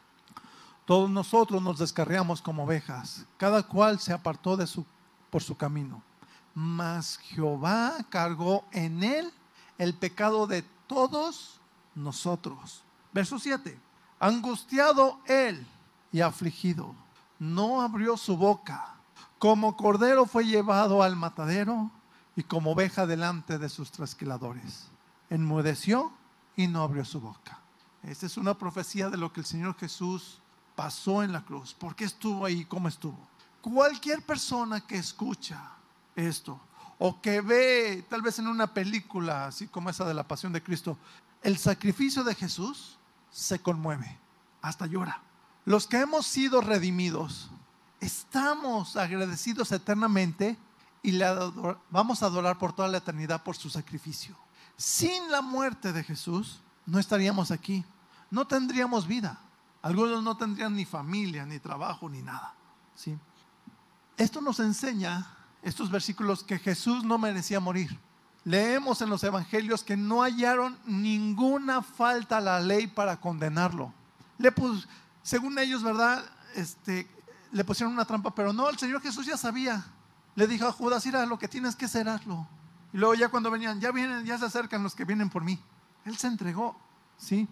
Todos 0.84 1.08
nosotros 1.08 1.62
nos 1.62 1.78
descarriamos 1.78 2.42
como 2.42 2.64
ovejas, 2.64 3.24
cada 3.38 3.62
cual 3.62 3.98
se 3.98 4.12
apartó 4.12 4.58
por 5.30 5.42
su 5.42 5.56
camino. 5.56 6.02
Mas 6.54 7.16
Jehová 7.16 8.04
cargó 8.10 8.66
en 8.70 9.02
él 9.02 9.32
el 9.78 9.94
pecado 9.94 10.46
de 10.46 10.60
todos 10.86 11.58
nosotros. 11.94 12.82
Verso 13.14 13.38
7. 13.38 13.80
Angustiado 14.20 15.18
él 15.24 15.66
y 16.12 16.20
afligido, 16.20 16.94
no 17.38 17.80
abrió 17.80 18.18
su 18.18 18.36
boca. 18.36 18.96
Como 19.38 19.74
cordero 19.74 20.26
fue 20.26 20.44
llevado 20.44 21.02
al 21.02 21.16
matadero 21.16 21.90
y 22.36 22.42
como 22.42 22.72
oveja 22.72 23.06
delante 23.06 23.56
de 23.56 23.70
sus 23.70 23.90
trasquiladores. 23.90 24.90
Enmudeció 25.30 26.12
y 26.56 26.66
no 26.66 26.82
abrió 26.82 27.06
su 27.06 27.22
boca. 27.22 27.63
Esta 28.08 28.26
es 28.26 28.36
una 28.36 28.54
profecía 28.54 29.08
de 29.08 29.16
lo 29.16 29.32
que 29.32 29.40
el 29.40 29.46
Señor 29.46 29.76
Jesús 29.76 30.38
pasó 30.76 31.22
en 31.22 31.32
la 31.32 31.44
cruz, 31.44 31.74
por 31.74 31.94
qué 31.94 32.04
estuvo 32.04 32.44
ahí, 32.44 32.64
cómo 32.64 32.88
estuvo. 32.88 33.18
Cualquier 33.62 34.22
persona 34.22 34.80
que 34.86 34.96
escucha 34.96 35.70
esto 36.14 36.60
o 36.98 37.20
que 37.20 37.40
ve 37.40 38.04
tal 38.08 38.22
vez 38.22 38.38
en 38.38 38.46
una 38.46 38.72
película 38.72 39.46
así 39.46 39.66
como 39.66 39.90
esa 39.90 40.04
de 40.04 40.14
la 40.14 40.28
pasión 40.28 40.52
de 40.52 40.62
Cristo, 40.62 40.98
el 41.42 41.56
sacrificio 41.58 42.24
de 42.24 42.34
Jesús 42.34 42.98
se 43.30 43.58
conmueve, 43.58 44.18
hasta 44.60 44.86
llora. 44.86 45.22
Los 45.64 45.86
que 45.86 46.00
hemos 46.00 46.26
sido 46.26 46.60
redimidos, 46.60 47.50
estamos 48.00 48.96
agradecidos 48.96 49.72
eternamente 49.72 50.58
y 51.02 51.18
vamos 51.90 52.22
a 52.22 52.26
adorar 52.26 52.58
por 52.58 52.74
toda 52.74 52.88
la 52.88 52.98
eternidad 52.98 53.42
por 53.42 53.56
su 53.56 53.70
sacrificio. 53.70 54.36
Sin 54.76 55.30
la 55.30 55.40
muerte 55.40 55.92
de 55.92 56.04
Jesús, 56.04 56.60
no 56.86 56.98
estaríamos 56.98 57.50
aquí, 57.50 57.84
no 58.34 58.48
tendríamos 58.48 59.06
vida. 59.06 59.38
Algunos 59.80 60.22
no 60.24 60.36
tendrían 60.36 60.74
ni 60.74 60.84
familia, 60.84 61.46
ni 61.46 61.60
trabajo, 61.60 62.08
ni 62.08 62.20
nada. 62.20 62.52
¿sí? 62.96 63.16
Esto 64.16 64.40
nos 64.40 64.58
enseña, 64.58 65.24
estos 65.62 65.88
versículos, 65.88 66.42
que 66.42 66.58
Jesús 66.58 67.04
no 67.04 67.16
merecía 67.16 67.60
morir. 67.60 67.96
Leemos 68.42 69.00
en 69.02 69.08
los 69.08 69.22
evangelios 69.22 69.84
que 69.84 69.96
no 69.96 70.22
hallaron 70.22 70.76
ninguna 70.84 71.80
falta 71.80 72.38
a 72.38 72.40
la 72.40 72.58
ley 72.58 72.88
para 72.88 73.20
condenarlo. 73.20 73.94
Le 74.38 74.52
según 75.22 75.56
ellos, 75.60 75.84
¿verdad? 75.84 76.24
Este, 76.56 77.08
le 77.52 77.64
pusieron 77.64 77.92
una 77.92 78.04
trampa, 78.04 78.34
pero 78.34 78.52
no, 78.52 78.68
el 78.68 78.78
Señor 78.78 79.00
Jesús 79.00 79.26
ya 79.26 79.36
sabía. 79.36 79.86
Le 80.34 80.48
dijo 80.48 80.66
a 80.66 80.72
Judas, 80.72 81.06
mira, 81.06 81.24
lo 81.24 81.38
que 81.38 81.46
tienes 81.46 81.76
que 81.76 81.84
hacer, 81.84 82.08
hazlo. 82.08 82.48
Y 82.92 82.98
luego 82.98 83.14
ya 83.14 83.28
cuando 83.28 83.48
venían, 83.48 83.80
ya 83.80 83.92
vienen, 83.92 84.24
ya 84.24 84.38
se 84.38 84.46
acercan 84.46 84.82
los 84.82 84.96
que 84.96 85.04
vienen 85.04 85.30
por 85.30 85.44
mí. 85.44 85.60
Él 86.04 86.16
se 86.16 86.26
entregó, 86.26 86.76
¿sí? 87.16 87.48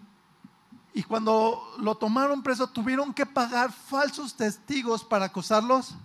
Y 0.93 1.03
cuando 1.03 1.75
lo 1.79 1.95
tomaron 1.95 2.43
preso, 2.43 2.67
tuvieron 2.67 3.13
que 3.13 3.25
pagar 3.25 3.71
falsos 3.71 4.35
testigos 4.35 5.03
para 5.03 5.25
acusarlos, 5.25 5.95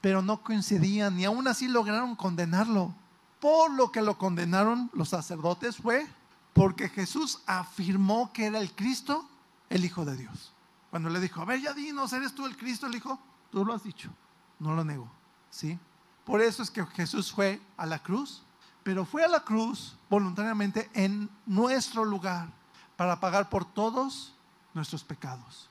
pero 0.00 0.22
no 0.22 0.42
coincidían, 0.42 1.18
y 1.18 1.24
aún 1.24 1.48
así 1.48 1.66
lograron 1.66 2.14
condenarlo. 2.14 2.94
Por 3.40 3.72
lo 3.72 3.90
que 3.90 4.02
lo 4.02 4.18
condenaron 4.18 4.88
los 4.92 5.08
sacerdotes 5.08 5.76
fue 5.76 6.06
porque 6.52 6.88
Jesús 6.88 7.40
afirmó 7.46 8.32
que 8.32 8.46
era 8.46 8.60
el 8.60 8.72
Cristo, 8.72 9.28
el 9.68 9.84
Hijo 9.84 10.04
de 10.04 10.16
Dios. 10.16 10.54
Cuando 10.90 11.10
le 11.10 11.20
dijo, 11.20 11.42
a 11.42 11.44
ver, 11.44 11.60
ya 11.60 11.74
dinos, 11.74 12.12
¿eres 12.12 12.34
tú 12.34 12.46
el 12.46 12.56
Cristo? 12.56 12.86
El 12.86 12.94
Hijo, 12.94 13.18
tú 13.50 13.64
lo 13.64 13.74
has 13.74 13.82
dicho. 13.82 14.10
No 14.58 14.74
lo 14.74 14.84
negó. 14.84 15.10
¿Sí? 15.50 15.78
Por 16.24 16.40
eso 16.40 16.62
es 16.62 16.70
que 16.70 16.84
Jesús 16.86 17.30
fue 17.30 17.60
a 17.76 17.84
la 17.84 17.98
cruz, 17.98 18.42
pero 18.82 19.04
fue 19.04 19.24
a 19.24 19.28
la 19.28 19.40
cruz 19.40 19.96
voluntariamente 20.08 20.88
en 20.94 21.28
nuestro 21.44 22.04
lugar 22.04 22.48
para 22.96 23.20
pagar 23.20 23.50
por 23.50 23.64
todos 23.64 24.35
nuestros 24.76 25.02
pecados. 25.02 25.68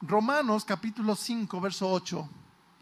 Romanos 0.00 0.64
capítulo 0.64 1.16
5, 1.16 1.60
verso 1.60 1.90
8, 1.90 2.28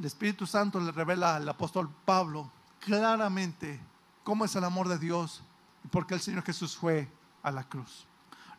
el 0.00 0.04
Espíritu 0.04 0.44
Santo 0.44 0.80
le 0.80 0.90
revela 0.90 1.36
al 1.36 1.48
apóstol 1.48 1.88
Pablo 2.04 2.50
claramente 2.80 3.80
cómo 4.24 4.44
es 4.44 4.54
el 4.56 4.64
amor 4.64 4.88
de 4.88 4.98
Dios 4.98 5.42
y 5.84 5.88
por 5.88 6.06
qué 6.06 6.14
el 6.14 6.20
Señor 6.20 6.42
Jesús 6.42 6.76
fue 6.76 7.08
a 7.44 7.52
la 7.52 7.62
cruz. 7.62 8.06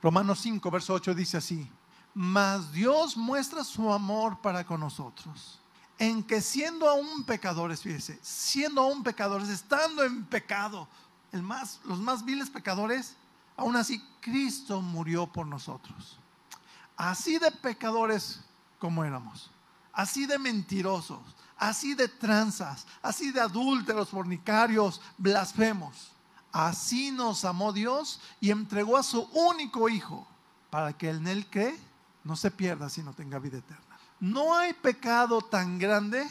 Romanos 0.01 0.39
5, 0.39 0.71
verso 0.71 0.93
8 0.93 1.13
dice 1.13 1.37
así, 1.37 1.69
mas 2.13 2.71
Dios 2.71 3.17
muestra 3.17 3.65
su 3.65 3.91
amor 3.91 4.39
para 4.39 4.65
con 4.65 4.79
nosotros, 4.79 5.59
en 5.99 6.23
que 6.23 6.39
siendo 6.41 6.89
aún 6.89 7.25
pecadores, 7.25 7.81
fíjese, 7.81 8.17
siendo 8.21 8.81
aún 8.81 9.03
pecadores, 9.03 9.49
estando 9.49 10.03
en 10.03 10.23
pecado, 10.23 10.87
el 11.33 11.43
más, 11.43 11.81
los 11.83 11.99
más 11.99 12.23
viles 12.23 12.49
pecadores, 12.49 13.17
aún 13.57 13.75
así 13.75 14.01
Cristo 14.21 14.81
murió 14.81 15.27
por 15.27 15.45
nosotros 15.45 16.19
así 16.97 17.39
de 17.39 17.51
pecadores 17.51 18.41
como 18.79 19.03
éramos, 19.03 19.49
así 19.91 20.25
de 20.25 20.37
mentirosos, 20.37 21.21
así 21.57 21.93
de 21.93 22.07
tranzas, 22.07 22.85
así 23.01 23.31
de 23.31 23.41
adúlteros, 23.41 24.09
fornicarios, 24.09 25.01
blasfemos. 25.17 26.11
Así 26.51 27.11
nos 27.11 27.45
amó 27.45 27.73
Dios 27.73 28.21
y 28.39 28.51
entregó 28.51 28.97
a 28.97 29.03
su 29.03 29.21
único 29.33 29.89
Hijo 29.89 30.27
para 30.69 30.93
que 30.93 31.09
en 31.09 31.27
él 31.27 31.47
cree 31.49 31.75
no 32.23 32.35
se 32.35 32.51
pierda, 32.51 32.89
sino 32.89 33.13
tenga 33.13 33.39
vida 33.39 33.57
eterna. 33.57 33.97
No 34.19 34.55
hay 34.55 34.73
pecado 34.73 35.41
tan 35.41 35.79
grande 35.79 36.27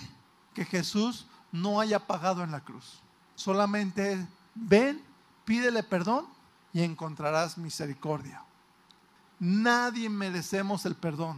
que 0.55 0.65
Jesús 0.65 1.27
no 1.51 1.81
haya 1.81 2.07
pagado 2.07 2.43
en 2.43 2.51
la 2.51 2.61
cruz. 2.61 3.01
Solamente 3.35 4.27
ven, 4.55 5.03
pídele 5.45 5.83
perdón 5.83 6.27
y 6.73 6.83
encontrarás 6.83 7.59
misericordia. 7.59 8.43
Nadie 9.45 10.09
merecemos 10.09 10.87
el 10.87 10.95
perdón, 10.95 11.37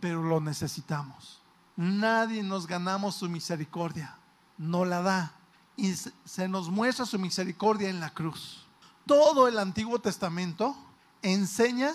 pero 0.00 0.22
lo 0.22 0.40
necesitamos. 0.40 1.42
Nadie 1.76 2.42
nos 2.42 2.66
ganamos 2.66 3.16
su 3.16 3.28
misericordia, 3.28 4.16
no 4.56 4.86
la 4.86 5.02
da. 5.02 5.34
Y 5.76 5.92
se 5.92 6.48
nos 6.48 6.70
muestra 6.70 7.04
su 7.04 7.18
misericordia 7.18 7.90
en 7.90 8.00
la 8.00 8.08
cruz. 8.08 8.64
Todo 9.04 9.46
el 9.46 9.58
Antiguo 9.58 9.98
Testamento 9.98 10.74
enseña 11.20 11.92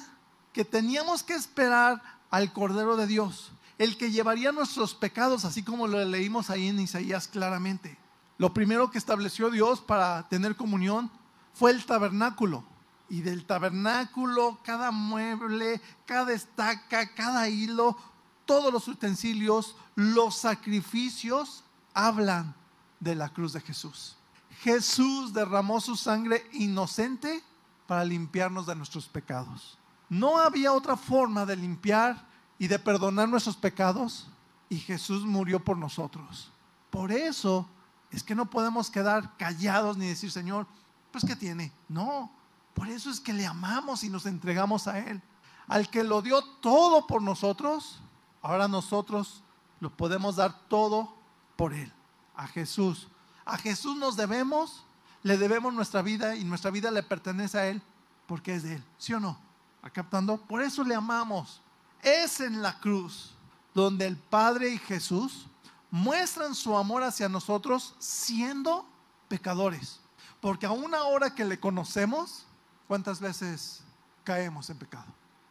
que 0.54 0.66
teníamos 0.66 1.24
que 1.24 1.34
esperar 1.34 2.00
al 2.30 2.54
Cordero 2.54 2.96
de 2.96 3.08
Dios, 3.08 3.52
el 3.80 3.98
que 3.98 4.12
llevaría 4.12 4.52
nuestros 4.52 4.94
pecados, 4.94 5.46
así 5.46 5.64
como 5.64 5.88
lo 5.88 6.06
leímos 6.06 6.52
ahí 6.52 6.68
en 6.68 6.80
Isaías 6.80 7.28
claramente. 7.28 7.98
Lo 8.38 8.54
primero 8.54 8.92
que 8.92 9.00
estableció 9.00 9.50
Dios 9.50 9.82
para 9.82 10.30
tener 10.30 10.56
comunión 10.56 11.10
fue 11.56 11.72
el 11.72 11.84
tabernáculo 11.88 12.64
y 13.10 13.22
del 13.22 13.46
tabernáculo, 13.46 14.60
cada 14.64 14.92
mueble, 14.92 15.82
cada 16.06 16.34
estaca, 16.34 17.14
cada 17.14 17.50
hilo, 17.50 17.98
todos 18.46 18.72
los 18.72 18.88
utensilios, 18.88 19.76
los 19.96 20.36
sacrificios 20.36 21.64
hablan 21.94 22.56
de 23.00 23.16
la 23.16 23.30
cruz 23.30 23.54
de 23.54 23.62
Jesús. 23.62 24.16
Jesús 24.62 25.34
derramó 25.34 25.80
su 25.82 25.96
sangre 25.96 26.48
inocente 26.54 27.44
para 27.88 28.04
limpiarnos 28.04 28.66
de 28.66 28.76
nuestros 28.76 29.08
pecados. 29.08 29.78
No 30.10 30.38
había 30.38 30.74
otra 30.74 30.98
forma 30.98 31.46
de 31.46 31.56
limpiar 31.56 32.28
y 32.58 32.68
de 32.68 32.78
perdonar 32.78 33.30
nuestros 33.30 33.56
pecados 33.56 34.28
y 34.70 34.78
Jesús 34.78 35.24
murió 35.26 35.64
por 35.64 35.78
nosotros. 35.78 36.52
Por 36.90 37.12
eso 37.12 37.68
es 38.12 38.24
que 38.24 38.36
no 38.36 38.50
podemos 38.50 38.90
quedar 38.90 39.36
callados 39.38 39.98
ni 39.98 40.08
decir, 40.08 40.32
Señor, 40.32 40.68
pues 41.12 41.24
¿qué 41.26 41.36
tiene? 41.36 41.72
No, 41.88 42.32
por 42.74 42.88
eso 42.88 43.10
es 43.10 43.20
que 43.20 43.34
le 43.34 43.46
amamos 43.46 44.04
y 44.04 44.10
nos 44.10 44.26
entregamos 44.26 44.88
a 44.88 45.00
Él. 45.00 45.22
Al 45.68 45.90
que 45.90 46.04
lo 46.04 46.22
dio 46.22 46.42
todo 46.42 47.06
por 47.08 47.22
nosotros, 47.22 48.00
ahora 48.42 48.68
nosotros 48.68 49.44
lo 49.80 49.96
podemos 49.96 50.38
dar 50.38 50.68
todo 50.68 51.16
por 51.56 51.74
Él, 51.74 51.92
a 52.36 52.48
Jesús. 52.48 53.08
A 53.46 53.58
Jesús 53.58 53.98
nos 53.98 54.16
debemos, 54.16 54.84
le 55.24 55.38
debemos 55.38 55.74
nuestra 55.74 56.02
vida 56.02 56.36
y 56.36 56.44
nuestra 56.44 56.72
vida 56.72 56.92
le 56.92 57.04
pertenece 57.04 57.60
a 57.60 57.68
Él 57.68 57.82
porque 58.28 58.56
es 58.56 58.64
de 58.64 58.76
Él. 58.76 58.84
¿Sí 58.98 59.14
o 59.14 59.20
no? 59.20 59.38
¿A? 59.82 60.38
Por 60.38 60.62
eso 60.62 60.84
le 60.84 60.96
amamos. 60.96 61.62
Es 62.02 62.40
en 62.40 62.62
la 62.62 62.80
cruz 62.80 63.32
donde 63.74 64.06
el 64.06 64.18
Padre 64.18 64.70
y 64.70 64.78
Jesús 64.78 65.48
muestran 65.92 66.56
su 66.56 66.78
amor 66.78 67.04
hacia 67.04 67.30
nosotros 67.30 67.96
siendo 68.00 68.86
pecadores. 69.28 70.00
Porque 70.42 70.66
a 70.66 70.72
una 70.72 71.04
hora 71.04 71.36
que 71.36 71.46
le 71.46 71.60
conocemos, 71.60 72.46
¿Cuántas 72.90 73.20
veces 73.20 73.84
caemos 74.24 74.68
en 74.72 74.80
pecado? 74.80 75.06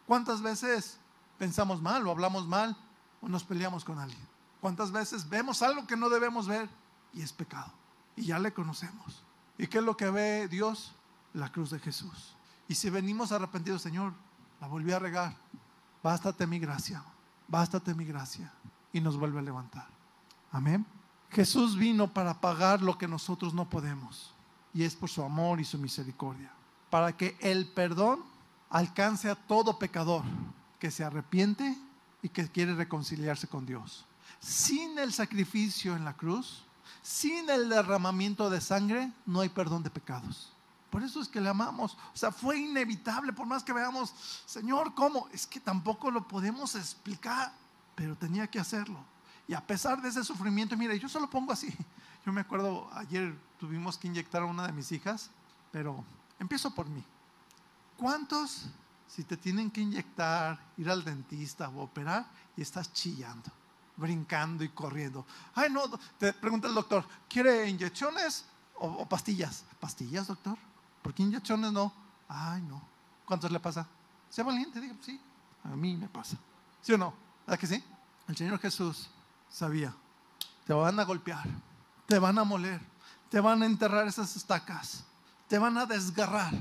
¿Cuántas 0.08 0.42
veces 0.42 0.98
pensamos 1.38 1.80
mal 1.80 2.04
o 2.04 2.10
hablamos 2.10 2.48
mal 2.48 2.76
o 3.20 3.28
nos 3.28 3.44
peleamos 3.44 3.84
con 3.84 4.00
alguien? 4.00 4.26
¿Cuántas 4.60 4.90
veces 4.90 5.28
vemos 5.28 5.62
algo 5.62 5.86
que 5.86 5.96
no 5.96 6.08
debemos 6.08 6.48
ver 6.48 6.68
y 7.14 7.22
es 7.22 7.32
pecado? 7.32 7.72
Y 8.16 8.24
ya 8.24 8.40
le 8.40 8.52
conocemos. 8.52 9.22
¿Y 9.56 9.68
qué 9.68 9.78
es 9.78 9.84
lo 9.84 9.96
que 9.96 10.10
ve 10.10 10.48
Dios? 10.48 10.96
La 11.32 11.52
cruz 11.52 11.70
de 11.70 11.78
Jesús. 11.78 12.34
Y 12.66 12.74
si 12.74 12.90
venimos 12.90 13.30
arrepentidos, 13.30 13.82
Señor, 13.82 14.14
la 14.60 14.66
volví 14.66 14.90
a 14.90 14.98
regar, 14.98 15.36
bástate 16.02 16.44
mi 16.44 16.58
gracia, 16.58 17.04
bástate 17.46 17.94
mi 17.94 18.04
gracia. 18.04 18.52
Y 18.92 19.00
nos 19.00 19.16
vuelve 19.16 19.38
a 19.38 19.42
levantar. 19.42 19.86
Amén. 20.50 20.84
Jesús 21.30 21.76
vino 21.78 22.12
para 22.12 22.40
pagar 22.40 22.82
lo 22.82 22.98
que 22.98 23.06
nosotros 23.06 23.54
no 23.54 23.70
podemos. 23.70 24.34
Y 24.74 24.82
es 24.82 24.96
por 24.96 25.08
su 25.08 25.22
amor 25.22 25.60
y 25.60 25.64
su 25.64 25.78
misericordia. 25.78 26.57
Para 26.90 27.16
que 27.16 27.36
el 27.40 27.66
perdón 27.66 28.24
alcance 28.70 29.30
a 29.30 29.34
todo 29.34 29.78
pecador 29.78 30.22
que 30.78 30.90
se 30.90 31.04
arrepiente 31.04 31.76
y 32.22 32.28
que 32.28 32.48
quiere 32.48 32.74
reconciliarse 32.74 33.48
con 33.48 33.66
Dios. 33.66 34.04
Sin 34.40 34.98
el 34.98 35.12
sacrificio 35.12 35.96
en 35.96 36.04
la 36.04 36.14
cruz, 36.14 36.64
sin 37.02 37.48
el 37.50 37.68
derramamiento 37.68 38.50
de 38.50 38.60
sangre, 38.60 39.12
no 39.26 39.40
hay 39.40 39.48
perdón 39.48 39.82
de 39.82 39.90
pecados. 39.90 40.52
Por 40.90 41.02
eso 41.02 41.20
es 41.20 41.28
que 41.28 41.40
le 41.40 41.48
amamos. 41.48 41.96
O 42.14 42.16
sea, 42.16 42.32
fue 42.32 42.58
inevitable, 42.58 43.32
por 43.32 43.46
más 43.46 43.62
que 43.62 43.72
veamos, 43.72 44.14
Señor, 44.46 44.94
¿cómo? 44.94 45.28
Es 45.32 45.46
que 45.46 45.60
tampoco 45.60 46.10
lo 46.10 46.26
podemos 46.26 46.74
explicar, 46.74 47.52
pero 47.94 48.16
tenía 48.16 48.46
que 48.46 48.58
hacerlo. 48.58 48.98
Y 49.46 49.54
a 49.54 49.66
pesar 49.66 50.00
de 50.00 50.08
ese 50.08 50.24
sufrimiento, 50.24 50.76
mire, 50.76 50.98
yo 50.98 51.08
solo 51.08 51.28
pongo 51.28 51.52
así. 51.52 51.74
Yo 52.26 52.32
me 52.32 52.42
acuerdo, 52.42 52.90
ayer 52.92 53.34
tuvimos 53.58 53.96
que 53.96 54.06
inyectar 54.06 54.42
a 54.42 54.46
una 54.46 54.66
de 54.66 54.72
mis 54.72 54.92
hijas, 54.92 55.30
pero 55.72 56.04
empiezo 56.38 56.74
por 56.74 56.88
mí. 56.88 57.04
¿Cuántos, 57.96 58.66
si 59.06 59.24
te 59.24 59.36
tienen 59.36 59.70
que 59.70 59.80
inyectar, 59.80 60.58
ir 60.76 60.88
al 60.88 61.04
dentista 61.04 61.68
o 61.68 61.82
operar 61.82 62.26
y 62.56 62.62
estás 62.62 62.92
chillando, 62.92 63.50
brincando 63.96 64.62
y 64.62 64.68
corriendo? 64.68 65.26
Ay, 65.54 65.70
no, 65.70 65.82
te 66.18 66.32
pregunta 66.32 66.68
el 66.68 66.74
doctor, 66.74 67.04
¿quiere 67.28 67.68
inyecciones 67.68 68.44
o, 68.76 69.06
pastillas? 69.08 69.64
¿Pastillas, 69.80 70.28
doctor? 70.28 70.56
¿Por 71.02 71.12
qué 71.12 71.22
inyecciones 71.22 71.72
no? 71.72 71.92
Ay, 72.28 72.62
no. 72.62 72.80
¿Cuántos 73.24 73.50
le 73.50 73.60
pasa? 73.60 73.86
Sea 74.30 74.44
valiente, 74.44 74.80
diga, 74.80 74.94
sí, 75.00 75.20
a 75.64 75.68
mí 75.68 75.96
me 75.96 76.08
pasa. 76.08 76.36
¿Sí 76.80 76.92
o 76.92 76.98
no? 76.98 77.12
¿Verdad 77.46 77.58
que 77.58 77.66
sí? 77.66 77.82
El 78.28 78.36
Señor 78.36 78.58
Jesús 78.60 79.10
sabía, 79.50 79.94
te 80.66 80.72
van 80.72 81.00
a 81.00 81.04
golpear, 81.04 81.46
te 82.06 82.18
van 82.18 82.38
a 82.38 82.44
moler, 82.44 82.80
te 83.30 83.40
van 83.40 83.62
a 83.62 83.66
enterrar 83.66 84.06
esas 84.06 84.36
estacas, 84.36 85.04
te 85.48 85.58
van 85.58 85.76
a 85.78 85.86
desgarrar. 85.86 86.54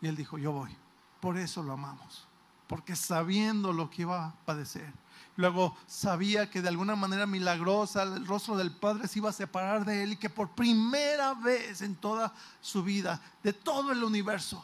Y 0.00 0.08
él 0.08 0.16
dijo, 0.16 0.38
yo 0.38 0.52
voy. 0.52 0.74
Por 1.20 1.36
eso 1.36 1.62
lo 1.62 1.74
amamos, 1.74 2.26
porque 2.66 2.96
sabiendo 2.96 3.72
lo 3.72 3.90
que 3.90 4.02
iba 4.02 4.26
a 4.26 4.32
padecer. 4.46 4.92
Luego 5.36 5.76
sabía 5.86 6.50
que 6.50 6.62
de 6.62 6.68
alguna 6.68 6.96
manera 6.96 7.26
milagrosa 7.26 8.02
el 8.02 8.26
rostro 8.26 8.56
del 8.56 8.72
Padre 8.72 9.06
se 9.06 9.18
iba 9.18 9.30
a 9.30 9.34
separar 9.34 9.84
de 9.84 10.02
él 10.02 10.12
y 10.12 10.16
que 10.16 10.30
por 10.30 10.50
primera 10.50 11.34
vez 11.34 11.82
en 11.82 11.94
toda 11.94 12.32
su 12.60 12.82
vida, 12.82 13.20
de 13.42 13.52
todo 13.52 13.92
el 13.92 14.02
universo, 14.02 14.62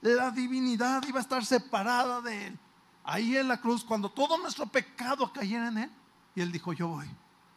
la 0.00 0.30
divinidad 0.30 1.02
iba 1.08 1.18
a 1.18 1.22
estar 1.22 1.44
separada 1.44 2.20
de 2.20 2.48
él. 2.48 2.58
Ahí 3.04 3.36
en 3.36 3.48
la 3.48 3.60
cruz, 3.60 3.84
cuando 3.84 4.10
todo 4.10 4.38
nuestro 4.38 4.66
pecado 4.66 5.32
cayera 5.32 5.68
en 5.68 5.78
él, 5.78 5.90
y 6.34 6.40
él 6.40 6.52
dijo, 6.52 6.72
yo 6.72 6.88
voy, 6.88 7.08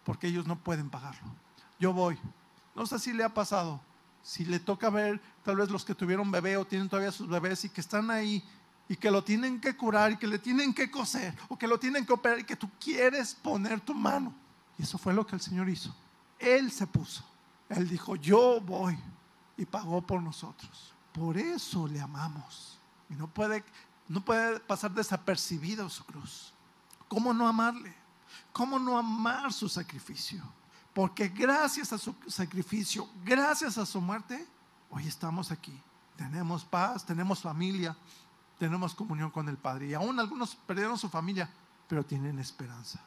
porque 0.04 0.28
ellos 0.28 0.46
no 0.46 0.56
pueden 0.56 0.90
pagarlo. 0.90 1.28
Yo 1.80 1.94
voy. 1.94 2.18
No 2.76 2.86
sé 2.86 3.00
si 3.00 3.14
le 3.14 3.24
ha 3.24 3.34
pasado, 3.34 3.80
si 4.26 4.44
le 4.44 4.60
toca 4.60 4.90
ver 4.90 5.22
tal 5.44 5.58
vez 5.58 5.70
los 5.70 5.86
que 5.86 5.94
tuvieron 5.94 6.32
bebé 6.32 6.58
o 6.58 6.66
tienen 6.66 6.90
todavía 6.90 7.12
sus 7.12 7.30
bebés 7.30 7.64
y 7.64 7.70
que 7.70 7.80
están 7.80 8.10
ahí 8.10 8.44
y 8.90 8.96
que 8.96 9.12
lo 9.12 9.24
tienen 9.24 9.62
que 9.62 9.78
curar 9.78 10.14
y 10.14 10.18
que 10.18 10.26
le 10.26 10.40
tienen 10.40 10.74
que 10.74 10.90
coser 10.90 11.38
o 11.48 11.56
que 11.56 11.68
lo 11.68 11.80
tienen 11.80 12.08
que 12.08 12.14
operar 12.14 12.40
y 12.40 12.44
que 12.44 12.56
tú 12.56 12.68
quieres 12.80 13.36
poner 13.36 13.82
tu 13.82 13.94
mano. 13.94 14.34
Y 14.80 14.82
eso 14.82 14.98
fue 14.98 15.14
lo 15.14 15.28
que 15.28 15.36
el 15.36 15.42
Señor 15.42 15.70
hizo. 15.70 15.96
Él 16.40 16.72
se 16.72 16.88
puso. 16.88 17.24
Él 17.70 17.88
dijo, 17.88 18.16
yo 18.16 18.60
voy 18.62 18.98
y 19.58 19.66
pagó 19.66 20.02
por 20.02 20.24
nosotros. 20.24 20.96
Por 21.14 21.38
eso 21.38 21.88
le 21.88 22.02
amamos. 22.02 22.80
Y 23.12 23.14
no 23.14 23.28
puede, 23.28 23.64
no 24.08 24.26
puede 24.26 24.60
pasar 24.60 24.90
desapercibido 24.90 25.88
su 25.88 26.04
cruz. 26.04 26.52
¿Cómo 27.08 27.32
no 27.32 27.48
amarle? 27.48 27.94
¿Cómo 28.52 28.80
no 28.80 28.98
amar 28.98 29.54
su 29.54 29.70
sacrificio? 29.70 30.42
Porque 30.96 31.28
gracias 31.28 31.92
a 31.92 31.98
su 31.98 32.16
sacrificio, 32.26 33.10
gracias 33.26 33.78
a 33.78 33.86
su 33.86 34.00
muerte, 34.00 34.48
hoy 34.90 35.06
estamos 35.06 35.52
aquí. 35.52 35.78
Tenemos 36.16 36.64
paz, 36.64 37.06
tenemos 37.06 37.42
familia, 37.42 37.98
tenemos 38.58 38.96
comunión 38.96 39.30
con 39.30 39.50
el 39.50 39.58
Padre. 39.58 39.88
Y 39.88 39.94
aún 39.94 40.18
algunos 40.18 40.56
perdieron 40.56 40.98
su 40.98 41.10
familia, 41.10 41.50
pero 41.90 42.06
tienen 42.06 42.40
esperanza. 42.40 43.02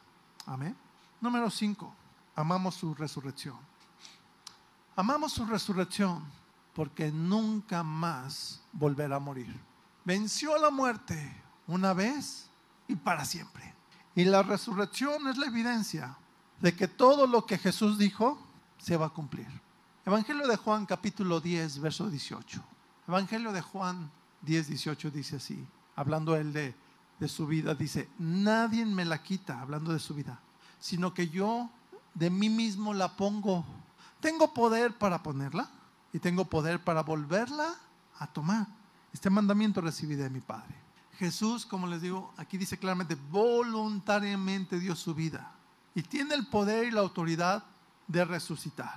Amén. 0.45 0.77
Número 1.19 1.49
5. 1.49 1.91
Amamos 2.35 2.75
su 2.75 2.93
resurrección. 2.93 3.57
Amamos 4.95 5.33
su 5.33 5.47
resurrección 5.47 6.23
porque 6.75 7.11
nunca 7.11 7.81
más 7.81 8.61
volverá 8.71 9.15
a 9.15 9.19
morir. 9.19 9.59
Venció 10.05 10.59
la 10.59 10.69
muerte 10.69 11.41
una 11.65 11.93
vez 11.93 12.51
y 12.87 12.95
para 12.95 13.25
siempre. 13.25 13.73
Y 14.13 14.25
la 14.25 14.43
resurrección 14.43 15.27
es 15.27 15.37
la 15.39 15.47
evidencia 15.47 16.15
de 16.61 16.75
que 16.75 16.87
todo 16.87 17.27
lo 17.27 17.45
que 17.45 17.57
Jesús 17.57 17.97
dijo 17.97 18.37
se 18.77 18.97
va 18.97 19.07
a 19.07 19.09
cumplir. 19.09 19.47
Evangelio 20.05 20.47
de 20.47 20.57
Juan 20.57 20.85
capítulo 20.85 21.39
10, 21.39 21.79
verso 21.79 22.09
18. 22.09 22.61
Evangelio 23.07 23.51
de 23.51 23.61
Juan 23.61 24.11
10, 24.41 24.67
18 24.67 25.11
dice 25.11 25.37
así, 25.37 25.65
hablando 25.95 26.35
él 26.35 26.53
de, 26.53 26.75
de 27.19 27.27
su 27.27 27.47
vida, 27.47 27.75
dice, 27.75 28.09
nadie 28.17 28.85
me 28.85 29.05
la 29.05 29.21
quita, 29.23 29.61
hablando 29.61 29.93
de 29.93 29.99
su 29.99 30.13
vida, 30.13 30.39
sino 30.79 31.13
que 31.13 31.29
yo 31.29 31.69
de 32.13 32.29
mí 32.29 32.49
mismo 32.49 32.93
la 32.93 33.15
pongo. 33.15 33.65
Tengo 34.19 34.53
poder 34.53 34.97
para 34.97 35.23
ponerla 35.23 35.69
y 36.11 36.19
tengo 36.19 36.45
poder 36.45 36.83
para 36.83 37.03
volverla 37.03 37.75
a 38.19 38.27
tomar. 38.27 38.67
Este 39.13 39.29
mandamiento 39.29 39.81
recibí 39.81 40.15
de 40.15 40.29
mi 40.29 40.41
Padre. 40.41 40.75
Jesús, 41.17 41.65
como 41.65 41.87
les 41.87 42.01
digo, 42.01 42.33
aquí 42.37 42.57
dice 42.57 42.77
claramente, 42.77 43.17
voluntariamente 43.29 44.79
dio 44.79 44.95
su 44.95 45.13
vida 45.13 45.58
y 45.99 46.03
tiene 46.03 46.33
el 46.33 46.47
poder 46.47 46.85
y 46.85 46.91
la 46.91 47.01
autoridad 47.01 47.65
de 48.07 48.23
resucitar. 48.23 48.95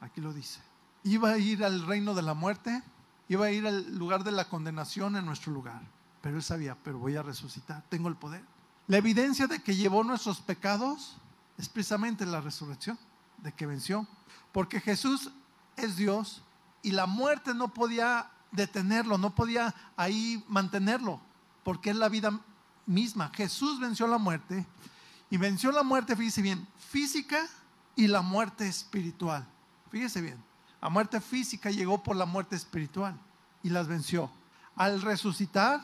Aquí 0.00 0.20
lo 0.20 0.32
dice. 0.32 0.60
Iba 1.02 1.30
a 1.30 1.38
ir 1.38 1.64
al 1.64 1.84
reino 1.84 2.14
de 2.14 2.22
la 2.22 2.34
muerte, 2.34 2.84
iba 3.28 3.46
a 3.46 3.50
ir 3.50 3.66
al 3.66 3.96
lugar 3.96 4.22
de 4.22 4.30
la 4.30 4.48
condenación 4.48 5.16
en 5.16 5.26
nuestro 5.26 5.52
lugar, 5.52 5.82
pero 6.20 6.36
él 6.36 6.44
sabía, 6.44 6.76
pero 6.84 7.00
voy 7.00 7.16
a 7.16 7.22
resucitar, 7.22 7.82
tengo 7.88 8.08
el 8.08 8.14
poder. 8.14 8.44
La 8.86 8.98
evidencia 8.98 9.48
de 9.48 9.60
que 9.60 9.74
llevó 9.74 10.04
nuestros 10.04 10.40
pecados 10.40 11.16
es 11.58 11.68
precisamente 11.68 12.24
la 12.24 12.40
resurrección, 12.40 12.96
de 13.38 13.50
que 13.50 13.66
venció, 13.66 14.06
porque 14.52 14.80
Jesús 14.80 15.32
es 15.76 15.96
Dios 15.96 16.44
y 16.80 16.92
la 16.92 17.06
muerte 17.06 17.54
no 17.54 17.74
podía 17.74 18.30
detenerlo, 18.52 19.18
no 19.18 19.34
podía 19.34 19.74
ahí 19.96 20.44
mantenerlo 20.48 21.20
porque 21.64 21.90
es 21.90 21.96
la 21.96 22.08
vida 22.08 22.38
misma. 22.86 23.32
Jesús 23.34 23.80
venció 23.80 24.06
la 24.06 24.18
muerte 24.18 24.64
y 25.30 25.36
venció 25.36 25.72
la 25.72 25.82
muerte, 25.82 26.16
fíjese 26.16 26.42
bien, 26.42 26.66
física 26.78 27.46
y 27.94 28.06
la 28.06 28.22
muerte 28.22 28.68
espiritual. 28.68 29.46
Fíjese 29.90 30.20
bien, 30.20 30.42
la 30.80 30.88
muerte 30.88 31.20
física 31.20 31.70
llegó 31.70 32.02
por 32.02 32.16
la 32.16 32.26
muerte 32.26 32.56
espiritual 32.56 33.18
y 33.62 33.70
las 33.70 33.88
venció. 33.88 34.30
Al 34.76 35.02
resucitar, 35.02 35.80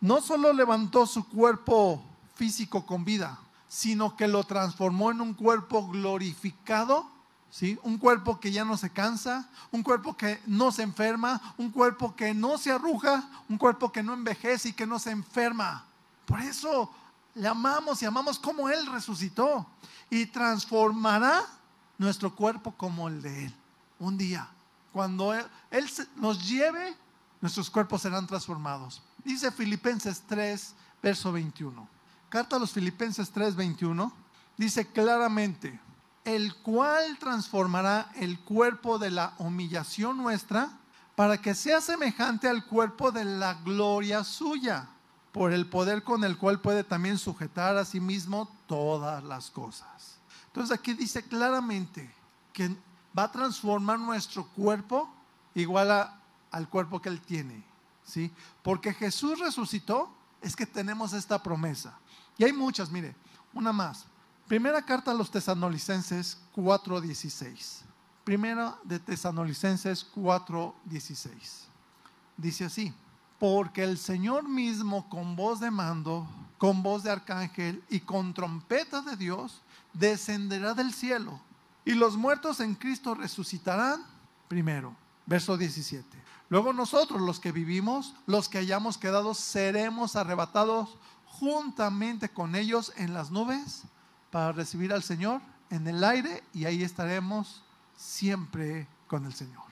no 0.00 0.20
solo 0.20 0.52
levantó 0.52 1.06
su 1.06 1.28
cuerpo 1.28 2.02
físico 2.34 2.84
con 2.84 3.04
vida, 3.04 3.38
sino 3.68 4.16
que 4.16 4.28
lo 4.28 4.44
transformó 4.44 5.10
en 5.10 5.20
un 5.20 5.34
cuerpo 5.34 5.88
glorificado 5.88 7.12
¿Sí? 7.52 7.78
Un 7.82 7.98
cuerpo 7.98 8.40
que 8.40 8.50
ya 8.50 8.64
no 8.64 8.78
se 8.78 8.88
cansa, 8.88 9.46
un 9.70 9.82
cuerpo 9.82 10.16
que 10.16 10.40
no 10.46 10.72
se 10.72 10.82
enferma, 10.82 11.54
un 11.58 11.70
cuerpo 11.70 12.16
que 12.16 12.32
no 12.32 12.56
se 12.56 12.72
arruga, 12.72 13.28
un 13.46 13.58
cuerpo 13.58 13.92
que 13.92 14.02
no 14.02 14.14
envejece 14.14 14.70
y 14.70 14.72
que 14.72 14.86
no 14.86 14.98
se 14.98 15.10
enferma. 15.10 15.84
Por 16.24 16.40
eso 16.40 16.90
le 17.34 17.48
amamos 17.48 18.02
y 18.02 18.06
amamos 18.06 18.38
como 18.38 18.68
Él 18.68 18.86
resucitó 18.86 19.66
y 20.10 20.26
transformará 20.26 21.44
nuestro 21.98 22.34
cuerpo 22.34 22.72
como 22.72 23.08
el 23.08 23.22
de 23.22 23.46
Él. 23.46 23.54
Un 23.98 24.18
día, 24.18 24.48
cuando 24.92 25.32
Él, 25.32 25.46
nos 26.16 26.48
lleve, 26.48 26.96
nuestros 27.40 27.70
cuerpos 27.70 28.02
serán 28.02 28.26
transformados. 28.26 29.02
Dice 29.24 29.50
Filipenses 29.50 30.22
3, 30.26 30.74
verso 31.02 31.32
21. 31.32 31.88
Carta 32.28 32.56
a 32.56 32.58
los 32.58 32.72
Filipenses 32.72 33.30
3, 33.30 33.54
21. 33.56 34.12
Dice 34.56 34.86
claramente 34.86 35.80
el 36.24 36.54
cual 36.56 37.18
transformará 37.18 38.10
el 38.14 38.38
cuerpo 38.40 38.98
de 38.98 39.10
la 39.10 39.34
humillación 39.38 40.16
nuestra 40.16 40.70
para 41.16 41.40
que 41.40 41.54
sea 41.54 41.80
semejante 41.80 42.48
al 42.48 42.64
cuerpo 42.64 43.10
de 43.10 43.24
la 43.24 43.54
gloria 43.54 44.24
suya, 44.24 44.88
por 45.32 45.52
el 45.52 45.66
poder 45.66 46.04
con 46.04 46.24
el 46.24 46.36
cual 46.36 46.60
puede 46.60 46.84
también 46.84 47.18
sujetar 47.18 47.76
a 47.76 47.84
sí 47.84 48.00
mismo 48.00 48.48
todas 48.66 49.24
las 49.24 49.50
cosas. 49.50 50.18
Entonces 50.46 50.78
aquí 50.78 50.92
dice 50.92 51.22
claramente 51.22 52.14
que 52.52 52.76
va 53.18 53.24
a 53.24 53.32
transformar 53.32 53.98
nuestro 53.98 54.46
cuerpo 54.48 55.08
igual 55.54 56.10
al 56.50 56.68
cuerpo 56.68 57.00
que 57.00 57.08
él 57.08 57.20
tiene, 57.20 57.64
¿sí? 58.04 58.30
Porque 58.62 58.92
Jesús 58.92 59.38
resucitó, 59.38 60.14
es 60.42 60.54
que 60.54 60.66
tenemos 60.66 61.12
esta 61.14 61.42
promesa. 61.42 61.98
Y 62.36 62.44
hay 62.44 62.52
muchas, 62.52 62.90
mire, 62.90 63.14
una 63.54 63.72
más. 63.72 64.04
Primera 64.48 64.82
carta 64.82 65.12
a 65.12 65.14
los 65.14 65.30
tesanolicenses 65.30 66.38
4:16. 66.54 67.82
Primera 68.24 68.76
de 68.84 68.98
Tesanolicenses 68.98 70.06
4:16. 70.14 71.66
Dice 72.36 72.64
así, 72.66 72.92
porque 73.42 73.82
el 73.82 73.98
Señor 73.98 74.48
mismo 74.48 75.08
con 75.08 75.34
voz 75.34 75.58
de 75.58 75.72
mando, 75.72 76.28
con 76.58 76.84
voz 76.84 77.02
de 77.02 77.10
arcángel 77.10 77.82
y 77.90 77.98
con 77.98 78.34
trompeta 78.34 79.02
de 79.02 79.16
Dios, 79.16 79.62
descenderá 79.92 80.74
del 80.74 80.92
cielo 80.92 81.40
y 81.84 81.94
los 81.94 82.16
muertos 82.16 82.60
en 82.60 82.76
Cristo 82.76 83.16
resucitarán 83.16 84.04
primero. 84.46 84.94
Verso 85.26 85.56
17. 85.56 86.06
Luego 86.50 86.72
nosotros 86.72 87.20
los 87.20 87.40
que 87.40 87.50
vivimos, 87.50 88.14
los 88.26 88.48
que 88.48 88.58
hayamos 88.58 88.96
quedado, 88.96 89.34
seremos 89.34 90.14
arrebatados 90.14 90.96
juntamente 91.26 92.28
con 92.28 92.54
ellos 92.54 92.92
en 92.96 93.12
las 93.12 93.32
nubes 93.32 93.82
para 94.30 94.52
recibir 94.52 94.92
al 94.92 95.02
Señor 95.02 95.40
en 95.68 95.88
el 95.88 96.04
aire 96.04 96.44
y 96.54 96.66
ahí 96.66 96.84
estaremos 96.84 97.64
siempre 97.96 98.86
con 99.08 99.26
el 99.26 99.34
Señor. 99.34 99.64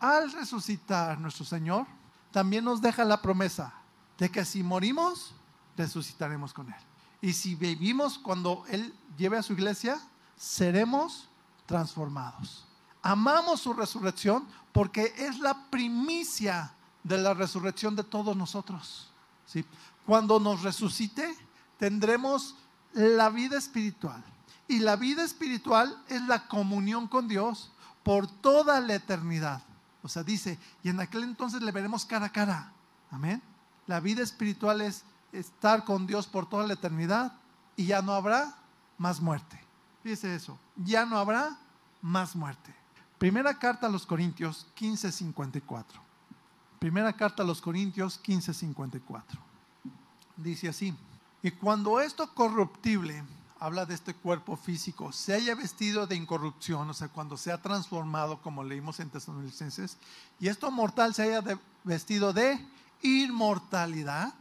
Al 0.00 0.32
resucitar 0.32 1.20
nuestro 1.20 1.44
Señor, 1.44 1.86
también 2.32 2.64
nos 2.64 2.80
deja 2.80 3.04
la 3.04 3.22
promesa 3.22 3.74
de 4.18 4.30
que 4.30 4.44
si 4.44 4.62
morimos, 4.62 5.32
resucitaremos 5.76 6.52
con 6.52 6.68
Él. 6.68 6.80
Y 7.20 7.34
si 7.34 7.54
vivimos 7.54 8.18
cuando 8.18 8.64
Él 8.68 8.94
lleve 9.16 9.38
a 9.38 9.42
su 9.42 9.52
iglesia, 9.52 10.00
seremos 10.36 11.28
transformados. 11.66 12.64
Amamos 13.02 13.60
su 13.60 13.72
resurrección 13.72 14.46
porque 14.72 15.12
es 15.16 15.38
la 15.38 15.70
primicia 15.70 16.72
de 17.04 17.18
la 17.18 17.34
resurrección 17.34 17.94
de 17.94 18.04
todos 18.04 18.36
nosotros. 18.36 19.10
¿sí? 19.46 19.64
Cuando 20.06 20.40
nos 20.40 20.62
resucite, 20.62 21.36
tendremos 21.78 22.56
la 22.92 23.28
vida 23.28 23.58
espiritual. 23.58 24.22
Y 24.68 24.78
la 24.78 24.96
vida 24.96 25.24
espiritual 25.24 26.02
es 26.08 26.22
la 26.22 26.48
comunión 26.48 27.06
con 27.08 27.28
Dios 27.28 27.70
por 28.02 28.26
toda 28.26 28.80
la 28.80 28.94
eternidad. 28.94 29.62
O 30.02 30.08
sea, 30.08 30.22
dice, 30.22 30.58
y 30.82 30.88
en 30.88 31.00
aquel 31.00 31.22
entonces 31.22 31.62
le 31.62 31.72
veremos 31.72 32.04
cara 32.04 32.26
a 32.26 32.32
cara. 32.32 32.72
Amén. 33.10 33.42
La 33.86 34.00
vida 34.00 34.22
espiritual 34.22 34.80
es 34.80 35.04
estar 35.32 35.84
con 35.84 36.06
Dios 36.06 36.26
por 36.26 36.48
toda 36.48 36.66
la 36.66 36.74
eternidad 36.74 37.34
y 37.76 37.86
ya 37.86 38.02
no 38.02 38.12
habrá 38.12 38.54
más 38.98 39.20
muerte. 39.20 39.58
Dice 40.04 40.34
eso, 40.34 40.58
ya 40.76 41.06
no 41.06 41.18
habrá 41.18 41.56
más 42.00 42.34
muerte. 42.34 42.74
Primera 43.18 43.58
carta 43.58 43.86
a 43.86 43.90
los 43.90 44.04
Corintios 44.04 44.66
15:54. 44.76 46.00
Primera 46.78 47.12
carta 47.12 47.44
a 47.44 47.46
los 47.46 47.60
Corintios 47.60 48.20
15:54. 48.22 49.38
Dice 50.36 50.68
así, 50.68 50.94
y 51.42 51.50
cuando 51.52 52.00
esto 52.00 52.32
corruptible, 52.34 53.22
habla 53.62 53.86
de 53.86 53.94
este 53.94 54.12
cuerpo 54.12 54.56
físico, 54.56 55.12
se 55.12 55.34
haya 55.34 55.54
vestido 55.54 56.08
de 56.08 56.16
incorrupción, 56.16 56.90
o 56.90 56.94
sea, 56.94 57.06
cuando 57.06 57.36
se 57.36 57.52
ha 57.52 57.62
transformado, 57.62 58.42
como 58.42 58.64
leímos 58.64 58.98
en 58.98 59.08
Tesalonicenses, 59.08 59.98
y 60.40 60.48
esto 60.48 60.72
mortal 60.72 61.14
se 61.14 61.22
haya 61.22 61.44
vestido 61.84 62.32
de 62.32 62.58
inmortalidad, 63.02 64.34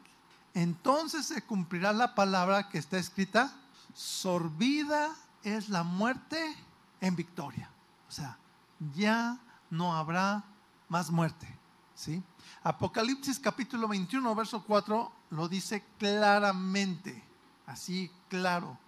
entonces 0.55 1.27
se 1.27 1.43
cumplirá 1.43 1.93
la 1.93 2.15
palabra 2.15 2.67
que 2.69 2.79
está 2.79 2.97
escrita, 2.97 3.53
sorbida 3.93 5.11
es 5.43 5.69
la 5.69 5.83
muerte 5.83 6.55
en 6.99 7.15
victoria. 7.15 7.69
O 8.09 8.11
sea, 8.11 8.39
ya 8.95 9.37
no 9.69 9.95
habrá 9.95 10.43
más 10.89 11.11
muerte. 11.11 11.47
¿sí? 11.93 12.23
Apocalipsis 12.63 13.39
capítulo 13.39 13.87
21, 13.87 14.33
verso 14.33 14.63
4 14.63 15.11
lo 15.29 15.47
dice 15.47 15.83
claramente, 15.99 17.23
así 17.67 18.09
claro. 18.27 18.79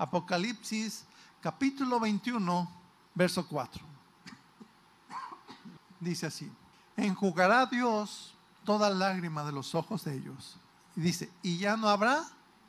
Apocalipsis 0.00 1.04
capítulo 1.42 2.00
21, 2.00 2.70
verso 3.14 3.46
4. 3.46 3.84
Dice 6.00 6.26
así, 6.26 6.50
enjugará 6.96 7.66
Dios 7.66 8.34
toda 8.64 8.88
lágrima 8.88 9.44
de 9.44 9.52
los 9.52 9.74
ojos 9.74 10.02
de 10.04 10.14
ellos. 10.14 10.56
Y 10.96 11.02
dice, 11.02 11.30
y 11.42 11.58
ya 11.58 11.76
no 11.76 11.90
habrá 11.90 12.24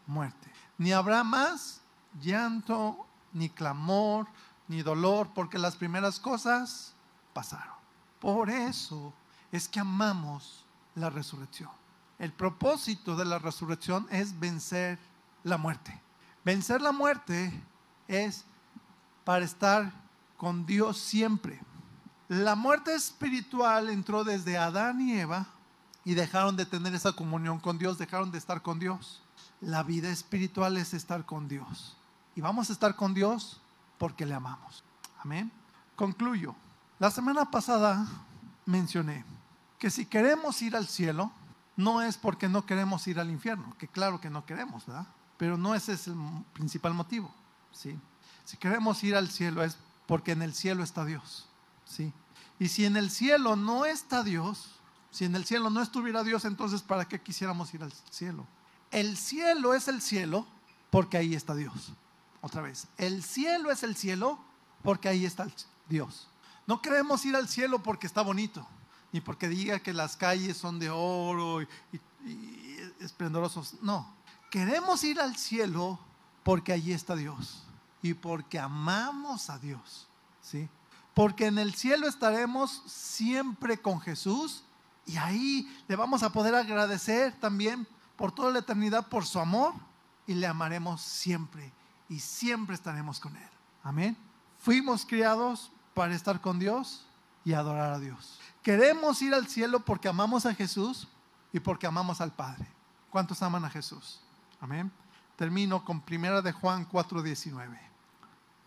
muerte, 0.07 0.51
ni 0.77 0.91
habrá 0.91 1.23
más 1.23 1.79
llanto, 2.21 3.07
ni 3.31 3.49
clamor, 3.49 4.27
ni 4.67 4.81
dolor, 4.81 5.29
porque 5.33 5.57
las 5.57 5.77
primeras 5.77 6.19
cosas 6.19 6.93
pasaron. 7.31 7.75
Por 8.19 8.49
eso 8.49 9.13
es 9.53 9.69
que 9.69 9.79
amamos 9.79 10.65
la 10.95 11.09
resurrección. 11.09 11.71
El 12.19 12.33
propósito 12.33 13.15
de 13.15 13.23
la 13.23 13.39
resurrección 13.39 14.05
es 14.11 14.37
vencer 14.37 14.99
la 15.45 15.57
muerte. 15.57 15.97
Vencer 16.43 16.81
la 16.81 16.91
muerte 16.91 17.53
es 18.07 18.45
para 19.23 19.45
estar 19.45 19.91
con 20.37 20.65
Dios 20.65 20.97
siempre. 20.97 21.59
La 22.27 22.55
muerte 22.55 22.95
espiritual 22.95 23.89
entró 23.89 24.23
desde 24.23 24.57
Adán 24.57 25.01
y 25.01 25.19
Eva 25.19 25.47
y 26.03 26.15
dejaron 26.15 26.55
de 26.55 26.65
tener 26.65 26.95
esa 26.95 27.13
comunión 27.13 27.59
con 27.59 27.77
Dios, 27.77 27.97
dejaron 27.97 28.31
de 28.31 28.39
estar 28.39 28.61
con 28.61 28.79
Dios. 28.79 29.21
La 29.59 29.83
vida 29.83 30.09
espiritual 30.09 30.77
es 30.77 30.93
estar 30.93 31.25
con 31.25 31.47
Dios. 31.47 31.95
Y 32.35 32.41
vamos 32.41 32.69
a 32.69 32.73
estar 32.73 32.95
con 32.95 33.13
Dios 33.13 33.61
porque 33.99 34.25
le 34.25 34.33
amamos. 34.33 34.83
Amén. 35.23 35.51
Concluyo. 35.95 36.55
La 36.97 37.11
semana 37.11 37.51
pasada 37.51 38.07
mencioné 38.65 39.23
que 39.77 39.91
si 39.91 40.05
queremos 40.05 40.61
ir 40.61 40.75
al 40.75 40.87
cielo, 40.87 41.31
no 41.75 42.01
es 42.01 42.17
porque 42.17 42.49
no 42.49 42.65
queremos 42.65 43.07
ir 43.07 43.19
al 43.19 43.29
infierno, 43.29 43.75
que 43.77 43.87
claro 43.87 44.19
que 44.19 44.29
no 44.29 44.45
queremos, 44.45 44.85
¿verdad? 44.85 45.07
Pero 45.41 45.57
no 45.57 45.73
ese 45.73 45.93
es 45.93 46.05
el 46.05 46.13
principal 46.53 46.93
motivo, 46.93 47.33
¿sí? 47.71 47.97
Si 48.45 48.57
queremos 48.57 49.03
ir 49.03 49.15
al 49.15 49.27
cielo 49.27 49.63
es 49.63 49.75
porque 50.05 50.33
en 50.33 50.43
el 50.43 50.53
cielo 50.53 50.83
está 50.83 51.03
Dios, 51.03 51.47
¿sí? 51.83 52.13
Y 52.59 52.67
si 52.67 52.85
en 52.85 52.95
el 52.95 53.09
cielo 53.09 53.55
no 53.55 53.85
está 53.85 54.21
Dios, 54.21 54.69
si 55.09 55.25
en 55.25 55.35
el 55.35 55.43
cielo 55.43 55.71
no 55.71 55.81
estuviera 55.81 56.23
Dios, 56.23 56.45
entonces 56.45 56.83
¿para 56.83 57.07
qué 57.07 57.19
quisiéramos 57.19 57.73
ir 57.73 57.81
al 57.81 57.91
cielo? 58.11 58.45
El 58.91 59.17
cielo 59.17 59.73
es 59.73 59.87
el 59.87 60.03
cielo 60.03 60.45
porque 60.91 61.17
ahí 61.17 61.33
está 61.33 61.55
Dios. 61.55 61.91
Otra 62.41 62.61
vez, 62.61 62.85
el 62.99 63.23
cielo 63.23 63.71
es 63.71 63.81
el 63.81 63.95
cielo 63.95 64.37
porque 64.83 65.09
ahí 65.09 65.25
está 65.25 65.47
Dios. 65.89 66.27
No 66.67 66.83
queremos 66.83 67.25
ir 67.25 67.35
al 67.35 67.49
cielo 67.49 67.81
porque 67.81 68.05
está 68.05 68.21
bonito, 68.21 68.67
ni 69.11 69.21
porque 69.21 69.47
diga 69.47 69.79
que 69.79 69.91
las 69.91 70.15
calles 70.15 70.55
son 70.55 70.77
de 70.77 70.91
oro 70.91 71.63
y, 71.63 71.67
esplendorosos. 72.99 73.81
No, 73.81 74.20
queremos 74.51 75.03
ir 75.03 75.19
al 75.19 75.35
cielo 75.35 75.97
porque 76.43 76.73
allí 76.73 76.91
está 76.91 77.15
Dios 77.15 77.63
y 78.03 78.13
porque 78.13 78.59
amamos 78.59 79.49
a 79.49 79.57
Dios. 79.57 80.07
¿sí? 80.41 80.69
Porque 81.15 81.47
en 81.47 81.57
el 81.57 81.73
cielo 81.73 82.07
estaremos 82.07 82.83
siempre 82.85 83.81
con 83.81 83.99
Jesús 83.99 84.63
y 85.07 85.17
ahí 85.17 85.83
le 85.87 85.95
vamos 85.95 86.21
a 86.21 86.31
poder 86.31 86.53
agradecer 86.53 87.33
también 87.39 87.87
por 88.15 88.31
toda 88.31 88.51
la 88.51 88.59
eternidad 88.59 89.07
por 89.07 89.25
su 89.25 89.39
amor 89.39 89.73
y 90.27 90.35
le 90.35 90.45
amaremos 90.45 91.01
siempre 91.01 91.71
y 92.07 92.19
siempre 92.19 92.75
estaremos 92.75 93.19
con 93.19 93.35
Él. 93.35 93.49
Amén. 93.83 94.15
Fuimos 94.59 95.05
criados 95.05 95.71
para 95.93 96.13
estar 96.13 96.39
con 96.39 96.59
Dios 96.59 97.05
y 97.43 97.53
adorar 97.53 97.93
a 97.93 97.99
Dios. 97.99 98.39
Queremos 98.61 99.21
ir 99.21 99.33
al 99.33 99.47
cielo 99.47 99.79
porque 99.79 100.07
amamos 100.07 100.45
a 100.45 100.53
Jesús 100.53 101.07
y 101.51 101.59
porque 101.59 101.87
amamos 101.87 102.21
al 102.21 102.31
Padre. 102.31 102.67
¿Cuántos 103.09 103.41
aman 103.41 103.65
a 103.65 103.69
Jesús? 103.69 104.21
Amén. 104.61 104.91
Termino 105.35 105.83
con 105.83 106.01
primera 106.01 106.39
de 106.39 106.51
Juan 106.51 106.87
4:19. 106.87 107.79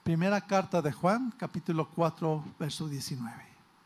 Primera 0.03 0.41
carta 0.41 0.83
de 0.83 0.93
Juan, 0.93 1.33
capítulo 1.39 1.89
4, 1.89 2.45
verso 2.59 2.89
19. 2.89 3.33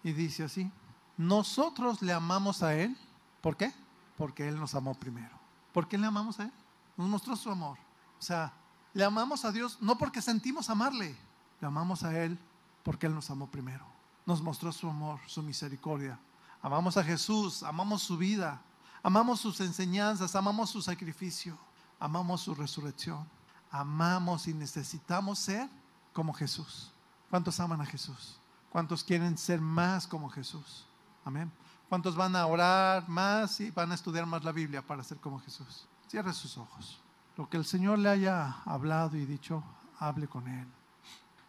Y 0.02 0.12
dice 0.12 0.44
así, 0.44 0.72
nosotros 1.18 2.00
le 2.00 2.14
amamos 2.14 2.62
a 2.62 2.74
Él. 2.74 2.96
¿Por 3.42 3.58
qué? 3.58 3.74
Porque 4.16 4.48
Él 4.48 4.58
nos 4.58 4.74
amó 4.74 4.94
primero. 4.94 5.38
¿Por 5.72 5.86
qué 5.86 5.98
le 5.98 6.06
amamos 6.06 6.40
a 6.40 6.44
Él? 6.44 6.52
Nos 6.96 7.08
mostró 7.08 7.36
su 7.36 7.50
amor. 7.50 7.78
O 8.18 8.22
sea, 8.22 8.54
le 8.94 9.04
amamos 9.04 9.44
a 9.44 9.52
Dios 9.52 9.76
no 9.82 9.98
porque 9.98 10.22
sentimos 10.22 10.70
amarle, 10.70 11.14
le 11.60 11.66
amamos 11.66 12.04
a 12.04 12.18
Él 12.18 12.38
porque 12.82 13.06
Él 13.06 13.14
nos 13.14 13.30
amó 13.30 13.48
primero. 13.48 13.84
Nos 14.24 14.40
mostró 14.40 14.72
su 14.72 14.88
amor, 14.88 15.20
su 15.26 15.42
misericordia. 15.42 16.18
Amamos 16.62 16.96
a 16.96 17.04
Jesús, 17.04 17.62
amamos 17.62 18.02
su 18.02 18.16
vida, 18.16 18.62
amamos 19.02 19.40
sus 19.40 19.60
enseñanzas, 19.60 20.34
amamos 20.34 20.70
su 20.70 20.80
sacrificio, 20.80 21.56
amamos 21.98 22.42
su 22.42 22.54
resurrección. 22.54 23.26
Amamos 23.70 24.48
y 24.48 24.54
necesitamos 24.54 25.38
ser 25.38 25.68
como 26.12 26.32
Jesús. 26.32 26.92
¿Cuántos 27.30 27.60
aman 27.60 27.80
a 27.80 27.86
Jesús? 27.86 28.38
¿Cuántos 28.70 29.04
quieren 29.04 29.36
ser 29.36 29.60
más 29.60 30.06
como 30.06 30.28
Jesús? 30.28 30.86
Amén. 31.24 31.52
¿Cuántos 31.88 32.16
van 32.16 32.36
a 32.36 32.46
orar 32.46 33.08
más 33.08 33.60
y 33.60 33.70
van 33.70 33.92
a 33.92 33.94
estudiar 33.94 34.26
más 34.26 34.44
la 34.44 34.52
Biblia 34.52 34.86
para 34.86 35.02
ser 35.02 35.18
como 35.18 35.40
Jesús? 35.40 35.86
Cierre 36.06 36.32
sus 36.32 36.58
ojos. 36.58 37.00
Lo 37.36 37.48
que 37.48 37.56
el 37.56 37.64
Señor 37.64 37.98
le 37.98 38.08
haya 38.08 38.62
hablado 38.64 39.16
y 39.16 39.24
dicho, 39.24 39.62
hable 39.98 40.28
con 40.28 40.48
Él. 40.48 40.66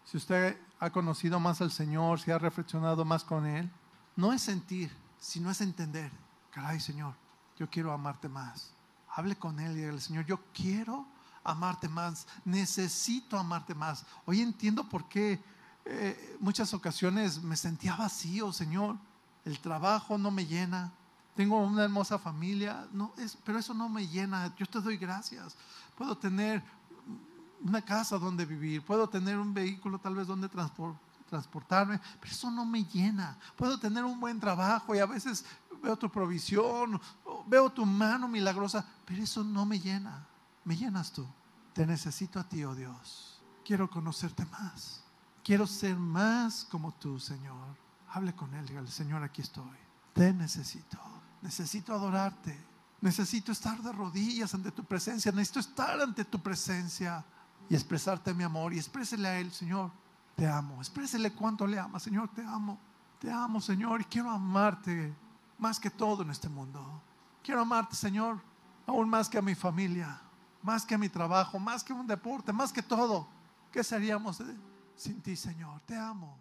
Si 0.06 0.18
usted 0.18 0.60
ha 0.80 0.89
conocido 0.89 1.39
más 1.39 1.62
al 1.62 1.72
Señor, 1.72 2.20
si 2.20 2.32
ha 2.32 2.38
reflexionado 2.38 3.06
más 3.06 3.24
con 3.24 3.45
Él, 3.45 3.70
no 4.16 4.34
es 4.34 4.41
sentir, 4.41 4.95
sino 5.20 5.52
es 5.52 5.62
entender. 5.62 6.12
Caray, 6.52 6.80
Señor, 6.80 7.16
yo 7.58 7.70
quiero 7.70 7.91
amarte 7.91 8.30
más. 8.30 8.74
Hable 9.20 9.36
con 9.36 9.59
Él 9.59 9.78
y 9.78 9.82
el 9.82 9.99
Señor, 9.99 10.26
yo 10.26 10.39
quiero 10.53 11.05
amarte 11.43 11.89
más, 11.89 12.26
necesito 12.45 13.38
amarte 13.38 13.76
más. 13.76 14.05
Hoy 14.26 14.39
entiendo 14.39 14.88
por 14.88 15.09
qué 15.09 15.43
eh, 15.84 16.38
muchas 16.39 16.74
ocasiones 16.74 17.43
me 17.43 17.57
sentía 17.57 17.97
vacío, 17.97 18.53
Señor. 18.53 18.95
El 19.43 19.59
trabajo 19.59 20.17
no 20.17 20.32
me 20.32 20.45
llena. 20.45 20.93
Tengo 21.36 21.59
una 21.59 21.84
hermosa 21.84 22.17
familia, 22.17 22.88
no, 22.93 23.11
es, 23.17 23.38
pero 23.43 23.59
eso 23.59 23.74
no 23.74 23.89
me 23.89 24.07
llena. 24.07 24.55
Yo 24.55 24.65
te 24.65 24.80
doy 24.80 24.95
gracias. 24.95 25.57
Puedo 25.97 26.17
tener 26.17 26.63
una 27.61 27.82
casa 27.82 28.17
donde 28.17 28.45
vivir, 28.45 28.82
puedo 28.84 29.09
tener 29.09 29.38
un 29.38 29.53
vehículo 29.53 29.99
tal 29.99 30.15
vez 30.15 30.28
donde 30.28 30.47
transportarme, 31.30 31.99
pero 32.19 32.34
eso 32.34 32.51
no 32.51 32.65
me 32.65 32.84
llena. 32.84 33.38
Puedo 33.55 33.80
tener 33.80 34.03
un 34.03 34.19
buen 34.19 34.39
trabajo 34.39 34.93
y 34.95 34.99
a 34.99 35.05
veces 35.05 35.45
veo 35.82 35.97
tu 35.97 36.09
provisión, 36.09 36.99
veo 37.47 37.69
tu 37.69 37.86
mano 37.86 38.27
milagrosa, 38.27 38.86
pero 39.05 39.23
eso 39.23 39.43
no 39.43 39.65
me 39.65 39.80
llena. 39.80 40.27
Me 40.65 40.75
llenas 40.75 41.11
tú. 41.11 41.25
Te 41.73 41.86
necesito 41.86 42.39
a 42.39 42.43
ti, 42.43 42.63
oh 42.63 42.75
Dios. 42.75 43.41
Quiero 43.63 43.89
conocerte 43.89 44.45
más. 44.47 45.03
Quiero 45.43 45.65
ser 45.65 45.95
más 45.95 46.65
como 46.69 46.93
tú, 46.93 47.19
Señor. 47.19 47.77
Hable 48.09 48.36
con 48.36 48.53
Él, 48.53 48.65
dígale, 48.65 48.89
Señor, 48.89 49.23
aquí 49.23 49.41
estoy. 49.41 49.77
Te 50.13 50.34
necesito. 50.34 50.97
Necesito 51.41 51.93
adorarte. 51.93 52.59
Necesito 53.01 53.51
estar 53.51 53.82
de 53.82 53.91
rodillas 53.91 54.53
ante 54.53 54.71
tu 54.71 54.84
presencia. 54.84 55.32
Necesito 55.32 55.59
estar 55.59 56.01
ante 56.01 56.25
tu 56.25 56.39
presencia 56.39 57.23
y 57.69 57.75
expresarte 57.75 58.34
mi 58.34 58.43
amor. 58.43 58.73
Y 58.73 58.77
exprésele 58.77 59.27
a 59.27 59.39
Él, 59.39 59.51
Señor, 59.51 59.91
te 60.40 60.48
amo. 60.48 60.78
Exprésele 60.80 61.34
cuánto 61.34 61.68
le 61.68 61.78
ama, 61.78 62.00
Señor, 62.00 62.30
te 62.30 62.42
amo. 62.42 62.80
Te 63.20 63.30
amo, 63.30 63.60
Señor, 63.60 64.00
y 64.02 64.06
quiero 64.06 64.30
amarte 64.30 65.14
más 65.58 65.80
que 65.80 65.90
todo 65.90 66.24
en 66.24 66.30
este 66.30 66.48
mundo. 66.48 67.02
Quiero 67.44 67.62
amarte, 67.62 67.96
Señor, 67.96 68.40
aún 68.88 69.10
más 69.10 69.28
que 69.28 69.38
a 69.38 69.42
mi 69.42 69.56
familia, 69.56 70.22
más 70.62 70.86
que 70.86 70.96
a 70.96 70.98
mi 70.98 71.10
trabajo, 71.10 71.60
más 71.60 71.84
que 71.84 71.92
un 71.92 72.08
deporte, 72.08 72.54
más 72.54 72.72
que 72.72 72.82
todo. 72.82 73.28
¿Qué 73.72 73.84
seríamos 73.84 74.42
sin 74.96 75.22
ti, 75.22 75.36
Señor? 75.36 75.82
Te 75.82 75.98
amo. 75.98 76.38